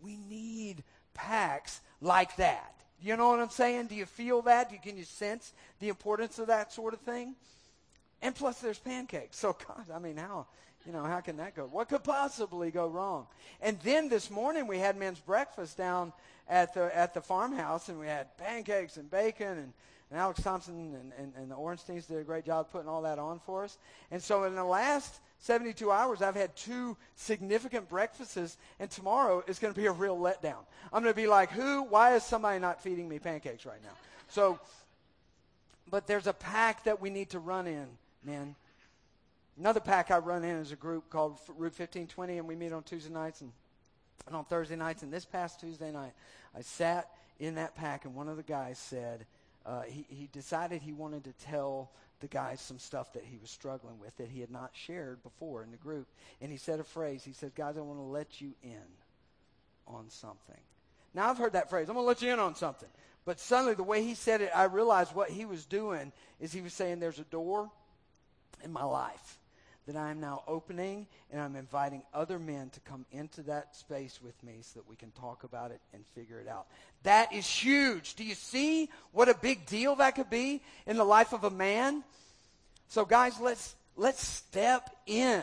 We 0.00 0.16
need 0.16 0.84
packs 1.14 1.80
like 2.00 2.36
that. 2.36 2.72
You 3.00 3.16
know 3.16 3.30
what 3.30 3.40
I'm 3.40 3.50
saying? 3.50 3.88
Do 3.88 3.96
you 3.96 4.06
feel 4.06 4.42
that? 4.42 4.68
Do 4.68 4.76
you, 4.76 4.80
can 4.80 4.96
you 4.96 5.04
sense 5.04 5.52
the 5.80 5.88
importance 5.88 6.38
of 6.38 6.46
that 6.46 6.72
sort 6.72 6.94
of 6.94 7.00
thing? 7.00 7.34
And 8.22 8.34
plus, 8.34 8.60
there's 8.60 8.78
pancakes. 8.78 9.38
So, 9.44 9.56
God, 9.66 9.86
I 9.92 9.98
mean, 9.98 10.16
how 10.16 10.46
you 10.86 10.92
know 10.92 11.04
how 11.04 11.20
can 11.20 11.38
that 11.38 11.54
go? 11.54 11.64
What 11.64 11.88
could 11.88 12.04
possibly 12.04 12.70
go 12.70 12.86
wrong? 12.86 13.26
And 13.60 13.78
then 13.80 14.08
this 14.08 14.30
morning 14.30 14.66
we 14.66 14.78
had 14.78 14.96
men's 14.96 15.18
breakfast 15.18 15.78
down 15.78 16.12
at 16.48 16.74
the 16.74 16.94
at 16.96 17.14
the 17.14 17.20
farmhouse, 17.22 17.88
and 17.88 17.98
we 17.98 18.06
had 18.06 18.36
pancakes 18.38 18.96
and 18.96 19.10
bacon 19.10 19.58
and. 19.58 19.72
And 20.14 20.20
Alex 20.20 20.44
Thompson 20.44 20.76
and, 20.78 21.12
and, 21.18 21.32
and 21.34 21.50
the 21.50 21.56
Orensteins 21.56 22.06
did 22.06 22.18
a 22.18 22.22
great 22.22 22.44
job 22.44 22.70
putting 22.70 22.88
all 22.88 23.02
that 23.02 23.18
on 23.18 23.40
for 23.40 23.64
us. 23.64 23.78
And 24.12 24.22
so 24.22 24.44
in 24.44 24.54
the 24.54 24.62
last 24.62 25.18
72 25.40 25.90
hours, 25.90 26.22
I've 26.22 26.36
had 26.36 26.54
two 26.54 26.96
significant 27.16 27.88
breakfasts, 27.88 28.56
and 28.78 28.88
tomorrow 28.88 29.42
is 29.48 29.58
going 29.58 29.74
to 29.74 29.80
be 29.80 29.86
a 29.86 29.92
real 29.92 30.16
letdown. 30.16 30.62
I'm 30.92 31.02
going 31.02 31.12
to 31.12 31.20
be 31.20 31.26
like, 31.26 31.50
who? 31.50 31.82
Why 31.82 32.14
is 32.14 32.22
somebody 32.22 32.60
not 32.60 32.80
feeding 32.80 33.08
me 33.08 33.18
pancakes 33.18 33.66
right 33.66 33.82
now? 33.82 33.90
So, 34.28 34.60
but 35.90 36.06
there's 36.06 36.28
a 36.28 36.32
pack 36.32 36.84
that 36.84 37.00
we 37.00 37.10
need 37.10 37.30
to 37.30 37.40
run 37.40 37.66
in, 37.66 37.88
man. 38.22 38.54
Another 39.58 39.80
pack 39.80 40.12
I 40.12 40.18
run 40.18 40.44
in 40.44 40.58
is 40.58 40.70
a 40.70 40.76
group 40.76 41.10
called 41.10 41.40
Route 41.48 41.76
1520, 41.76 42.38
and 42.38 42.46
we 42.46 42.54
meet 42.54 42.72
on 42.72 42.84
Tuesday 42.84 43.12
nights 43.12 43.40
and, 43.40 43.50
and 44.28 44.36
on 44.36 44.44
Thursday 44.44 44.76
nights. 44.76 45.02
And 45.02 45.12
this 45.12 45.24
past 45.24 45.58
Tuesday 45.58 45.90
night, 45.90 46.12
I 46.56 46.60
sat 46.60 47.10
in 47.40 47.56
that 47.56 47.74
pack, 47.74 48.04
and 48.04 48.14
one 48.14 48.28
of 48.28 48.36
the 48.36 48.44
guys 48.44 48.78
said, 48.78 49.26
uh, 49.66 49.82
he, 49.82 50.06
he 50.08 50.28
decided 50.32 50.82
he 50.82 50.92
wanted 50.92 51.24
to 51.24 51.32
tell 51.32 51.90
the 52.20 52.28
guys 52.28 52.60
some 52.60 52.78
stuff 52.78 53.12
that 53.12 53.24
he 53.24 53.38
was 53.38 53.50
struggling 53.50 53.98
with 53.98 54.16
that 54.16 54.28
he 54.28 54.40
had 54.40 54.50
not 54.50 54.70
shared 54.72 55.22
before 55.22 55.62
in 55.62 55.70
the 55.70 55.76
group. 55.76 56.06
And 56.40 56.50
he 56.50 56.58
said 56.58 56.80
a 56.80 56.84
phrase. 56.84 57.24
He 57.24 57.32
said, 57.32 57.54
Guys, 57.54 57.76
I 57.76 57.80
want 57.80 57.98
to 57.98 58.04
let 58.04 58.40
you 58.40 58.52
in 58.62 58.82
on 59.86 60.08
something. 60.08 60.60
Now, 61.12 61.30
I've 61.30 61.38
heard 61.38 61.52
that 61.52 61.70
phrase. 61.70 61.88
I'm 61.88 61.94
going 61.94 62.04
to 62.04 62.08
let 62.08 62.22
you 62.22 62.32
in 62.32 62.38
on 62.38 62.54
something. 62.54 62.88
But 63.24 63.40
suddenly, 63.40 63.74
the 63.74 63.82
way 63.82 64.02
he 64.02 64.14
said 64.14 64.40
it, 64.40 64.50
I 64.54 64.64
realized 64.64 65.14
what 65.14 65.30
he 65.30 65.44
was 65.44 65.64
doing 65.64 66.12
is 66.40 66.52
he 66.52 66.60
was 66.60 66.74
saying, 66.74 67.00
There's 67.00 67.18
a 67.18 67.24
door 67.24 67.70
in 68.62 68.72
my 68.72 68.84
life 68.84 69.38
that 69.86 69.96
I 69.96 70.10
am 70.10 70.20
now 70.20 70.42
opening, 70.46 71.06
and 71.30 71.40
I'm 71.40 71.56
inviting 71.56 72.02
other 72.14 72.38
men 72.38 72.70
to 72.70 72.80
come 72.80 73.04
into 73.12 73.42
that 73.42 73.76
space 73.76 74.20
with 74.22 74.42
me 74.42 74.58
so 74.62 74.80
that 74.80 74.88
we 74.88 74.96
can 74.96 75.10
talk 75.12 75.44
about 75.44 75.70
it 75.70 75.80
and 75.92 76.04
figure 76.14 76.40
it 76.40 76.48
out. 76.48 76.66
That 77.02 77.32
is 77.32 77.46
huge. 77.46 78.14
Do 78.14 78.24
you 78.24 78.34
see 78.34 78.88
what 79.12 79.28
a 79.28 79.34
big 79.34 79.66
deal 79.66 79.96
that 79.96 80.14
could 80.14 80.30
be 80.30 80.62
in 80.86 80.96
the 80.96 81.04
life 81.04 81.32
of 81.32 81.44
a 81.44 81.50
man? 81.50 82.02
So, 82.88 83.04
guys, 83.04 83.38
let's 83.40 83.74
let's 83.96 84.26
step 84.26 84.88
in 85.06 85.42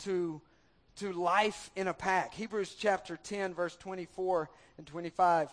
to 0.00 0.40
to 0.96 1.12
life 1.12 1.70
in 1.74 1.88
a 1.88 1.94
pack. 1.94 2.34
Hebrews 2.34 2.76
chapter 2.78 3.16
10, 3.16 3.54
verse 3.54 3.76
24 3.76 4.50
and 4.76 4.86
25. 4.86 5.48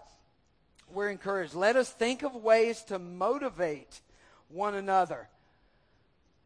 We're 0.91 1.09
encouraged. 1.09 1.53
Let 1.53 1.75
us 1.75 1.89
think 1.89 2.23
of 2.23 2.35
ways 2.35 2.81
to 2.83 2.99
motivate 2.99 4.01
one 4.49 4.75
another 4.75 5.29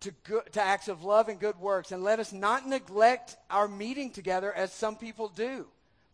to, 0.04 0.12
good, 0.24 0.54
to 0.54 0.62
acts 0.62 0.88
of 0.88 1.04
love 1.04 1.30
and 1.30 1.40
good 1.40 1.60
works. 1.60 1.92
And 1.92 2.04
let 2.04 2.20
us 2.20 2.32
not 2.32 2.68
neglect 2.68 3.36
our 3.50 3.68
meeting 3.68 4.12
together 4.12 4.54
as 4.54 4.72
some 4.72 4.96
people 4.96 5.28
do, 5.30 5.66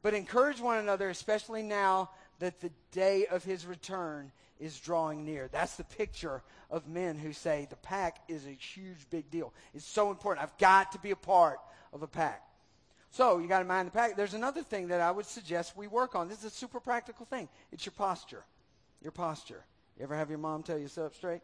but 0.01 0.13
encourage 0.13 0.59
one 0.59 0.77
another, 0.77 1.09
especially 1.09 1.61
now 1.61 2.09
that 2.39 2.61
the 2.61 2.71
day 2.91 3.25
of 3.27 3.43
his 3.43 3.65
return 3.65 4.31
is 4.59 4.79
drawing 4.79 5.25
near. 5.25 5.49
That's 5.51 5.75
the 5.75 5.83
picture 5.83 6.41
of 6.69 6.87
men 6.87 7.17
who 7.17 7.33
say 7.33 7.67
the 7.69 7.75
pack 7.77 8.17
is 8.27 8.45
a 8.45 8.51
huge, 8.51 9.09
big 9.09 9.29
deal. 9.31 9.53
It's 9.73 9.85
so 9.85 10.09
important. 10.11 10.43
I've 10.43 10.57
got 10.57 10.91
to 10.93 10.99
be 10.99 11.11
a 11.11 11.15
part 11.15 11.59
of 11.93 12.03
a 12.03 12.07
pack. 12.07 12.43
So 13.11 13.39
you 13.39 13.47
got 13.47 13.59
to 13.59 13.65
mind 13.65 13.87
the 13.87 13.91
pack. 13.91 14.15
There's 14.15 14.35
another 14.35 14.61
thing 14.61 14.89
that 14.89 15.01
I 15.01 15.11
would 15.11 15.25
suggest 15.25 15.75
we 15.75 15.87
work 15.87 16.15
on. 16.15 16.27
This 16.27 16.39
is 16.39 16.45
a 16.45 16.49
super 16.49 16.79
practical 16.79 17.25
thing. 17.25 17.49
It's 17.71 17.85
your 17.85 17.93
posture. 17.93 18.43
Your 19.01 19.11
posture. 19.11 19.65
You 19.97 20.03
ever 20.03 20.15
have 20.15 20.29
your 20.29 20.37
mom 20.37 20.63
tell 20.63 20.77
you 20.77 20.87
sit 20.87 21.03
up 21.03 21.15
straight? 21.15 21.41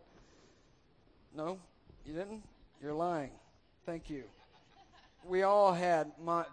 No? 1.35 1.59
You 2.05 2.13
didn't? 2.13 2.43
You're 2.81 2.93
lying. 2.93 3.31
Thank 3.85 4.09
you. 4.09 4.23
We 5.27 5.41
all 5.43 5.73
had, 5.73 6.11
my, 6.23 6.45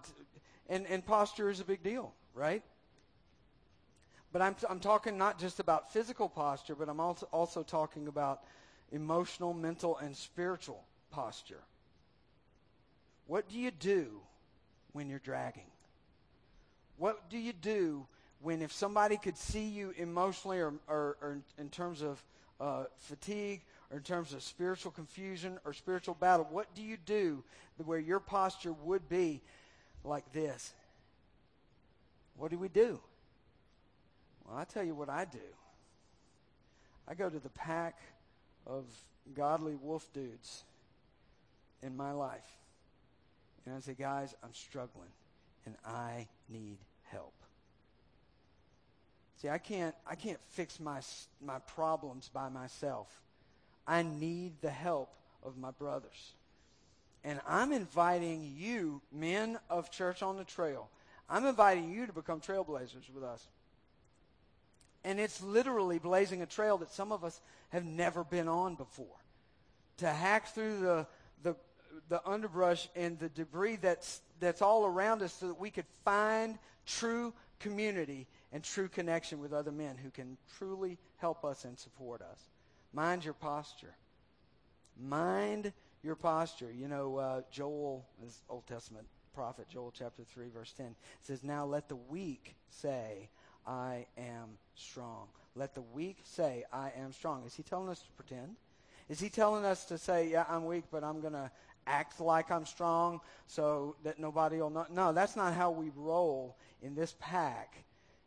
and, 0.68 0.86
and 0.86 1.04
posture 1.04 1.50
is 1.50 1.60
a 1.60 1.64
big 1.64 1.82
deal, 1.82 2.12
right? 2.34 2.62
But 4.32 4.40
I'm, 4.40 4.56
I'm 4.68 4.80
talking 4.80 5.18
not 5.18 5.38
just 5.38 5.60
about 5.60 5.92
physical 5.92 6.28
posture, 6.28 6.74
but 6.74 6.88
I'm 6.88 7.00
also, 7.00 7.28
also 7.32 7.62
talking 7.62 8.08
about 8.08 8.44
emotional, 8.92 9.52
mental, 9.52 9.98
and 9.98 10.16
spiritual 10.16 10.82
posture. 11.10 11.60
What 13.26 13.48
do 13.50 13.58
you 13.58 13.70
do 13.70 14.20
when 14.92 15.10
you're 15.10 15.18
dragging? 15.18 15.70
What 16.96 17.28
do 17.28 17.36
you 17.36 17.52
do 17.52 18.06
when 18.40 18.62
if 18.62 18.72
somebody 18.72 19.18
could 19.18 19.36
see 19.36 19.68
you 19.68 19.92
emotionally 19.98 20.60
or, 20.60 20.72
or, 20.88 21.16
or 21.20 21.38
in 21.58 21.68
terms 21.68 22.00
of 22.00 22.22
uh, 22.58 22.84
fatigue 22.96 23.60
or 23.92 23.98
in 23.98 24.02
terms 24.02 24.32
of 24.32 24.42
spiritual 24.42 24.90
confusion 24.90 25.58
or 25.66 25.74
spiritual 25.74 26.14
battle, 26.14 26.46
what 26.50 26.74
do 26.74 26.82
you 26.82 26.96
do 26.96 27.44
where 27.84 27.98
your 27.98 28.20
posture 28.20 28.72
would 28.72 29.06
be 29.08 29.42
like 30.02 30.32
this? 30.32 30.72
What 32.36 32.50
do 32.50 32.58
we 32.58 32.68
do? 32.68 32.98
Well, 34.44 34.56
I 34.56 34.64
tell 34.64 34.82
you 34.82 34.94
what 34.94 35.10
I 35.10 35.26
do. 35.26 35.38
I 37.06 37.14
go 37.14 37.28
to 37.28 37.38
the 37.38 37.50
pack 37.50 37.98
of 38.66 38.84
godly 39.34 39.74
wolf 39.74 40.08
dudes 40.14 40.64
in 41.82 41.96
my 41.96 42.12
life. 42.12 42.48
And 43.66 43.74
I 43.74 43.80
say, 43.80 43.94
guys, 43.94 44.34
I'm 44.42 44.54
struggling 44.54 45.10
and 45.66 45.76
I 45.84 46.28
need 46.48 46.78
help. 47.10 47.34
See, 49.42 49.48
I 49.48 49.58
can't, 49.58 49.94
I 50.06 50.14
can't 50.14 50.38
fix 50.50 50.80
my, 50.80 51.00
my 51.44 51.58
problems 51.58 52.30
by 52.32 52.48
myself. 52.48 53.08
I 53.86 54.02
need 54.02 54.60
the 54.60 54.70
help 54.70 55.10
of 55.42 55.56
my 55.56 55.70
brothers. 55.72 56.32
And 57.24 57.40
I'm 57.46 57.72
inviting 57.72 58.54
you, 58.56 59.00
men 59.12 59.58
of 59.70 59.90
Church 59.90 60.22
on 60.22 60.36
the 60.36 60.44
Trail, 60.44 60.88
I'm 61.28 61.46
inviting 61.46 61.90
you 61.90 62.06
to 62.06 62.12
become 62.12 62.40
trailblazers 62.40 63.08
with 63.14 63.24
us. 63.24 63.46
And 65.04 65.18
it's 65.18 65.42
literally 65.42 65.98
blazing 65.98 66.42
a 66.42 66.46
trail 66.46 66.78
that 66.78 66.92
some 66.92 67.10
of 67.12 67.24
us 67.24 67.40
have 67.70 67.84
never 67.84 68.24
been 68.24 68.48
on 68.48 68.74
before. 68.74 69.06
To 69.98 70.08
hack 70.08 70.48
through 70.54 70.80
the, 70.80 71.06
the, 71.42 71.56
the 72.08 72.26
underbrush 72.26 72.88
and 72.94 73.18
the 73.18 73.28
debris 73.28 73.76
that's, 73.76 74.20
that's 74.40 74.62
all 74.62 74.84
around 74.84 75.22
us 75.22 75.32
so 75.32 75.48
that 75.48 75.58
we 75.58 75.70
could 75.70 75.86
find 76.04 76.58
true 76.86 77.32
community 77.60 78.26
and 78.52 78.62
true 78.62 78.88
connection 78.88 79.40
with 79.40 79.52
other 79.52 79.72
men 79.72 79.96
who 79.96 80.10
can 80.10 80.36
truly 80.58 80.98
help 81.16 81.44
us 81.44 81.64
and 81.64 81.78
support 81.78 82.20
us. 82.20 82.38
Mind 82.92 83.24
your 83.24 83.34
posture. 83.34 83.94
Mind 85.00 85.72
your 86.02 86.14
posture. 86.14 86.70
You 86.72 86.88
know, 86.88 87.16
uh, 87.16 87.40
Joel, 87.50 88.04
this 88.22 88.42
Old 88.48 88.66
Testament 88.66 89.06
prophet, 89.34 89.68
Joel 89.68 89.92
chapter 89.96 90.22
3, 90.24 90.48
verse 90.48 90.72
10, 90.76 90.94
says, 91.22 91.42
Now 91.42 91.64
let 91.64 91.88
the 91.88 91.96
weak 91.96 92.54
say, 92.68 93.30
I 93.66 94.06
am 94.18 94.58
strong. 94.74 95.28
Let 95.54 95.74
the 95.74 95.82
weak 95.82 96.18
say, 96.24 96.64
I 96.72 96.92
am 96.98 97.12
strong. 97.12 97.44
Is 97.46 97.54
he 97.54 97.62
telling 97.62 97.88
us 97.88 98.00
to 98.00 98.10
pretend? 98.12 98.56
Is 99.08 99.20
he 99.20 99.28
telling 99.28 99.64
us 99.64 99.84
to 99.86 99.98
say, 99.98 100.28
yeah, 100.28 100.44
I'm 100.48 100.64
weak, 100.64 100.84
but 100.90 101.04
I'm 101.04 101.20
going 101.20 101.34
to 101.34 101.50
act 101.86 102.20
like 102.20 102.50
I'm 102.50 102.64
strong 102.64 103.20
so 103.46 103.96
that 104.04 104.18
nobody 104.18 104.58
will 104.58 104.70
know? 104.70 104.86
No, 104.90 105.12
that's 105.12 105.36
not 105.36 105.54
how 105.54 105.70
we 105.70 105.90
roll 105.96 106.56
in 106.80 106.94
this 106.94 107.14
pack 107.20 107.84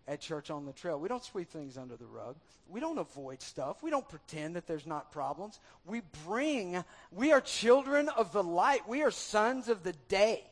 at 0.07 0.21
Church 0.21 0.51
on 0.51 0.65
the 0.65 0.73
Trail. 0.73 0.99
We 0.99 1.09
don't 1.09 1.23
sweep 1.23 1.49
things 1.49 1.77
under 1.77 1.95
the 1.95 2.05
rug. 2.05 2.35
We 2.69 2.79
don't 2.79 2.97
avoid 2.97 3.41
stuff. 3.41 3.81
We 3.83 3.89
don't 3.89 4.07
pretend 4.07 4.55
that 4.55 4.67
there's 4.67 4.85
not 4.85 5.11
problems. 5.11 5.59
We 5.85 6.01
bring, 6.25 6.83
we 7.11 7.31
are 7.31 7.41
children 7.41 8.09
of 8.09 8.31
the 8.31 8.43
light. 8.43 8.87
We 8.87 9.03
are 9.03 9.11
sons 9.11 9.69
of 9.69 9.83
the 9.83 9.93
day. 10.07 10.43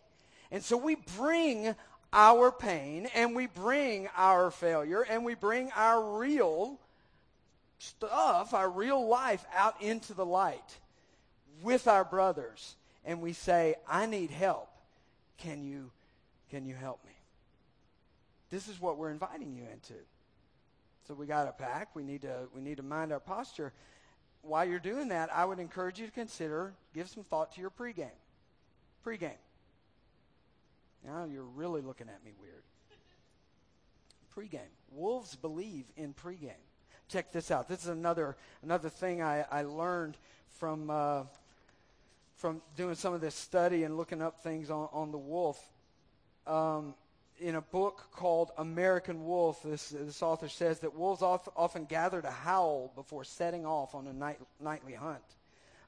And 0.51 0.63
so 0.63 0.77
we 0.77 0.95
bring 1.17 1.75
our 2.11 2.51
pain 2.51 3.07
and 3.15 3.35
we 3.35 3.47
bring 3.47 4.07
our 4.15 4.51
failure 4.51 5.01
and 5.01 5.25
we 5.25 5.33
bring 5.33 5.71
our 5.75 6.19
real 6.19 6.79
stuff, 7.79 8.53
our 8.53 8.69
real 8.69 9.07
life 9.07 9.43
out 9.55 9.81
into 9.81 10.13
the 10.13 10.25
light 10.25 10.77
with 11.63 11.87
our 11.87 12.03
brothers 12.03 12.75
and 13.05 13.21
we 13.21 13.33
say, 13.33 13.75
I 13.87 14.05
need 14.05 14.29
help. 14.29 14.69
Can 15.39 15.63
you, 15.63 15.91
can 16.49 16.65
you 16.65 16.75
help 16.75 17.03
me? 17.05 17.12
This 18.53 18.67
is 18.67 18.79
what 18.79 18.99
we're 18.99 19.09
inviting 19.09 19.55
you 19.55 19.63
into. 19.73 19.95
So 21.07 21.15
we 21.15 21.25
got 21.25 21.47
a 21.47 21.51
pack. 21.53 21.95
We 21.95 22.03
need 22.03 22.21
to, 22.21 22.41
we 22.53 22.61
need 22.61 22.77
to 22.77 22.83
mind 22.83 23.11
our 23.11 23.19
posture. 23.19 23.73
While 24.43 24.65
you're 24.65 24.77
doing 24.77 25.07
that, 25.07 25.33
I 25.33 25.43
would 25.43 25.57
encourage 25.57 25.99
you 25.99 26.05
to 26.05 26.11
consider, 26.11 26.75
give 26.93 27.09
some 27.09 27.23
thought 27.23 27.53
to 27.53 27.61
your 27.61 27.71
pregame. 27.71 28.11
Pregame. 29.03 29.31
Now 31.03 31.25
you're 31.25 31.41
really 31.41 31.81
looking 31.81 32.07
at 32.09 32.23
me 32.23 32.33
weird. 32.39 32.61
Pregame. 34.37 34.69
Wolves 34.91 35.35
believe 35.35 35.85
in 35.97 36.13
pregame. 36.13 36.51
Check 37.07 37.31
this 37.31 37.49
out. 37.49 37.67
This 37.67 37.81
is 37.81 37.87
another 37.87 38.37
another 38.61 38.89
thing 38.89 39.23
I, 39.23 39.45
I 39.51 39.63
learned 39.63 40.15
from 40.59 40.91
uh, 40.91 41.23
from 42.35 42.61
doing 42.77 42.93
some 42.93 43.15
of 43.15 43.21
this 43.21 43.33
study 43.33 43.83
and 43.83 43.97
looking 43.97 44.21
up 44.21 44.43
things 44.43 44.69
on, 44.69 44.89
on 44.93 45.11
the 45.11 45.17
wolf. 45.17 45.59
Um, 46.45 46.93
in 47.39 47.55
a 47.55 47.61
book 47.61 48.09
called 48.11 48.51
American 48.57 49.25
Wolf, 49.25 49.61
this, 49.63 49.89
this 49.89 50.21
author 50.21 50.47
says 50.47 50.79
that 50.79 50.95
wolves 50.95 51.21
often 51.21 51.85
gather 51.85 52.21
to 52.21 52.29
howl 52.29 52.91
before 52.95 53.23
setting 53.23 53.65
off 53.65 53.95
on 53.95 54.07
a 54.07 54.13
night, 54.13 54.39
nightly 54.59 54.93
hunt. 54.93 55.23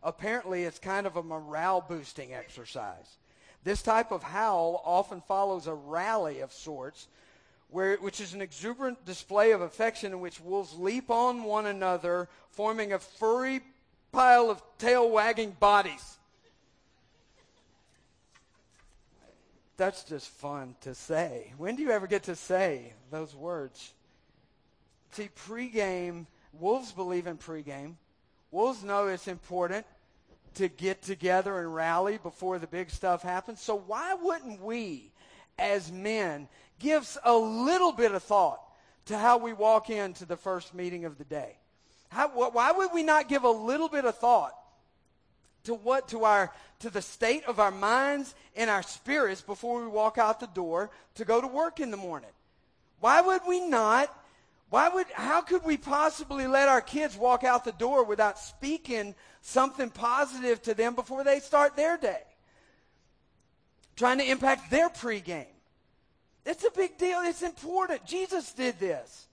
Apparently, 0.03 0.63
it's 0.63 0.79
kind 0.79 1.07
of 1.07 1.15
a 1.15 1.23
morale 1.23 1.81
boosting 1.81 2.33
exercise. 2.33 3.17
This 3.63 3.81
type 3.81 4.11
of 4.11 4.21
howl 4.21 4.81
often 4.85 5.21
follows 5.21 5.65
a 5.65 5.73
rally 5.73 6.41
of 6.41 6.53
sorts, 6.53 7.07
where, 7.69 7.97
which 7.97 8.21
is 8.21 8.33
an 8.33 8.41
exuberant 8.41 9.03
display 9.05 9.51
of 9.51 9.61
affection 9.61 10.11
in 10.11 10.19
which 10.19 10.39
wolves 10.39 10.77
leap 10.77 11.09
on 11.09 11.43
one 11.43 11.65
another, 11.65 12.29
forming 12.51 12.93
a 12.93 12.99
furry 12.99 13.61
pile 14.11 14.49
of 14.49 14.61
tail 14.77 15.09
wagging 15.09 15.55
bodies. 15.59 16.17
That's 19.77 20.03
just 20.03 20.29
fun 20.29 20.75
to 20.81 20.95
say. 20.95 21.53
When 21.57 21.75
do 21.75 21.83
you 21.83 21.91
ever 21.91 22.07
get 22.07 22.23
to 22.23 22.35
say 22.35 22.93
those 23.11 23.35
words? 23.35 23.93
See, 25.11 25.29
pregame, 25.47 26.27
wolves 26.53 26.91
believe 26.91 27.27
in 27.27 27.37
pregame. 27.37 27.95
Wolves 28.51 28.83
know 28.83 29.07
it's 29.07 29.27
important 29.27 29.85
to 30.55 30.69
get 30.69 31.01
together 31.01 31.59
and 31.59 31.75
rally 31.75 32.17
before 32.17 32.57
the 32.57 32.67
big 32.67 32.89
stuff 32.89 33.21
happens. 33.21 33.61
So 33.61 33.75
why 33.75 34.13
wouldn't 34.13 34.61
we, 34.61 35.11
as 35.59 35.91
men, 35.91 36.47
give 36.79 37.17
a 37.25 37.35
little 37.35 37.91
bit 37.91 38.13
of 38.13 38.23
thought 38.23 38.61
to 39.07 39.17
how 39.17 39.37
we 39.37 39.51
walk 39.51 39.89
into 39.89 40.25
the 40.25 40.37
first 40.37 40.73
meeting 40.73 41.03
of 41.03 41.17
the 41.17 41.25
day? 41.25 41.57
How, 42.09 42.29
why 42.29 42.71
would 42.71 42.91
we 42.93 43.03
not 43.03 43.27
give 43.27 43.43
a 43.43 43.49
little 43.49 43.89
bit 43.89 44.05
of 44.05 44.17
thought 44.17 44.53
to 45.65 45.75
what 45.75 46.07
to 46.09 46.23
our 46.23 46.51
to 46.79 46.89
the 46.89 47.01
state 47.01 47.45
of 47.45 47.59
our 47.59 47.71
minds 47.71 48.35
and 48.55 48.69
our 48.69 48.83
spirits 48.83 49.41
before 49.41 49.81
we 49.81 49.87
walk 49.87 50.17
out 50.17 50.39
the 50.39 50.47
door 50.47 50.89
to 51.15 51.25
go 51.25 51.41
to 51.41 51.47
work 51.47 51.79
in 51.79 51.91
the 51.91 51.97
morning? 51.97 52.29
Why 52.99 53.21
would 53.21 53.41
we 53.47 53.67
not 53.67 54.09
why 54.69 54.89
would, 54.89 55.07
how 55.13 55.41
could 55.41 55.63
we 55.63 55.77
possibly 55.77 56.47
let 56.47 56.67
our 56.67 56.81
kids 56.81 57.15
walk 57.15 57.43
out 57.43 57.63
the 57.65 57.71
door 57.71 58.03
without 58.03 58.39
speaking 58.39 59.15
something 59.41 59.89
positive 59.89 60.61
to 60.63 60.73
them 60.73 60.95
before 60.95 61.23
they 61.23 61.39
start 61.39 61.75
their 61.75 61.97
day? 61.97 62.23
Trying 63.95 64.17
to 64.17 64.29
impact 64.29 64.71
their 64.71 64.89
pregame. 64.89 65.45
It's 66.45 66.65
a 66.65 66.71
big 66.71 66.97
deal. 66.97 67.19
It's 67.21 67.41
important. 67.41 68.05
Jesus 68.05 68.51
did 68.51 68.79
this. 68.79 69.27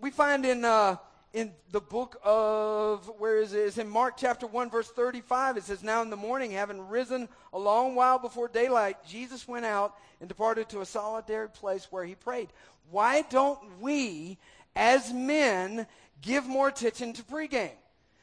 We 0.00 0.10
find 0.10 0.44
in, 0.44 0.64
uh, 0.64 0.96
in 1.32 1.52
the 1.70 1.80
book 1.80 2.20
of, 2.22 3.10
where 3.18 3.38
is 3.38 3.54
it? 3.54 3.60
It's 3.60 3.78
in 3.78 3.88
Mark 3.88 4.14
chapter 4.18 4.46
1, 4.46 4.70
verse 4.70 4.88
35. 4.88 5.56
It 5.56 5.64
says, 5.64 5.82
Now 5.82 6.02
in 6.02 6.10
the 6.10 6.16
morning, 6.16 6.50
having 6.50 6.88
risen 6.88 7.28
a 7.52 7.58
long 7.58 7.94
while 7.94 8.18
before 8.18 8.48
daylight, 8.48 8.96
Jesus 9.06 9.48
went 9.48 9.64
out 9.64 9.94
and 10.20 10.28
departed 10.28 10.68
to 10.68 10.80
a 10.80 10.86
solitary 10.86 11.48
place 11.48 11.88
where 11.90 12.04
he 12.04 12.14
prayed. 12.14 12.48
Why 12.90 13.22
don't 13.22 13.58
we, 13.80 14.38
as 14.76 15.12
men, 15.12 15.86
give 16.20 16.46
more 16.46 16.68
attention 16.68 17.14
to 17.14 17.22
pregame? 17.22 17.70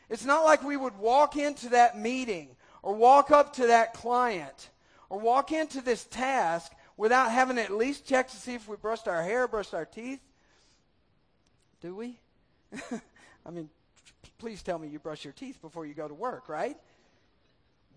It's 0.09 0.25
not 0.25 0.45
like 0.45 0.63
we 0.63 0.77
would 0.77 0.97
walk 0.97 1.35
into 1.35 1.69
that 1.69 1.97
meeting 1.97 2.49
or 2.83 2.93
walk 2.93 3.31
up 3.31 3.53
to 3.53 3.67
that 3.67 3.93
client 3.93 4.69
or 5.09 5.19
walk 5.19 5.51
into 5.51 5.81
this 5.81 6.05
task 6.05 6.71
without 6.95 7.31
having 7.31 7.57
at 7.57 7.71
least 7.71 8.05
checked 8.05 8.31
to 8.31 8.37
see 8.37 8.53
if 8.53 8.67
we 8.67 8.75
brushed 8.75 9.07
our 9.07 9.23
hair, 9.23 9.47
brushed 9.47 9.73
our 9.73 9.85
teeth. 9.85 10.19
Do 11.81 11.95
we? 11.95 12.19
I 13.45 13.51
mean, 13.51 13.69
please 14.37 14.61
tell 14.63 14.79
me 14.79 14.87
you 14.87 14.99
brush 14.99 15.23
your 15.23 15.33
teeth 15.33 15.61
before 15.61 15.85
you 15.85 15.93
go 15.93 16.07
to 16.07 16.13
work, 16.13 16.49
right? 16.49 16.77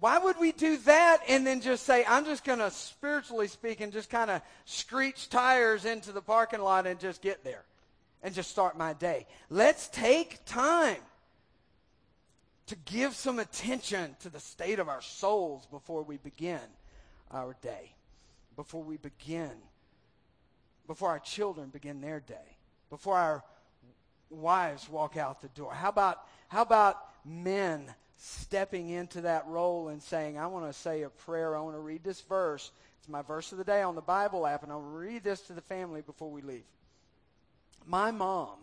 Why 0.00 0.18
would 0.18 0.38
we 0.40 0.50
do 0.50 0.78
that 0.78 1.18
and 1.28 1.46
then 1.46 1.60
just 1.60 1.84
say, 1.86 2.04
I'm 2.08 2.24
just 2.24 2.44
going 2.44 2.58
to, 2.58 2.72
spiritually 2.72 3.46
speaking, 3.46 3.92
just 3.92 4.10
kind 4.10 4.30
of 4.30 4.42
screech 4.64 5.28
tires 5.28 5.84
into 5.84 6.10
the 6.10 6.20
parking 6.20 6.60
lot 6.60 6.88
and 6.88 6.98
just 6.98 7.22
get 7.22 7.44
there 7.44 7.62
and 8.22 8.34
just 8.34 8.50
start 8.50 8.76
my 8.76 8.94
day? 8.94 9.26
Let's 9.48 9.88
take 9.88 10.44
time 10.44 10.96
to 12.66 12.76
give 12.84 13.14
some 13.14 13.38
attention 13.38 14.16
to 14.20 14.28
the 14.28 14.40
state 14.40 14.80
of 14.80 14.88
our 14.88 15.02
souls 15.02 15.66
before 15.66 16.02
we 16.02 16.16
begin 16.16 16.58
our 17.30 17.54
day, 17.62 17.92
before 18.56 18.82
we 18.82 18.96
begin, 18.96 19.52
before 20.88 21.10
our 21.10 21.20
children 21.20 21.68
begin 21.68 22.00
their 22.00 22.18
day, 22.18 22.56
before 22.90 23.18
our 23.18 23.44
wives 24.32 24.88
walk 24.88 25.16
out 25.16 25.40
the 25.40 25.48
door. 25.48 25.72
How 25.72 25.88
about, 25.88 26.26
how 26.48 26.62
about 26.62 26.98
men 27.24 27.92
stepping 28.18 28.90
into 28.90 29.22
that 29.22 29.46
role 29.48 29.88
and 29.88 30.02
saying, 30.02 30.38
I 30.38 30.46
want 30.46 30.66
to 30.66 30.72
say 30.72 31.02
a 31.02 31.10
prayer. 31.10 31.56
I 31.56 31.60
want 31.60 31.74
to 31.74 31.80
read 31.80 32.04
this 32.04 32.20
verse. 32.20 32.70
It's 33.00 33.08
my 33.08 33.22
verse 33.22 33.50
of 33.50 33.58
the 33.58 33.64
day 33.64 33.82
on 33.82 33.96
the 33.96 34.00
Bible 34.00 34.46
app, 34.46 34.62
and 34.62 34.70
I'll 34.70 34.80
read 34.80 35.24
this 35.24 35.40
to 35.42 35.52
the 35.52 35.60
family 35.60 36.02
before 36.02 36.30
we 36.30 36.40
leave. 36.40 36.62
My 37.84 38.12
mom, 38.12 38.58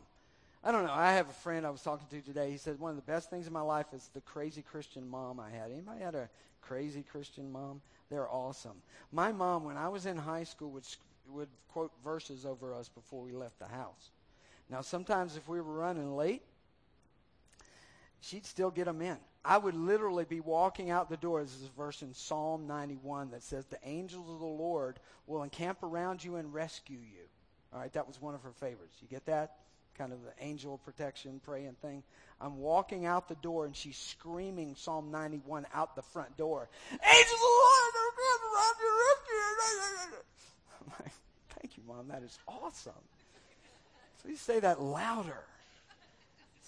I 0.63 0.71
don't 0.71 0.85
know, 0.85 0.93
I 0.93 1.11
have 1.13 1.29
a 1.29 1.33
friend 1.33 1.65
I 1.65 1.71
was 1.71 1.81
talking 1.81 2.07
to 2.09 2.25
today. 2.25 2.51
He 2.51 2.57
said, 2.57 2.79
One 2.79 2.91
of 2.91 2.95
the 2.95 3.11
best 3.11 3.29
things 3.29 3.47
in 3.47 3.53
my 3.53 3.61
life 3.61 3.87
is 3.93 4.09
the 4.13 4.21
crazy 4.21 4.61
Christian 4.61 5.09
mom 5.09 5.41
I 5.41 5.49
had. 5.49 5.71
Anybody 5.71 6.01
had 6.01 6.15
a 6.15 6.29
crazy 6.61 7.03
Christian 7.03 7.51
mom? 7.51 7.81
They're 8.09 8.29
awesome. 8.29 8.81
My 9.11 9.33
mom, 9.33 9.65
when 9.65 9.75
I 9.75 9.89
was 9.89 10.05
in 10.05 10.15
high 10.15 10.45
school, 10.45 10.71
would, 10.71 10.85
would 11.33 11.49
quote 11.73 11.91
verses 12.01 12.45
over 12.45 12.73
us 12.73 12.87
before 12.87 13.21
we 13.23 13.33
left 13.33 13.59
the 13.59 13.67
house. 13.67 14.11
Now, 14.69 14.81
sometimes 14.81 15.35
if 15.35 15.47
we 15.47 15.59
were 15.59 15.73
running 15.73 16.15
late, 16.15 16.43
she'd 18.21 18.45
still 18.45 18.71
get 18.71 18.85
them 18.85 19.01
in. 19.01 19.17
I 19.43 19.57
would 19.57 19.75
literally 19.75 20.25
be 20.25 20.41
walking 20.41 20.89
out 20.89 21.09
the 21.09 21.17
door. 21.17 21.41
This 21.41 21.55
is 21.55 21.63
a 21.63 21.77
verse 21.77 22.01
in 22.01 22.13
Psalm 22.13 22.67
91 22.67 23.31
that 23.31 23.41
says, 23.41 23.65
The 23.65 23.79
angels 23.83 24.29
of 24.29 24.39
the 24.39 24.45
Lord 24.45 24.99
will 25.27 25.43
encamp 25.43 25.81
around 25.81 26.23
you 26.23 26.35
and 26.35 26.53
rescue 26.53 26.99
you. 26.99 27.23
All 27.73 27.79
right, 27.79 27.93
that 27.93 28.07
was 28.07 28.21
one 28.21 28.35
of 28.35 28.43
her 28.43 28.51
favorites. 28.51 28.97
You 29.01 29.07
get 29.07 29.25
that? 29.27 29.55
Kind 29.97 30.11
of 30.13 30.19
the 30.23 30.43
angel 30.43 30.77
protection 30.77 31.39
praying 31.43 31.75
thing. 31.81 32.03
I'm 32.41 32.57
walking 32.57 33.05
out 33.05 33.27
the 33.27 33.35
door 33.35 33.65
and 33.65 33.75
she's 33.75 33.97
screaming 33.97 34.75
Psalm 34.75 35.11
91 35.11 35.65
out 35.73 35.95
the 35.95 36.01
front 36.01 36.37
door. 36.37 36.69
Angels 36.91 37.01
of 37.01 37.39
the 37.39 37.45
Lord 37.45 37.93
are 37.95 38.09
around 38.55 38.75
you, 38.79 38.91
rescue 39.07 39.35
you. 39.35 40.17
I'm 40.81 40.93
like, 41.03 41.13
Thank 41.59 41.77
you, 41.77 41.83
Mom. 41.87 42.07
That 42.07 42.23
is 42.23 42.37
awesome. 42.47 42.93
You 44.27 44.35
say 44.35 44.59
that 44.59 44.81
louder 44.81 45.43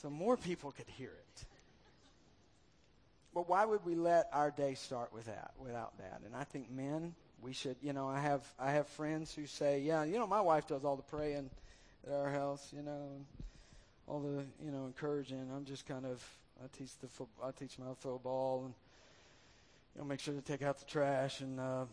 so 0.01 0.09
more 0.09 0.35
people 0.35 0.71
could 0.71 0.87
hear 0.87 1.09
it. 1.11 1.45
But 3.33 3.47
why 3.47 3.65
would 3.65 3.85
we 3.85 3.95
let 3.95 4.29
our 4.33 4.51
day 4.51 4.73
start 4.73 5.13
with 5.13 5.25
that, 5.25 5.51
without 5.57 5.97
that? 5.99 6.21
And 6.25 6.35
I 6.35 6.43
think 6.43 6.69
men, 6.69 7.13
we 7.41 7.53
should, 7.53 7.77
you 7.81 7.93
know, 7.93 8.09
I 8.09 8.19
have 8.19 8.45
I 8.59 8.71
have 8.71 8.87
friends 8.87 9.33
who 9.33 9.45
say, 9.45 9.79
yeah, 9.79 10.03
you 10.03 10.17
know, 10.19 10.27
my 10.27 10.41
wife 10.41 10.67
does 10.67 10.83
all 10.83 10.95
the 10.95 11.03
praying 11.03 11.49
at 12.05 12.13
our 12.13 12.29
house, 12.29 12.73
you 12.75 12.81
know, 12.81 13.09
all 14.07 14.19
the, 14.19 14.43
you 14.63 14.71
know, 14.71 14.85
encouraging. 14.85 15.49
I'm 15.55 15.65
just 15.65 15.85
kind 15.85 16.05
of 16.05 16.21
I 16.61 16.67
teach 16.77 16.97
the 16.99 17.07
fo- 17.07 17.29
I 17.43 17.51
teach 17.51 17.79
my 17.79 17.93
football 17.99 18.63
and 18.65 18.73
you 19.95 20.01
know 20.01 20.07
make 20.07 20.19
sure 20.19 20.33
to 20.33 20.41
take 20.41 20.61
out 20.61 20.79
the 20.79 20.85
trash 20.85 21.41
and 21.41 21.59
uh 21.59 21.85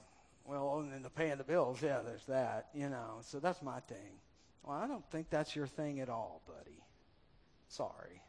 well 0.44 0.78
and 0.78 1.04
the 1.04 1.10
paying 1.10 1.36
the 1.36 1.44
bills, 1.44 1.82
yeah, 1.82 2.00
there's 2.04 2.24
that, 2.24 2.68
you 2.74 2.88
know. 2.88 3.18
So 3.22 3.38
that's 3.38 3.62
my 3.62 3.80
thing. 3.80 4.18
Well, 4.68 4.76
I 4.76 4.86
don't 4.86 5.04
think 5.10 5.30
that's 5.30 5.56
your 5.56 5.66
thing 5.66 6.00
at 6.00 6.10
all, 6.10 6.42
buddy. 6.46 6.84
Sorry. 7.68 8.20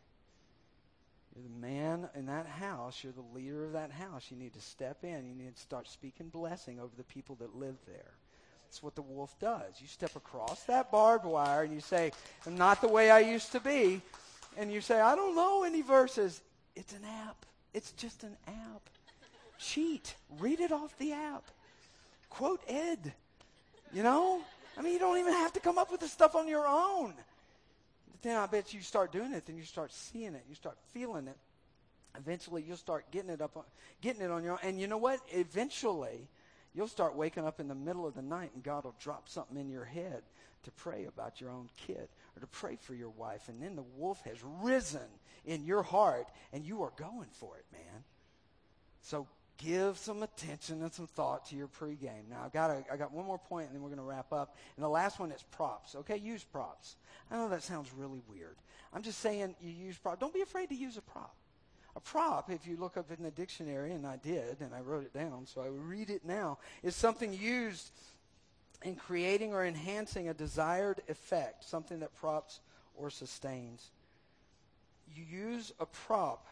You're 1.35 1.43
the 1.43 1.67
man 1.67 2.07
in 2.15 2.27
that 2.27 2.47
house. 2.47 3.03
You're 3.03 3.11
the 3.11 3.35
leader 3.35 3.65
of 3.65 3.73
that 3.73 3.91
house. 3.91 4.27
You 4.31 4.37
need 4.37 4.53
to 4.53 4.61
step 4.61 5.03
in. 5.03 5.25
You 5.25 5.35
need 5.35 5.53
to 5.53 5.61
start 5.61 5.89
speaking 5.89 6.29
blessing 6.29 6.79
over 6.79 6.93
the 6.95 7.03
people 7.03 7.35
that 7.41 7.57
live 7.57 7.75
there. 7.85 8.13
That's 8.63 8.81
what 8.81 8.95
the 8.95 9.01
wolf 9.01 9.37
does. 9.41 9.81
You 9.81 9.87
step 9.87 10.15
across 10.15 10.63
that 10.63 10.89
barbed 10.91 11.25
wire 11.25 11.63
and 11.63 11.73
you 11.73 11.81
say, 11.81 12.13
I'm 12.45 12.57
not 12.57 12.79
the 12.79 12.87
way 12.87 13.11
I 13.11 13.19
used 13.19 13.51
to 13.51 13.59
be. 13.59 14.01
And 14.55 14.71
you 14.71 14.79
say, 14.79 15.01
I 15.01 15.15
don't 15.15 15.35
know 15.35 15.63
any 15.65 15.81
verses. 15.81 16.41
It's 16.73 16.93
an 16.93 17.03
app. 17.27 17.45
It's 17.73 17.91
just 17.91 18.23
an 18.23 18.37
app. 18.47 18.89
Cheat. 19.57 20.15
Read 20.39 20.61
it 20.61 20.71
off 20.71 20.97
the 20.99 21.11
app. 21.11 21.43
Quote 22.29 22.61
Ed. 22.65 23.13
You 23.91 24.03
know? 24.03 24.41
I 24.79 24.81
mean, 24.81 24.93
you 24.93 24.99
don't 24.99 25.17
even 25.17 25.33
have 25.33 25.51
to 25.53 25.59
come 25.59 25.77
up 25.77 25.91
with 25.91 25.99
the 25.99 26.07
stuff 26.07 26.35
on 26.35 26.47
your 26.47 26.65
own. 26.65 27.13
But 28.11 28.21
then 28.21 28.37
I 28.37 28.45
bet 28.45 28.73
you 28.73 28.79
start 28.79 29.11
doing 29.11 29.33
it, 29.33 29.45
then 29.45 29.57
you 29.57 29.65
start 29.65 29.91
seeing 29.91 30.33
it, 30.35 30.45
you 30.47 30.55
start 30.55 30.77
feeling 30.93 31.27
it. 31.27 31.35
Eventually, 32.17 32.63
you'll 32.65 32.77
start 32.77 33.11
getting 33.11 33.29
it 33.29 33.41
up, 33.41 33.57
on, 33.57 33.63
getting 34.01 34.21
it 34.21 34.31
on 34.31 34.41
your 34.41 34.53
own. 34.53 34.59
And 34.63 34.79
you 34.79 34.87
know 34.87 34.97
what? 34.97 35.19
Eventually, 35.31 36.27
you'll 36.73 36.87
start 36.87 37.13
waking 37.13 37.45
up 37.45 37.59
in 37.59 37.67
the 37.67 37.75
middle 37.75 38.07
of 38.07 38.15
the 38.15 38.21
night, 38.21 38.51
and 38.55 38.63
God 38.63 38.85
will 38.85 38.95
drop 39.01 39.27
something 39.27 39.57
in 39.57 39.69
your 39.69 39.83
head 39.83 40.23
to 40.63 40.71
pray 40.71 41.05
about 41.05 41.41
your 41.41 41.51
own 41.51 41.69
kid 41.85 42.07
or 42.35 42.39
to 42.39 42.47
pray 42.47 42.77
for 42.79 42.93
your 42.93 43.09
wife. 43.09 43.49
And 43.49 43.61
then 43.61 43.75
the 43.75 43.83
wolf 43.97 44.21
has 44.23 44.37
risen 44.61 45.07
in 45.45 45.65
your 45.65 45.83
heart, 45.83 46.27
and 46.53 46.65
you 46.65 46.83
are 46.83 46.93
going 46.95 47.29
for 47.33 47.57
it, 47.57 47.65
man. 47.73 48.03
So 49.01 49.27
give 49.59 49.97
some 49.97 50.23
attention 50.23 50.81
and 50.81 50.91
some 50.91 51.05
thought 51.05 51.45
to 51.49 51.55
your 51.55 51.67
pregame. 51.67 52.27
Now, 52.29 52.41
I've 52.45 52.53
got, 52.53 52.71
a, 52.71 52.83
I 52.91 52.97
got 52.97 53.11
one 53.11 53.25
more 53.25 53.37
point, 53.37 53.67
and 53.67 53.75
then 53.75 53.83
we're 53.83 53.89
going 53.89 53.99
to 53.99 54.05
wrap 54.05 54.33
up. 54.33 54.55
And 54.75 54.83
the 54.83 54.89
last 54.89 55.19
one 55.19 55.31
is 55.31 55.43
props. 55.51 55.95
Okay, 55.95 56.17
use 56.17 56.43
props. 56.43 56.95
I 57.29 57.35
know 57.35 57.49
that 57.49 57.61
sounds 57.61 57.89
really 57.95 58.21
weird. 58.27 58.55
I'm 58.93 59.03
just 59.03 59.19
saying 59.19 59.55
you 59.61 59.69
use 59.69 59.97
props. 59.97 60.19
Don't 60.19 60.33
be 60.33 60.41
afraid 60.41 60.69
to 60.69 60.75
use 60.75 60.97
a 60.97 61.01
prop. 61.01 61.35
A 61.95 61.99
prop, 61.99 62.49
if 62.49 62.65
you 62.65 62.77
look 62.77 62.97
up 62.97 63.11
in 63.15 63.23
the 63.23 63.31
dictionary, 63.31 63.91
and 63.91 64.07
I 64.07 64.17
did, 64.17 64.61
and 64.61 64.73
I 64.73 64.81
wrote 64.81 65.03
it 65.03 65.13
down, 65.13 65.45
so 65.45 65.61
I 65.61 65.67
read 65.67 66.09
it 66.09 66.23
now, 66.23 66.57
is 66.81 66.95
something 66.95 67.33
used 67.33 67.91
in 68.83 68.95
creating 68.95 69.53
or 69.53 69.65
enhancing 69.65 70.29
a 70.29 70.33
desired 70.33 71.01
effect, 71.09 71.65
something 71.65 71.99
that 71.99 72.15
props 72.15 72.61
or 72.95 73.09
sustains. 73.09 73.89
You 75.13 75.23
use 75.23 75.73
a 75.79 75.85
prop 75.85 76.45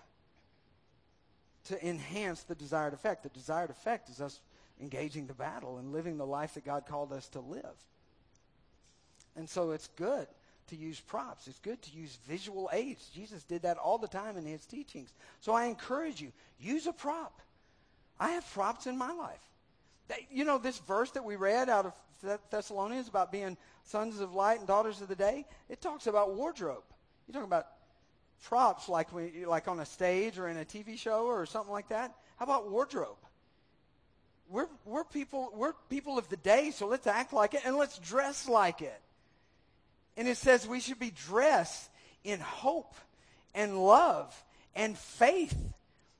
to 1.68 1.88
enhance 1.88 2.44
the 2.44 2.56
desired 2.56 2.94
effect. 2.94 3.24
The 3.24 3.30
desired 3.30 3.70
effect 3.70 4.10
is 4.10 4.22
us 4.22 4.40
engaging 4.82 5.28
the 5.28 5.34
battle 5.34 5.78
and 5.78 5.92
living 5.92 6.18
the 6.18 6.26
life 6.26 6.54
that 6.54 6.66
God 6.66 6.86
called 6.86 7.12
us 7.12 7.28
to 7.30 7.40
live. 7.40 7.64
And 9.36 9.50
so 9.50 9.72
it's 9.72 9.88
good 9.96 10.28
to 10.68 10.76
use 10.76 11.00
props. 11.00 11.48
It's 11.48 11.60
good 11.60 11.82
to 11.84 11.92
use 11.92 12.18
visual 12.28 12.70
aids. 12.74 13.10
Jesus 13.14 13.44
did 13.44 13.62
that 13.64 13.78
all 13.78 13.98
the 13.98 14.08
time 14.08 14.38
in 14.38 14.46
his 14.46 14.66
teachings. 14.66 15.14
So 15.40 15.54
I 15.54 15.66
encourage 15.66 16.22
you, 16.22 16.32
use 16.60 16.88
a 16.88 16.94
prop. 16.94 17.42
I 18.20 18.32
have 18.32 18.52
props 18.54 18.88
in 18.88 18.98
my 18.98 19.12
life. 19.12 19.40
They, 20.08 20.28
you 20.32 20.46
know, 20.46 20.58
this 20.58 20.80
verse 20.80 21.12
that 21.12 21.24
we 21.24 21.36
read 21.36 21.70
out 21.70 21.86
of 21.86 22.40
Thessalonians 22.50 23.08
about 23.08 23.32
being 23.32 23.58
sons 23.84 24.20
of 24.20 24.34
light 24.34 24.60
and 24.60 24.68
daughters 24.68 25.02
of 25.02 25.08
the 25.08 25.16
day, 25.16 25.46
it 25.70 25.82
talks 25.82 26.08
about 26.08 26.36
wardrobe. 26.36 26.84
You 27.28 27.34
talk 27.34 27.44
about 27.44 27.68
props 28.44 28.90
like 28.90 29.14
we, 29.14 29.46
like 29.46 29.68
on 29.68 29.80
a 29.80 29.86
stage 29.86 30.38
or 30.38 30.48
in 30.48 30.58
a 30.58 30.66
TV 30.66 30.98
show 30.98 31.26
or 31.26 31.46
something 31.46 31.72
like 31.72 31.90
that. 31.90 32.14
How 32.38 32.46
about 32.46 32.70
wardrobe? 32.70 33.18
We're, 34.50 34.68
we're 34.86 35.04
people 35.04 35.52
we're 35.54 35.74
people 35.90 36.18
of 36.18 36.30
the 36.30 36.38
day, 36.38 36.72
so 36.72 36.88
let's 36.88 37.08
act 37.08 37.34
like 37.34 37.54
it 37.54 37.62
and 37.66 37.76
let's 37.76 37.98
dress 38.00 38.48
like 38.48 38.82
it. 38.82 39.02
And 40.16 40.28
it 40.28 40.38
says 40.38 40.68
we 40.68 40.80
should 40.80 41.00
be 41.00 41.12
dressed 41.12 41.90
in 42.24 42.40
hope 42.40 42.96
and 43.54 43.78
love 43.84 44.34
and 44.76 44.98
faith. 44.98 45.56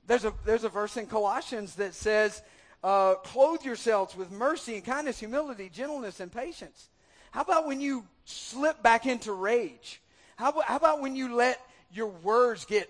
There's 0.08 0.26
a 0.26 0.34
there's 0.46 0.66
a 0.66 0.70
verse 0.70 0.98
in 0.98 1.08
Colossians 1.08 1.76
that 1.76 1.94
says, 1.94 2.42
uh, 2.84 3.16
"Clothe 3.16 3.64
yourselves 3.64 4.16
with 4.16 4.32
mercy 4.32 4.76
and 4.76 4.86
kindness, 4.86 5.20
humility, 5.20 5.70
gentleness, 5.70 6.20
and 6.20 6.32
patience." 6.32 6.90
How 7.32 7.42
about 7.42 7.68
when 7.68 7.80
you 7.80 8.06
slip 8.26 8.82
back 8.84 9.06
into 9.06 9.32
rage? 9.32 10.02
How 10.36 10.60
how 10.62 10.76
about 10.76 11.02
when 11.02 11.16
you 11.16 11.36
let 11.36 11.62
your 11.92 12.08
words 12.08 12.66
get 12.66 12.90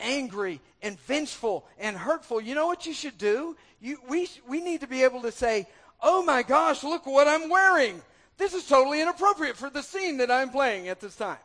angry 0.00 0.60
and 0.82 0.98
vengeful 1.00 1.66
and 1.78 1.96
hurtful, 1.96 2.40
you 2.40 2.54
know 2.54 2.66
what 2.66 2.86
you 2.86 2.92
should 2.92 3.18
do? 3.18 3.56
You, 3.80 3.98
we, 4.08 4.28
we 4.48 4.60
need 4.60 4.80
to 4.80 4.86
be 4.86 5.02
able 5.02 5.22
to 5.22 5.32
say, 5.32 5.66
oh 6.02 6.22
my 6.22 6.42
gosh, 6.42 6.82
look 6.84 7.06
what 7.06 7.28
I'm 7.28 7.48
wearing. 7.48 8.00
This 8.36 8.54
is 8.54 8.66
totally 8.66 9.00
inappropriate 9.00 9.56
for 9.56 9.70
the 9.70 9.82
scene 9.82 10.18
that 10.18 10.30
I'm 10.30 10.50
playing 10.50 10.88
at 10.88 11.00
this 11.00 11.16
time. 11.16 11.38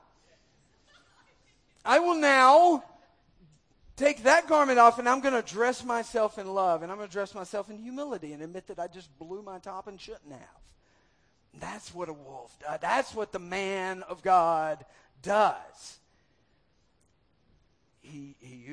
I 1.85 1.99
will 1.99 2.15
now 2.15 2.83
take 3.95 4.23
that 4.23 4.47
garment 4.47 4.79
off 4.79 4.99
and 4.99 5.07
I'm 5.07 5.21
going 5.21 5.41
to 5.41 5.53
dress 5.53 5.83
myself 5.83 6.37
in 6.37 6.47
love 6.53 6.83
and 6.83 6.91
I'm 6.91 6.97
going 6.97 7.09
to 7.09 7.13
dress 7.13 7.35
myself 7.35 7.69
in 7.69 7.77
humility 7.77 8.33
and 8.33 8.41
admit 8.43 8.67
that 8.67 8.79
I 8.79 8.87
just 8.87 9.17
blew 9.19 9.41
my 9.41 9.59
top 9.59 9.87
and 9.87 9.99
shouldn't 9.99 10.31
have. 10.31 11.59
That's 11.59 11.93
what 11.93 12.09
a 12.09 12.13
wolf 12.13 12.57
does. 12.59 12.79
That's 12.81 13.13
what 13.13 13.31
the 13.31 13.39
man 13.39 14.03
of 14.03 14.21
God 14.21 14.85
does 15.21 15.98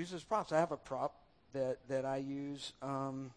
he 0.07 0.13
uses 0.13 0.25
props. 0.25 0.53
I 0.53 0.59
have 0.59 0.73
a 0.73 0.77
prop 0.77 1.15
that, 1.53 1.79
that 1.89 2.05
I 2.05 2.19
use. 2.19 2.73
Um, 2.83 3.33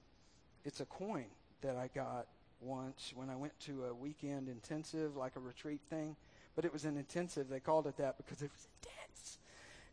it's 0.66 0.80
a 0.82 0.86
coin 0.86 1.26
that 1.62 1.76
I 1.76 1.90
got 1.94 2.28
once 2.62 3.12
when 3.16 3.30
I 3.30 3.36
went 3.36 3.58
to 3.62 3.86
a 3.86 3.94
weekend 3.94 4.50
intensive, 4.50 5.16
like 5.16 5.36
a 5.36 5.40
retreat 5.40 5.82
thing. 5.90 6.16
But 6.56 6.66
it 6.66 6.74
was 6.74 6.86
an 6.86 6.98
intensive. 6.98 7.50
They 7.50 7.60
called 7.60 7.88
it 7.88 7.98
that 7.98 8.18
because 8.18 8.42
it 8.42 8.52
was 8.52 8.68
intense. 8.84 9.38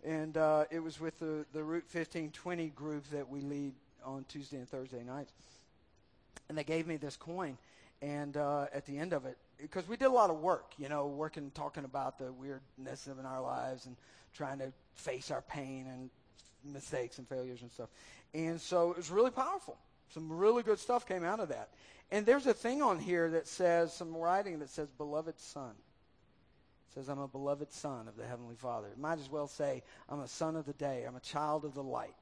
And 0.05 0.37
uh, 0.37 0.65
it 0.71 0.81
was 0.81 1.01
with 1.01 1.19
the, 1.19 1.47
the 1.53 1.63
Route 1.63 1.85
1520 1.85 2.69
group 2.71 3.05
that 3.11 3.29
we 3.29 3.41
lead 3.41 3.73
on 4.05 4.25
Tuesday 4.29 4.59
and 4.59 4.69
Thursday 4.69 5.03
nights. 5.03 5.33
And 6.49 6.59
they 6.59 6.65
gave 6.65 6.87
me 6.87 6.97
this 6.97 7.17
coin. 7.17 7.57
And 8.03 8.37
uh, 8.37 8.67
at 8.75 8.85
the 8.87 8.99
end 8.99 9.13
of 9.13 9.25
it, 9.25 9.39
because 9.59 9.89
we 9.89 9.97
did 9.97 10.07
a 10.07 10.13
lot 10.13 10.29
of 10.29 10.41
work, 10.41 10.73
you 10.77 10.89
know, 10.89 11.07
working, 11.07 11.51
talking 11.55 11.85
about 11.85 12.19
the 12.19 12.33
weirdness 12.33 13.07
of 13.07 13.19
in 13.19 13.25
our 13.25 13.41
lives 13.41 13.87
and 13.87 13.97
trying 14.35 14.59
to 14.59 14.73
face 14.95 15.31
our 15.31 15.41
pain 15.41 15.87
and 15.87 16.11
mistakes 16.73 17.19
and 17.19 17.29
failures 17.29 17.63
and 17.63 17.71
stuff. 17.71 17.89
And 18.35 18.61
so 18.61 18.91
it 18.91 18.97
was 18.97 19.11
really 19.11 19.31
powerful. 19.31 19.79
Some 20.11 20.31
really 20.31 20.63
good 20.63 20.79
stuff 20.79 21.07
came 21.07 21.25
out 21.25 21.41
of 21.41 21.49
that. 21.49 21.71
And 22.11 22.25
there's 22.25 22.47
a 22.47 22.55
thing 22.55 22.83
on 22.83 22.99
here 22.99 23.31
that 23.31 23.49
says, 23.49 23.93
some 23.93 24.15
writing 24.15 24.61
that 24.61 24.71
says, 24.71 24.89
beloved 24.97 25.39
son. 25.41 25.71
It 25.71 26.95
says, 26.95 27.09
I'm 27.09 27.19
a 27.19 27.29
beloved 27.29 27.73
son 27.73 28.07
of 28.09 28.17
the 28.17 28.25
Heavenly 28.25 28.55
Father. 28.55 28.89
It 28.89 28.99
might 28.99 29.19
as 29.19 29.31
well 29.31 29.49
say, 29.49 29.83
I'm 30.09 30.21
a 30.21 30.29
son 30.29 30.57
of 30.57 30.67
the 30.67 30.73
day. 30.75 31.05
I'm 31.07 31.17
a 31.17 31.21
child 31.21 31.65
of 31.65 31.75
the 31.75 31.83
light. 31.83 32.15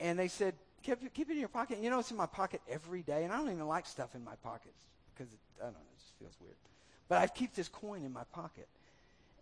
And 0.00 0.18
they 0.18 0.28
said, 0.28 0.54
keep, 0.82 1.12
keep 1.14 1.30
it 1.30 1.32
in 1.32 1.40
your 1.40 1.48
pocket. 1.48 1.78
You 1.80 1.90
know, 1.90 1.98
it's 1.98 2.10
in 2.10 2.16
my 2.16 2.26
pocket 2.26 2.60
every 2.70 3.02
day. 3.02 3.24
And 3.24 3.32
I 3.32 3.38
don't 3.38 3.50
even 3.50 3.66
like 3.66 3.86
stuff 3.86 4.14
in 4.14 4.22
my 4.22 4.36
pockets 4.42 4.86
because, 5.14 5.32
it, 5.32 5.38
I 5.60 5.64
don't 5.64 5.74
know, 5.74 5.80
it 5.80 5.98
just 5.98 6.12
feels 6.18 6.36
weird. 6.40 6.56
But 7.08 7.18
I 7.18 7.26
keep 7.26 7.54
this 7.54 7.68
coin 7.68 8.04
in 8.04 8.12
my 8.12 8.24
pocket. 8.32 8.68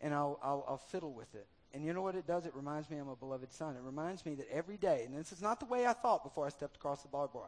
And 0.01 0.13
I'll, 0.13 0.41
I'll, 0.43 0.65
I'll 0.67 0.79
fiddle 0.79 1.13
with 1.13 1.33
it. 1.35 1.47
And 1.75 1.85
you 1.85 1.93
know 1.95 2.03
what 2.03 2.15
it 2.15 2.27
does? 2.27 2.45
It 2.45 2.55
reminds 2.55 2.91
me 2.91 2.99
I'm 2.99 3.09
a 3.09 3.17
beloved 3.17 3.53
son. 3.53 3.77
It 3.77 3.83
reminds 3.83 4.27
me 4.27 4.35
that 4.35 4.51
every 4.53 4.77
day, 4.77 5.05
and 5.07 5.17
this 5.17 5.33
is 5.33 5.41
not 5.41 5.59
the 5.59 5.67
way 5.67 5.87
I 5.87 5.95
thought 5.95 6.23
before 6.23 6.47
I 6.47 6.51
stepped 6.51 6.77
across 6.77 7.03
the 7.03 7.09
barbed 7.09 7.35
wire. 7.35 7.47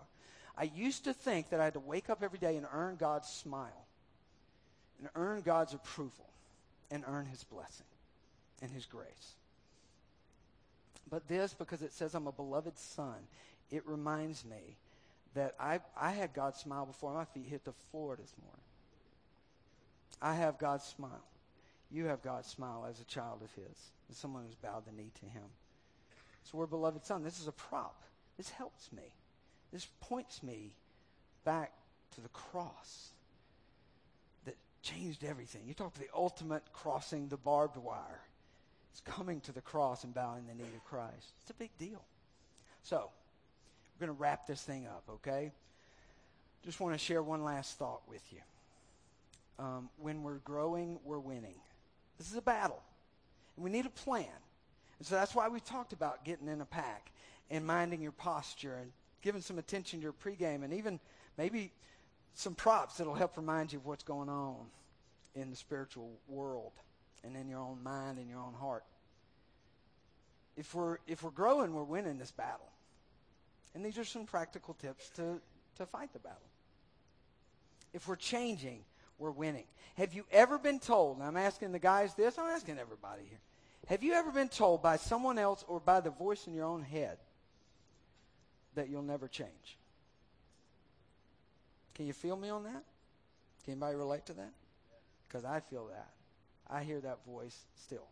I 0.57 0.71
used 0.75 1.05
to 1.05 1.13
think 1.13 1.51
that 1.51 1.61
I 1.61 1.65
had 1.65 1.75
to 1.75 1.81
wake 1.81 2.09
up 2.09 2.23
every 2.23 2.39
day 2.39 2.57
and 2.57 2.67
earn 2.73 2.97
God's 2.97 3.29
smile, 3.29 3.87
and 4.99 5.09
earn 5.15 5.43
God's 5.43 5.75
approval, 5.75 6.27
and 6.91 7.05
earn 7.07 7.27
His 7.27 7.45
blessing 7.45 7.87
and 8.63 8.71
His 8.71 8.87
grace. 8.87 9.35
But 11.11 11.29
this, 11.29 11.53
because 11.53 11.83
it 11.83 11.93
says 11.93 12.15
I'm 12.15 12.27
a 12.27 12.33
beloved 12.33 12.79
son, 12.79 13.17
it 13.71 13.87
reminds 13.87 14.45
me 14.45 14.77
that 15.35 15.55
I, 15.61 15.81
I 16.01 16.13
had 16.13 16.33
God's 16.33 16.61
smile 16.61 16.87
before 16.87 17.13
my 17.13 17.25
feet 17.27 17.47
hit 17.49 17.65
the 17.65 17.73
floor 17.91 18.17
this 18.17 18.33
morning. 18.41 18.61
I 20.23 20.35
have 20.37 20.59
God's 20.59 20.85
smile. 20.85 21.25
You 21.91 22.07
have 22.07 22.23
God's 22.23 22.49
smile 22.49 22.87
as 22.89 23.01
a 23.01 23.05
child 23.05 23.43
of 23.43 23.53
His, 23.55 23.91
as 24.11 24.17
someone 24.17 24.45
who's 24.45 24.55
bowed 24.55 24.87
the 24.87 24.93
knee 24.93 25.11
to 25.21 25.27
Him. 25.27 25.45
So 26.45 26.59
we're 26.59 26.67
beloved 26.67 27.05
son. 27.05 27.23
This 27.23 27.41
is 27.41 27.49
a 27.49 27.53
prop. 27.53 28.03
This 28.37 28.51
helps 28.51 28.93
me. 28.93 29.15
This 29.73 29.87
points 30.01 30.43
me 30.43 30.75
back 31.45 31.73
to 32.15 32.21
the 32.21 32.29
cross 32.29 33.09
that 34.45 34.57
changed 34.83 35.25
everything. 35.25 35.63
You 35.67 35.75
talk 35.75 35.95
to 35.95 36.01
the 36.01 36.09
ultimate 36.15 36.63
crossing 36.73 37.29
the 37.29 37.37
barbed 37.37 37.77
wire. 37.77 38.21
It's 38.93 39.01
coming 39.01 39.41
to 39.43 39.53
the 39.53 39.61
cross 39.61 40.05
and 40.05 40.15
bowing 40.15 40.47
the 40.47 40.55
knee 40.55 40.71
to 40.73 40.81
Christ. 40.89 41.33
It's 41.41 41.51
a 41.51 41.55
big 41.55 41.71
deal. 41.79 42.03
So, 42.83 43.11
we're 43.99 44.07
going 44.07 44.17
to 44.17 44.21
wrap 44.21 44.47
this 44.47 44.63
thing 44.63 44.87
up, 44.87 45.03
okay? 45.09 45.51
Just 46.65 46.81
want 46.81 46.95
to 46.95 46.99
share 46.99 47.23
one 47.23 47.43
last 47.43 47.79
thought 47.79 48.03
with 48.09 48.23
you. 48.33 48.39
Um, 49.59 49.89
when 49.99 50.23
we're 50.23 50.39
growing, 50.39 50.99
we're 51.05 51.19
winning. 51.19 51.55
This 52.19 52.31
is 52.31 52.37
a 52.37 52.43
battle. 52.43 52.83
We 53.57 53.71
need 53.71 53.87
a 53.87 53.91
plan. 53.91 54.27
And 54.99 55.07
so 55.07 55.15
that's 55.15 55.35
why 55.35 55.49
we 55.49 55.61
talked 55.61 55.93
about 55.93 56.25
getting 56.25 56.49
in 56.49 56.61
a 56.61 56.65
pack 56.67 57.11
and 57.51 57.67
minding 57.67 58.01
your 58.01 58.13
posture 58.13 58.77
and 58.81 58.91
giving 59.23 59.41
some 59.41 59.59
attention 59.59 60.01
to 60.01 60.03
your 60.03 60.13
pregame 60.13 60.65
and 60.65 60.73
even 60.73 61.01
maybe 61.37 61.73
some 62.35 62.55
props 62.55 62.97
that'll 62.97 63.15
help 63.15 63.37
remind 63.37 63.73
you 63.73 63.79
of 63.79 63.87
what's 63.87 64.03
going 64.03 64.29
on 64.29 64.67
in 65.35 65.51
the 65.51 65.57
spiritual 65.57 66.11
world 66.29 66.73
and 67.23 67.37
in 67.37 67.49
your 67.49 67.61
own 67.61 67.83
mind 67.83 68.19
and 68.19 68.29
your 68.29 68.39
own 68.39 68.55
heart. 68.55 68.85
If 70.57 70.75
we're 70.75 70.99
if 71.07 71.23
we're 71.23 71.31
growing, 71.31 71.75
we're 71.75 71.83
winning 71.83 72.19
this 72.19 72.31
battle. 72.31 72.71
And 73.75 73.85
these 73.85 73.99
are 73.99 74.05
some 74.05 74.25
practical 74.25 74.75
tips 74.75 75.11
to, 75.17 75.41
to 75.77 75.87
fight 75.87 76.13
the 76.13 76.21
battle. 76.21 76.39
If 77.93 78.07
we're 78.07 78.17
changing, 78.17 78.85
we're 79.25 79.31
winning. 79.31 79.65
Have 79.97 80.13
you 80.13 80.25
ever 80.31 80.59
been 80.59 80.79
told, 80.79 81.17
and 81.17 81.27
I'm 81.27 81.37
asking 81.37 81.73
the 81.73 81.79
guys 81.79 82.15
this, 82.15 82.39
I'm 82.39 82.51
asking 82.51 82.79
everybody 82.79 83.23
here. 83.29 83.41
Have 83.89 84.03
you 84.03 84.13
ever 84.13 84.31
been 84.31 84.49
told 84.49 84.83
by 84.83 84.97
someone 84.97 85.39
else 85.39 85.65
or 85.67 85.81
by 85.81 86.01
the 86.01 86.11
voice 86.11 86.47
in 86.47 86.55
your 86.55 86.67
own 86.67 86.83
head 86.83 87.19
that 88.75 88.89
you'll 88.89 89.03
never 89.03 89.29
change. 89.29 89.79
Can 91.95 92.07
you 92.07 92.13
feel 92.13 92.37
me 92.37 92.49
on 92.49 92.65
that? 92.65 92.83
Can 93.65 93.73
anybody 93.73 93.97
relate 93.97 94.27
to 94.27 94.33
that? 94.35 94.53
Because 95.27 95.45
I 95.45 95.61
feel 95.61 95.87
that. 95.87 96.11
I 96.69 96.83
hear 96.83 97.01
that 97.01 97.25
voice 97.27 97.57
still 97.77 98.07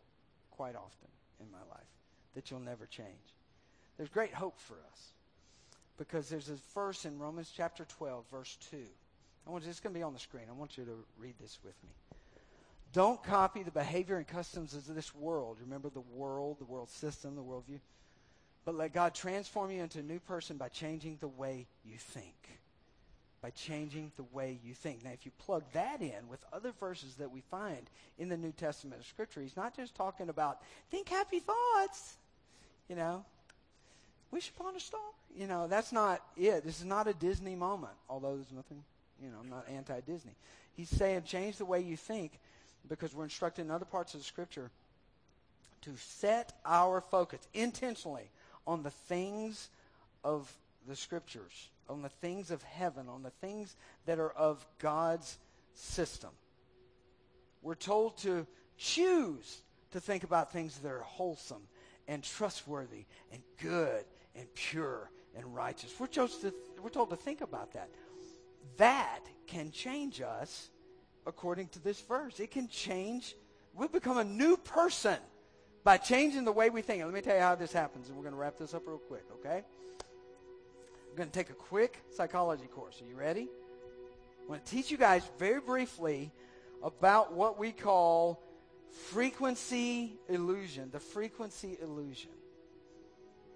quite 0.51 0.75
often 0.75 1.09
in 1.39 1.51
my 1.51 1.59
life 1.69 1.87
that 2.35 2.49
you'll 2.49 2.59
never 2.59 2.85
change. 2.85 3.07
There's 3.97 4.09
great 4.09 4.33
hope 4.33 4.59
for 4.59 4.75
us 4.91 5.11
because 5.97 6.29
there's 6.29 6.49
a 6.49 6.57
verse 6.73 7.05
in 7.05 7.19
Romans 7.19 7.51
chapter 7.55 7.85
12, 7.85 8.25
verse 8.31 8.57
2. 8.71 8.77
I 9.45 9.51
want 9.51 9.65
it's 9.65 9.79
going 9.79 9.93
to 9.93 9.99
be 9.99 10.03
on 10.03 10.13
the 10.13 10.19
screen. 10.19 10.45
I 10.49 10.53
want 10.53 10.77
you 10.77 10.85
to 10.85 11.05
read 11.19 11.35
this 11.39 11.59
with 11.63 11.75
me. 11.83 11.89
Don't 12.93 13.21
copy 13.23 13.63
the 13.63 13.71
behavior 13.71 14.17
and 14.17 14.27
customs 14.27 14.73
of 14.75 14.95
this 14.95 15.15
world. 15.15 15.57
Remember 15.61 15.89
the 15.89 16.03
world, 16.15 16.59
the 16.59 16.65
world 16.65 16.89
system, 16.89 17.35
the 17.35 17.41
worldview. 17.41 17.79
But 18.65 18.75
let 18.75 18.93
God 18.93 19.13
transform 19.13 19.71
you 19.71 19.81
into 19.81 19.99
a 19.99 20.03
new 20.03 20.19
person 20.19 20.57
by 20.57 20.69
changing 20.69 21.17
the 21.19 21.27
way 21.27 21.65
you 21.83 21.97
think. 21.97 22.35
By 23.41 23.49
changing 23.49 24.11
the 24.15 24.23
way 24.31 24.59
you 24.63 24.73
think. 24.73 25.03
Now, 25.03 25.09
if 25.11 25.25
you 25.25 25.31
plug 25.39 25.63
that 25.73 26.01
in 26.01 26.29
with 26.29 26.39
other 26.53 26.71
verses 26.79 27.15
that 27.15 27.31
we 27.31 27.41
find 27.41 27.89
in 28.17 28.29
the 28.29 28.37
New 28.37 28.53
Testament 28.53 29.01
of 29.01 29.07
Scripture, 29.07 29.41
he's 29.41 29.57
not 29.57 29.75
just 29.75 29.95
talking 29.95 30.29
about 30.29 30.61
think 30.91 31.09
happy 31.09 31.39
thoughts, 31.39 32.15
you 32.87 32.95
know, 32.95 33.25
wish 34.31 34.51
upon 34.55 34.75
a 34.75 34.79
star. 34.79 35.01
You 35.35 35.47
know, 35.47 35.67
that's 35.67 35.91
not 35.91 36.21
it. 36.37 36.63
This 36.63 36.79
is 36.79 36.85
not 36.85 37.07
a 37.07 37.13
Disney 37.13 37.55
moment, 37.55 37.93
although 38.07 38.35
there's 38.35 38.51
nothing, 38.55 38.83
you 39.23 39.29
know, 39.29 39.37
I'm 39.41 39.49
not 39.49 39.65
anti 39.69 39.99
Disney. 40.01 40.33
He's 40.75 40.89
saying 40.89 41.23
change 41.23 41.57
the 41.57 41.65
way 41.65 41.79
you 41.79 41.95
think 41.95 42.39
because 42.89 43.15
we're 43.15 43.23
instructed 43.23 43.63
in 43.63 43.71
other 43.71 43.85
parts 43.85 44.13
of 44.13 44.19
the 44.19 44.25
Scripture 44.25 44.69
to 45.83 45.91
set 45.97 46.53
our 46.65 47.01
focus 47.01 47.39
intentionally 47.53 48.29
on 48.65 48.83
the 48.83 48.89
things 48.89 49.69
of 50.23 50.51
the 50.87 50.95
scriptures, 50.95 51.69
on 51.89 52.01
the 52.01 52.09
things 52.09 52.51
of 52.51 52.63
heaven, 52.63 53.07
on 53.09 53.23
the 53.23 53.29
things 53.29 53.75
that 54.05 54.19
are 54.19 54.31
of 54.31 54.65
God's 54.79 55.37
system. 55.73 56.29
We're 57.61 57.75
told 57.75 58.17
to 58.19 58.47
choose 58.77 59.61
to 59.91 59.99
think 59.99 60.23
about 60.23 60.51
things 60.51 60.77
that 60.79 60.89
are 60.89 60.99
wholesome 60.99 61.63
and 62.07 62.23
trustworthy 62.23 63.05
and 63.31 63.41
good 63.61 64.05
and 64.35 64.53
pure 64.55 65.09
and 65.35 65.55
righteous. 65.55 65.93
We're, 65.99 66.07
to, 66.07 66.53
we're 66.81 66.89
told 66.89 67.09
to 67.09 67.15
think 67.15 67.41
about 67.41 67.73
that. 67.73 67.89
That 68.77 69.19
can 69.47 69.71
change 69.71 70.21
us 70.21 70.69
according 71.25 71.67
to 71.69 71.79
this 71.79 72.01
verse. 72.01 72.39
It 72.39 72.51
can 72.51 72.67
change. 72.67 73.35
We'll 73.73 73.87
become 73.87 74.17
a 74.17 74.23
new 74.23 74.57
person 74.57 75.17
by 75.83 75.97
changing 75.97 76.45
the 76.45 76.51
way 76.51 76.69
we 76.69 76.81
think. 76.81 77.01
And 77.01 77.11
let 77.11 77.15
me 77.15 77.21
tell 77.21 77.35
you 77.35 77.41
how 77.41 77.55
this 77.55 77.73
happens, 77.73 78.07
and 78.07 78.17
we're 78.17 78.23
going 78.23 78.33
to 78.33 78.39
wrap 78.39 78.57
this 78.57 78.73
up 78.73 78.83
real 78.87 78.97
quick, 78.97 79.25
okay? 79.39 79.63
I'm 81.09 81.17
going 81.17 81.29
to 81.29 81.33
take 81.33 81.49
a 81.49 81.53
quick 81.53 82.01
psychology 82.15 82.65
course. 82.65 83.01
Are 83.01 83.05
you 83.05 83.15
ready? 83.15 83.47
I 84.45 84.49
want 84.49 84.65
to 84.65 84.71
teach 84.71 84.91
you 84.91 84.97
guys 84.97 85.23
very 85.37 85.61
briefly 85.61 86.31
about 86.81 87.33
what 87.33 87.57
we 87.57 87.71
call 87.71 88.41
frequency 89.09 90.13
illusion. 90.27 90.89
The 90.91 90.99
frequency 90.99 91.77
illusion. 91.81 92.31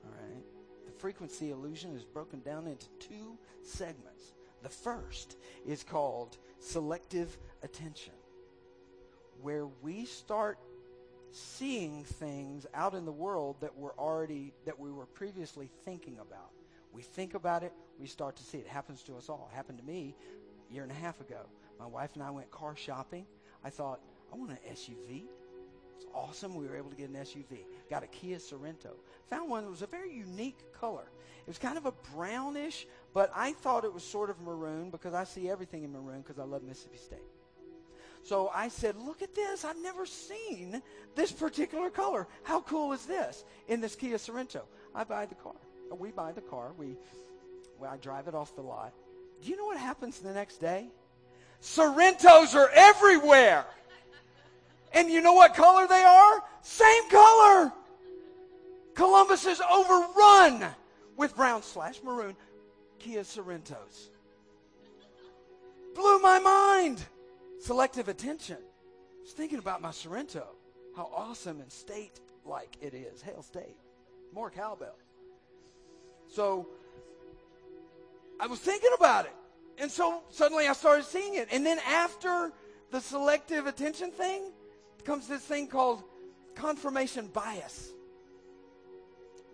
All 0.06 0.12
right? 0.12 0.44
The 0.86 0.92
frequency 0.94 1.52
illusion 1.52 1.96
is 1.96 2.04
broken 2.04 2.42
down 2.42 2.68
into 2.68 2.88
two 3.00 3.38
segments. 3.64 4.34
The 4.64 4.70
first 4.70 5.38
is 5.66 5.84
called 5.84 6.38
selective 6.60 7.38
attention, 7.64 8.14
where 9.42 9.68
we 9.82 10.06
start 10.06 10.58
seeing 11.32 12.04
things 12.04 12.66
out 12.74 12.94
in 12.94 13.06
the 13.06 13.12
world 13.12 13.58
that 13.62 13.76
were 13.78 13.94
already 13.98 14.54
that 14.66 14.80
we 14.80 14.92
were 14.92 15.06
previously 15.06 15.70
thinking 15.86 16.18
about. 16.20 16.52
We 16.92 17.02
think 17.02 17.36
about 17.36 17.64
it, 17.64 17.74
we 18.00 18.08
start 18.08 18.36
to 18.38 18.44
see 18.44 18.58
it. 18.58 18.62
it 18.62 18.68
happens 18.68 19.04
to 19.04 19.16
us 19.18 19.30
all. 19.30 19.50
It 19.52 19.56
happened 19.56 19.78
to 19.80 19.86
me 19.86 20.16
a 20.70 20.74
year 20.74 20.84
and 20.84 20.92
a 20.92 20.96
half 20.96 21.22
ago. 21.22 21.42
My 21.80 21.86
wife 21.86 22.12
and 22.16 22.24
I 22.24 22.32
went 22.32 22.50
car 22.50 22.76
shopping. 22.76 23.26
I 23.64 23.70
thought, 23.70 24.00
I 24.32 24.36
want 24.36 24.52
an 24.52 24.58
SUV. 24.72 25.24
It's 25.96 26.06
awesome. 26.14 26.56
We 26.56 26.68
were 26.68 26.76
able 26.76 26.90
to 26.90 26.96
get 26.96 27.10
an 27.10 27.16
SUV. 27.16 27.66
Got 27.90 28.04
a 28.04 28.08
Kia 28.08 28.38
Sorento. 28.38 28.96
Found 29.30 29.50
one 29.50 29.64
that 29.64 29.70
was 29.70 29.82
a 29.82 29.88
very 29.88 30.14
unique 30.14 30.58
color. 30.80 31.10
It 31.42 31.48
was 31.48 31.58
kind 31.58 31.78
of 31.78 31.86
a 31.86 31.94
brownish, 32.14 32.88
but 33.18 33.32
I 33.36 33.54
thought 33.54 33.84
it 33.84 33.92
was 33.92 34.04
sort 34.04 34.30
of 34.30 34.40
maroon 34.42 34.92
because 34.92 35.16
I 35.16 35.24
see 35.24 35.50
everything 35.50 35.84
in 35.84 35.92
maroon 35.92 36.22
because 36.22 36.38
I 36.38 36.44
love 36.44 36.62
Mississippi 36.62 37.00
State. 37.00 37.26
So 38.22 38.52
I 38.54 38.68
said, 38.68 38.96
look 38.96 39.24
at 39.24 39.34
this. 39.34 39.66
I've 39.66 39.82
never 39.82 40.06
seen 40.06 40.84
this 41.16 41.32
particular 41.32 41.90
color. 41.90 42.28
How 42.44 42.62
cool 42.62 42.94
is 42.94 43.08
this 43.08 43.44
in 43.70 43.82
this 43.82 43.96
Kia 43.96 44.18
Sorento? 44.18 44.62
I 44.94 45.04
buy 45.04 45.26
the 45.26 45.34
car. 45.34 45.56
We 45.98 46.12
buy 46.12 46.32
the 46.32 46.42
car. 46.42 46.74
We, 46.78 46.96
well, 47.80 47.90
I 47.92 47.98
drive 47.98 48.28
it 48.28 48.36
off 48.36 48.56
the 48.56 48.62
lot. 48.62 48.94
Do 49.42 49.50
you 49.50 49.58
know 49.58 49.66
what 49.66 49.78
happens 49.78 50.20
the 50.20 50.34
next 50.34 50.58
day? 50.58 50.86
Sorentos 51.60 52.54
are 52.54 52.70
everywhere. 52.76 53.66
And 54.94 55.10
you 55.10 55.22
know 55.22 55.34
what 55.34 55.56
color 55.56 55.88
they 55.88 56.04
are? 56.04 56.44
Same 56.62 57.10
color. 57.10 57.74
Columbus 58.94 59.48
is 59.48 59.60
overrun 59.60 60.68
with 61.16 61.36
brown 61.36 61.64
slash 61.64 62.00
maroon 62.04 62.36
Kia 63.00 63.22
Sorentos. 63.22 64.10
Blew 65.96 66.20
my 66.20 66.40
mind 66.40 67.04
selective 67.60 68.08
attention. 68.08 68.58
I 68.58 69.22
was 69.24 69.32
thinking 69.32 69.60
about 69.60 69.82
my 69.82 69.90
Sorento, 69.90 70.46
how 70.96 71.10
awesome 71.16 71.60
and 71.60 71.72
state 71.72 72.20
like 72.46 72.78
it 72.82 72.94
is. 72.94 73.22
Hail 73.22 73.42
State. 73.42 73.78
More 74.34 74.50
cowbell. 74.50 74.96
So 76.28 76.68
I 78.40 78.48
was 78.48 78.60
thinking 78.60 78.92
about 78.96 79.26
it. 79.26 79.34
And 79.80 79.92
so 79.92 80.24
suddenly 80.30 80.68
I 80.68 80.74
started 80.74 81.06
seeing 81.06 81.36
it. 81.36 81.48
And 81.52 81.66
then 81.66 81.80
after 81.88 82.52
the 82.92 83.00
selective 83.00 83.68
attention 83.68 84.12
thing 84.12 84.52
comes 85.04 85.28
this 85.28 85.42
thing 85.42 85.68
called 85.68 86.04
confirmation 86.56 87.28
bias. 87.28 87.92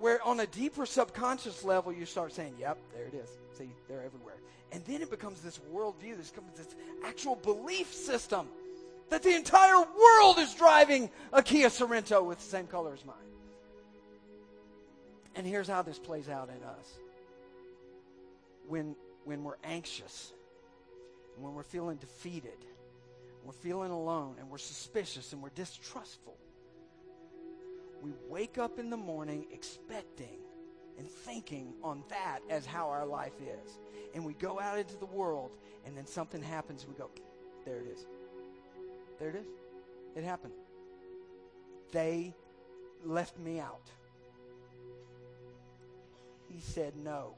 Where 0.03 0.21
on 0.21 0.41
a 0.41 0.47
deeper 0.47 0.85
subconscious 0.85 1.63
level 1.63 1.93
you 1.93 2.05
start 2.05 2.33
saying, 2.33 2.55
yep, 2.59 2.77
there 2.93 3.05
it 3.05 3.13
is. 3.13 3.29
See, 3.57 3.69
they're 3.87 4.03
everywhere. 4.03 4.35
And 4.73 4.83
then 4.83 5.01
it 5.01 5.09
becomes 5.09 5.39
this 5.39 5.61
worldview, 5.73 6.17
this 6.17 6.29
becomes 6.29 6.57
this 6.57 6.75
actual 7.05 7.37
belief 7.37 7.93
system 7.93 8.49
that 9.09 9.23
the 9.23 9.33
entire 9.33 9.77
world 9.77 10.39
is 10.39 10.53
driving 10.55 11.09
a 11.31 11.41
Kia 11.41 11.69
Sorento 11.69 12.25
with 12.25 12.39
the 12.39 12.43
same 12.43 12.67
color 12.67 12.91
as 12.93 13.05
mine. 13.05 13.15
And 15.35 15.47
here's 15.47 15.69
how 15.69 15.83
this 15.83 15.99
plays 15.99 16.27
out 16.27 16.49
in 16.49 16.61
us. 16.67 16.97
When, 18.67 18.97
when 19.23 19.45
we're 19.45 19.55
anxious, 19.63 20.33
when 21.39 21.53
we're 21.53 21.63
feeling 21.63 21.95
defeated, 21.95 22.57
we're 23.45 23.53
feeling 23.53 23.91
alone, 23.91 24.35
and 24.37 24.49
we're 24.49 24.57
suspicious, 24.57 25.31
and 25.31 25.41
we're 25.41 25.47
distrustful, 25.55 26.35
we 28.03 28.11
wake 28.27 28.57
up 28.57 28.79
in 28.79 28.89
the 28.89 28.97
morning 28.97 29.47
expecting 29.51 30.39
and 30.99 31.09
thinking 31.09 31.73
on 31.81 32.03
that 32.09 32.39
as 32.49 32.65
how 32.65 32.89
our 32.89 33.05
life 33.05 33.39
is. 33.41 33.79
And 34.13 34.25
we 34.25 34.33
go 34.33 34.59
out 34.59 34.77
into 34.77 34.97
the 34.97 35.05
world, 35.05 35.51
and 35.85 35.97
then 35.97 36.05
something 36.05 36.43
happens, 36.43 36.85
we 36.85 36.93
go, 36.95 37.09
there 37.65 37.77
it 37.77 37.87
is. 37.87 38.05
There 39.19 39.29
it 39.29 39.35
is. 39.35 39.47
It 40.17 40.23
happened. 40.23 40.53
They 41.93 42.33
left 43.05 43.39
me 43.39 43.59
out. 43.59 43.89
He 46.49 46.59
said, 46.59 46.95
No. 46.97 47.35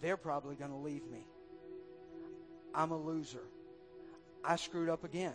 They're 0.00 0.16
probably 0.16 0.54
going 0.54 0.70
to 0.70 0.76
leave 0.76 1.06
me. 1.10 1.26
I'm 2.74 2.90
a 2.90 2.98
loser. 2.98 3.44
I 4.44 4.56
screwed 4.56 4.88
up 4.88 5.02
again. 5.02 5.32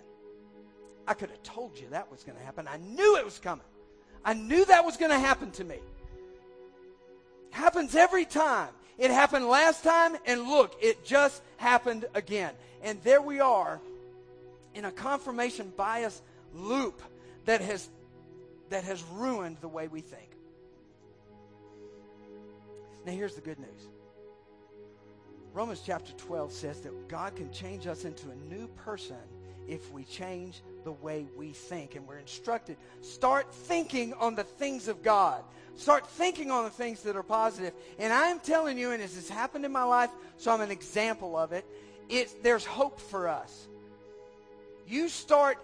I 1.08 1.16
could 1.16 1.32
have 1.32 1.41
told 1.41 1.80
you 1.80 1.88
that 1.89 2.12
was 2.12 2.24
going 2.24 2.38
to 2.38 2.43
happen. 2.43 2.68
I 2.68 2.78
knew 2.78 3.18
it 3.18 3.26
was 3.26 3.39
coming. 3.39 3.66
I 4.24 4.34
knew 4.34 4.66
that 4.66 4.86
was 4.86 4.98
going 4.98 5.12
to 5.12 5.20
happen 5.20 5.52
to 5.52 5.64
me. 5.64 5.78
Happens 7.52 7.96
every 7.96 8.26
time. 8.26 8.70
It 8.98 9.12
happened 9.12 9.48
last 9.48 9.84
time, 9.84 10.18
and 10.26 10.44
look, 10.44 10.76
it 10.82 11.06
just 11.06 11.42
happened 11.58 12.06
again. 12.14 12.54
And 12.84 13.02
there 13.04 13.22
we 13.22 13.40
are 13.40 13.80
in 14.76 14.86
a 14.86 14.92
confirmation 14.92 15.72
bias 15.76 16.22
loop 16.54 17.02
that 17.46 17.62
has, 17.62 17.90
that 18.70 18.84
has 18.84 19.04
ruined 19.14 19.58
the 19.62 19.68
way 19.68 19.88
we 19.88 20.02
think. 20.02 20.30
Now, 23.06 23.14
here's 23.14 23.36
the 23.36 23.42
good 23.42 23.60
news 23.60 23.88
Romans 25.54 25.82
chapter 25.86 26.12
12 26.14 26.52
says 26.52 26.82
that 26.82 27.08
God 27.08 27.36
can 27.36 27.52
change 27.52 27.88
us 27.88 28.06
into 28.06 28.30
a 28.30 28.36
new 28.54 28.68
person 28.68 29.18
if 29.70 29.92
we 29.92 30.04
change 30.04 30.62
the 30.84 30.92
way 30.92 31.28
we 31.38 31.52
think. 31.52 31.96
And 31.96 32.08
we're 32.08 32.18
instructed 32.18 32.78
start 33.02 33.54
thinking 33.54 34.14
on 34.16 34.36
the 34.36 34.44
things 34.44 34.88
of 34.88 35.04
God. 35.04 35.44
Start 35.76 36.08
thinking 36.08 36.52
on 36.52 36.66
the 36.66 36.70
things 36.70 37.04
that 37.04 37.16
are 37.16 37.24
positive. 37.24 37.74
And 38.00 38.12
I'm 38.12 38.40
telling 38.40 38.78
you, 38.78 38.92
and 38.92 39.02
this 39.02 39.16
has 39.16 39.30
happened 39.30 39.64
in 39.64 39.72
my 39.72 39.84
life, 39.84 40.10
so 40.38 40.52
I'm 40.52 40.62
an 40.62 40.72
example 40.72 41.38
of 41.38 41.54
it. 41.54 41.66
It's, 42.10 42.34
there's 42.44 42.66
hope 42.66 43.00
for 43.00 43.30
us. 43.30 43.68
You 44.86 45.08
start 45.08 45.58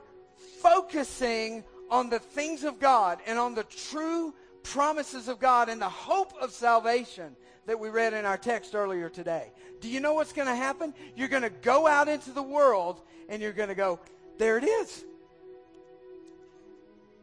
focusing 0.62 1.64
on 1.90 2.10
the 2.10 2.20
things 2.20 2.64
of 2.64 2.80
God 2.80 3.20
and 3.28 3.38
on 3.38 3.56
the 3.56 3.64
true 3.64 4.34
promises 4.64 5.28
of 5.28 5.40
God 5.40 5.70
and 5.70 5.82
the 5.82 5.90
hope 5.90 6.34
of 6.42 6.52
salvation 6.52 7.36
that 7.66 7.80
we 7.80 7.90
read 7.90 8.14
in 8.14 8.26
our 8.26 8.38
text 8.38 8.76
earlier 8.76 9.10
today. 9.10 9.52
Do 9.82 9.90
you 9.90 10.00
know 10.00 10.14
what's 10.14 10.34
going 10.34 10.48
to 10.48 10.56
happen? 10.56 10.94
You're 11.16 11.28
going 11.28 11.44
to 11.44 11.50
go 11.50 11.88
out 11.88 12.08
into 12.08 12.32
the 12.32 12.44
world 12.44 13.02
and 13.30 13.42
you're 13.42 13.54
going 13.54 13.70
to 13.70 13.76
go, 13.76 14.00
there 14.38 14.58
it 14.58 14.64
is. 14.64 15.04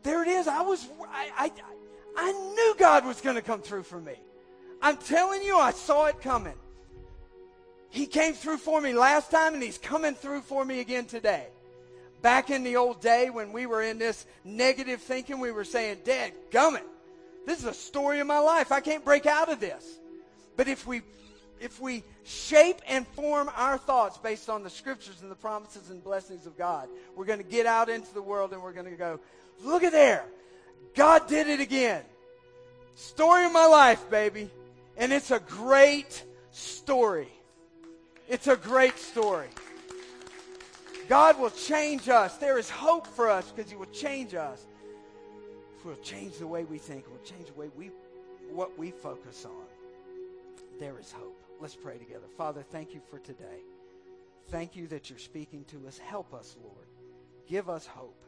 There 0.03 0.23
it 0.23 0.29
is. 0.29 0.49
I 0.49 0.63
was, 0.63 0.87
I, 1.09 1.31
I, 1.37 1.53
I 2.17 2.33
knew 2.33 2.75
God 2.79 3.07
was 3.07 3.21
going 3.21 3.37
to 3.37 3.43
come 3.43 3.61
through 3.61 3.85
for 3.85 4.01
me. 4.01 4.15
I'm 4.81 4.97
telling 4.97 5.43
you, 5.43 5.57
I 5.57 5.71
saw 5.71 6.07
it 6.07 6.21
coming. 6.21 6.55
He 7.91 8.07
came 8.07 8.33
through 8.33 8.57
for 8.57 8.81
me 8.81 8.95
last 8.95 9.31
time 9.31 9.55
and 9.55 9.63
he's 9.63 9.79
coming 9.79 10.15
through 10.15 10.41
for 10.41 10.65
me 10.65 10.81
again 10.81 11.05
today. 11.05 11.47
Back 12.21 12.51
in 12.51 12.65
the 12.65 12.77
old 12.77 13.01
day 13.01 13.31
when 13.31 13.53
we 13.53 13.67
were 13.67 13.83
in 13.83 13.99
this 13.99 14.27
negative 14.45 15.01
thinking, 15.01 15.41
we 15.41 15.53
were 15.53 15.65
saying, 15.65 15.99
Dad, 16.05 16.33
gummit. 16.51 16.83
This 17.47 17.59
is 17.59 17.65
a 17.65 17.75
story 17.75 18.21
of 18.21 18.27
my 18.27 18.39
life. 18.39 18.73
I 18.73 18.81
can't 18.81 19.05
break 19.05 19.27
out 19.27 19.51
of 19.51 19.61
this. 19.61 19.99
But 20.57 20.69
if 20.69 20.87
we 20.87 21.03
if 21.61 21.81
we 21.81 22.03
shape 22.25 22.81
and 22.89 23.07
form 23.09 23.49
our 23.55 23.79
thoughts 23.79 24.19
based 24.19 24.51
on 24.51 24.65
the 24.65 24.71
scriptures 24.71 25.23
and 25.23 25.31
the 25.31 25.37
promises 25.37 25.91
and 25.91 26.03
blessings 26.03 26.45
of 26.45 26.59
God, 26.59 26.89
we're 27.15 27.25
going 27.25 27.39
to 27.39 27.45
get 27.45 27.67
out 27.67 27.89
into 27.89 28.13
the 28.13 28.23
world 28.23 28.53
and 28.53 28.61
we're 28.61 28.73
going 28.73 28.91
to 28.91 28.97
go, 28.97 29.21
look 29.63 29.85
at 29.85 29.93
there. 29.93 30.25
God 30.97 31.29
did 31.29 31.47
it 31.47 31.61
again. 31.61 32.03
Story 32.97 33.45
of 33.45 33.53
my 33.53 33.67
life, 33.67 34.11
baby. 34.11 34.51
And 34.97 35.13
it's 35.13 35.31
a 35.31 35.39
great 35.39 36.25
story. 36.51 37.29
It's 38.29 38.49
a 38.49 38.57
great 38.57 38.99
story. 38.99 39.49
God 41.09 41.39
will 41.39 41.51
change 41.51 42.09
us. 42.09 42.39
There 42.39 42.59
is 42.59 42.69
hope 42.69 43.07
for 43.07 43.31
us 43.31 43.53
because 43.53 43.71
He 43.71 43.77
will 43.77 43.87
change 43.87 44.35
us. 44.35 44.67
If 45.79 45.85
we'll 45.85 45.95
change 45.97 46.39
the 46.39 46.47
way 46.47 46.65
we 46.65 46.79
think, 46.79 47.05
we'll 47.09 47.23
change 47.25 47.47
the 47.49 47.61
way 47.61 47.71
we, 47.77 47.91
what 48.51 48.77
we 48.77 48.91
focus 48.91 49.45
on. 49.45 49.72
There 50.79 50.99
is 50.99 51.13
hope. 51.13 51.43
Let's 51.61 51.77
pray 51.77 51.99
together. 51.99 52.27
Father, 52.37 52.63
thank 52.63 52.95
you 52.95 53.01
for 53.11 53.19
today. 53.19 53.63
Thank 54.49 54.75
you 54.75 54.87
that 54.89 55.11
you're 55.11 55.19
speaking 55.19 55.65
to 55.67 55.87
us. 55.87 55.99
Help 55.99 56.35
us, 56.35 56.57
Lord. 56.63 56.87
Give 57.49 57.69
us 57.69 57.87
hope. 57.87 58.23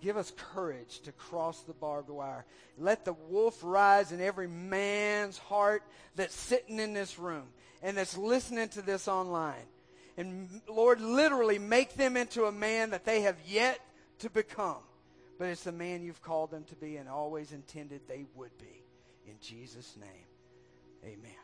Give 0.00 0.16
us 0.16 0.32
courage 0.36 1.00
to 1.00 1.12
cross 1.12 1.62
the 1.62 1.72
barbed 1.72 2.10
wire. 2.10 2.44
Let 2.78 3.04
the 3.04 3.14
wolf 3.14 3.58
rise 3.62 4.12
in 4.12 4.20
every 4.20 4.48
man's 4.48 5.38
heart 5.38 5.82
that's 6.14 6.34
sitting 6.34 6.78
in 6.78 6.92
this 6.92 7.18
room 7.18 7.44
and 7.82 7.96
that's 7.96 8.16
listening 8.16 8.68
to 8.70 8.82
this 8.82 9.08
online. 9.08 9.66
And 10.16 10.48
Lord, 10.68 11.00
literally 11.00 11.58
make 11.58 11.94
them 11.94 12.16
into 12.16 12.44
a 12.44 12.52
man 12.52 12.90
that 12.90 13.04
they 13.04 13.22
have 13.22 13.36
yet 13.46 13.80
to 14.20 14.30
become. 14.30 14.82
But 15.38 15.48
it's 15.48 15.64
the 15.64 15.72
man 15.72 16.02
you've 16.02 16.22
called 16.22 16.50
them 16.50 16.64
to 16.64 16.76
be 16.76 16.96
and 16.96 17.08
always 17.08 17.52
intended 17.52 18.02
they 18.06 18.24
would 18.34 18.56
be. 18.58 18.84
In 19.26 19.34
Jesus' 19.40 19.96
name, 19.98 20.26
amen. 21.02 21.43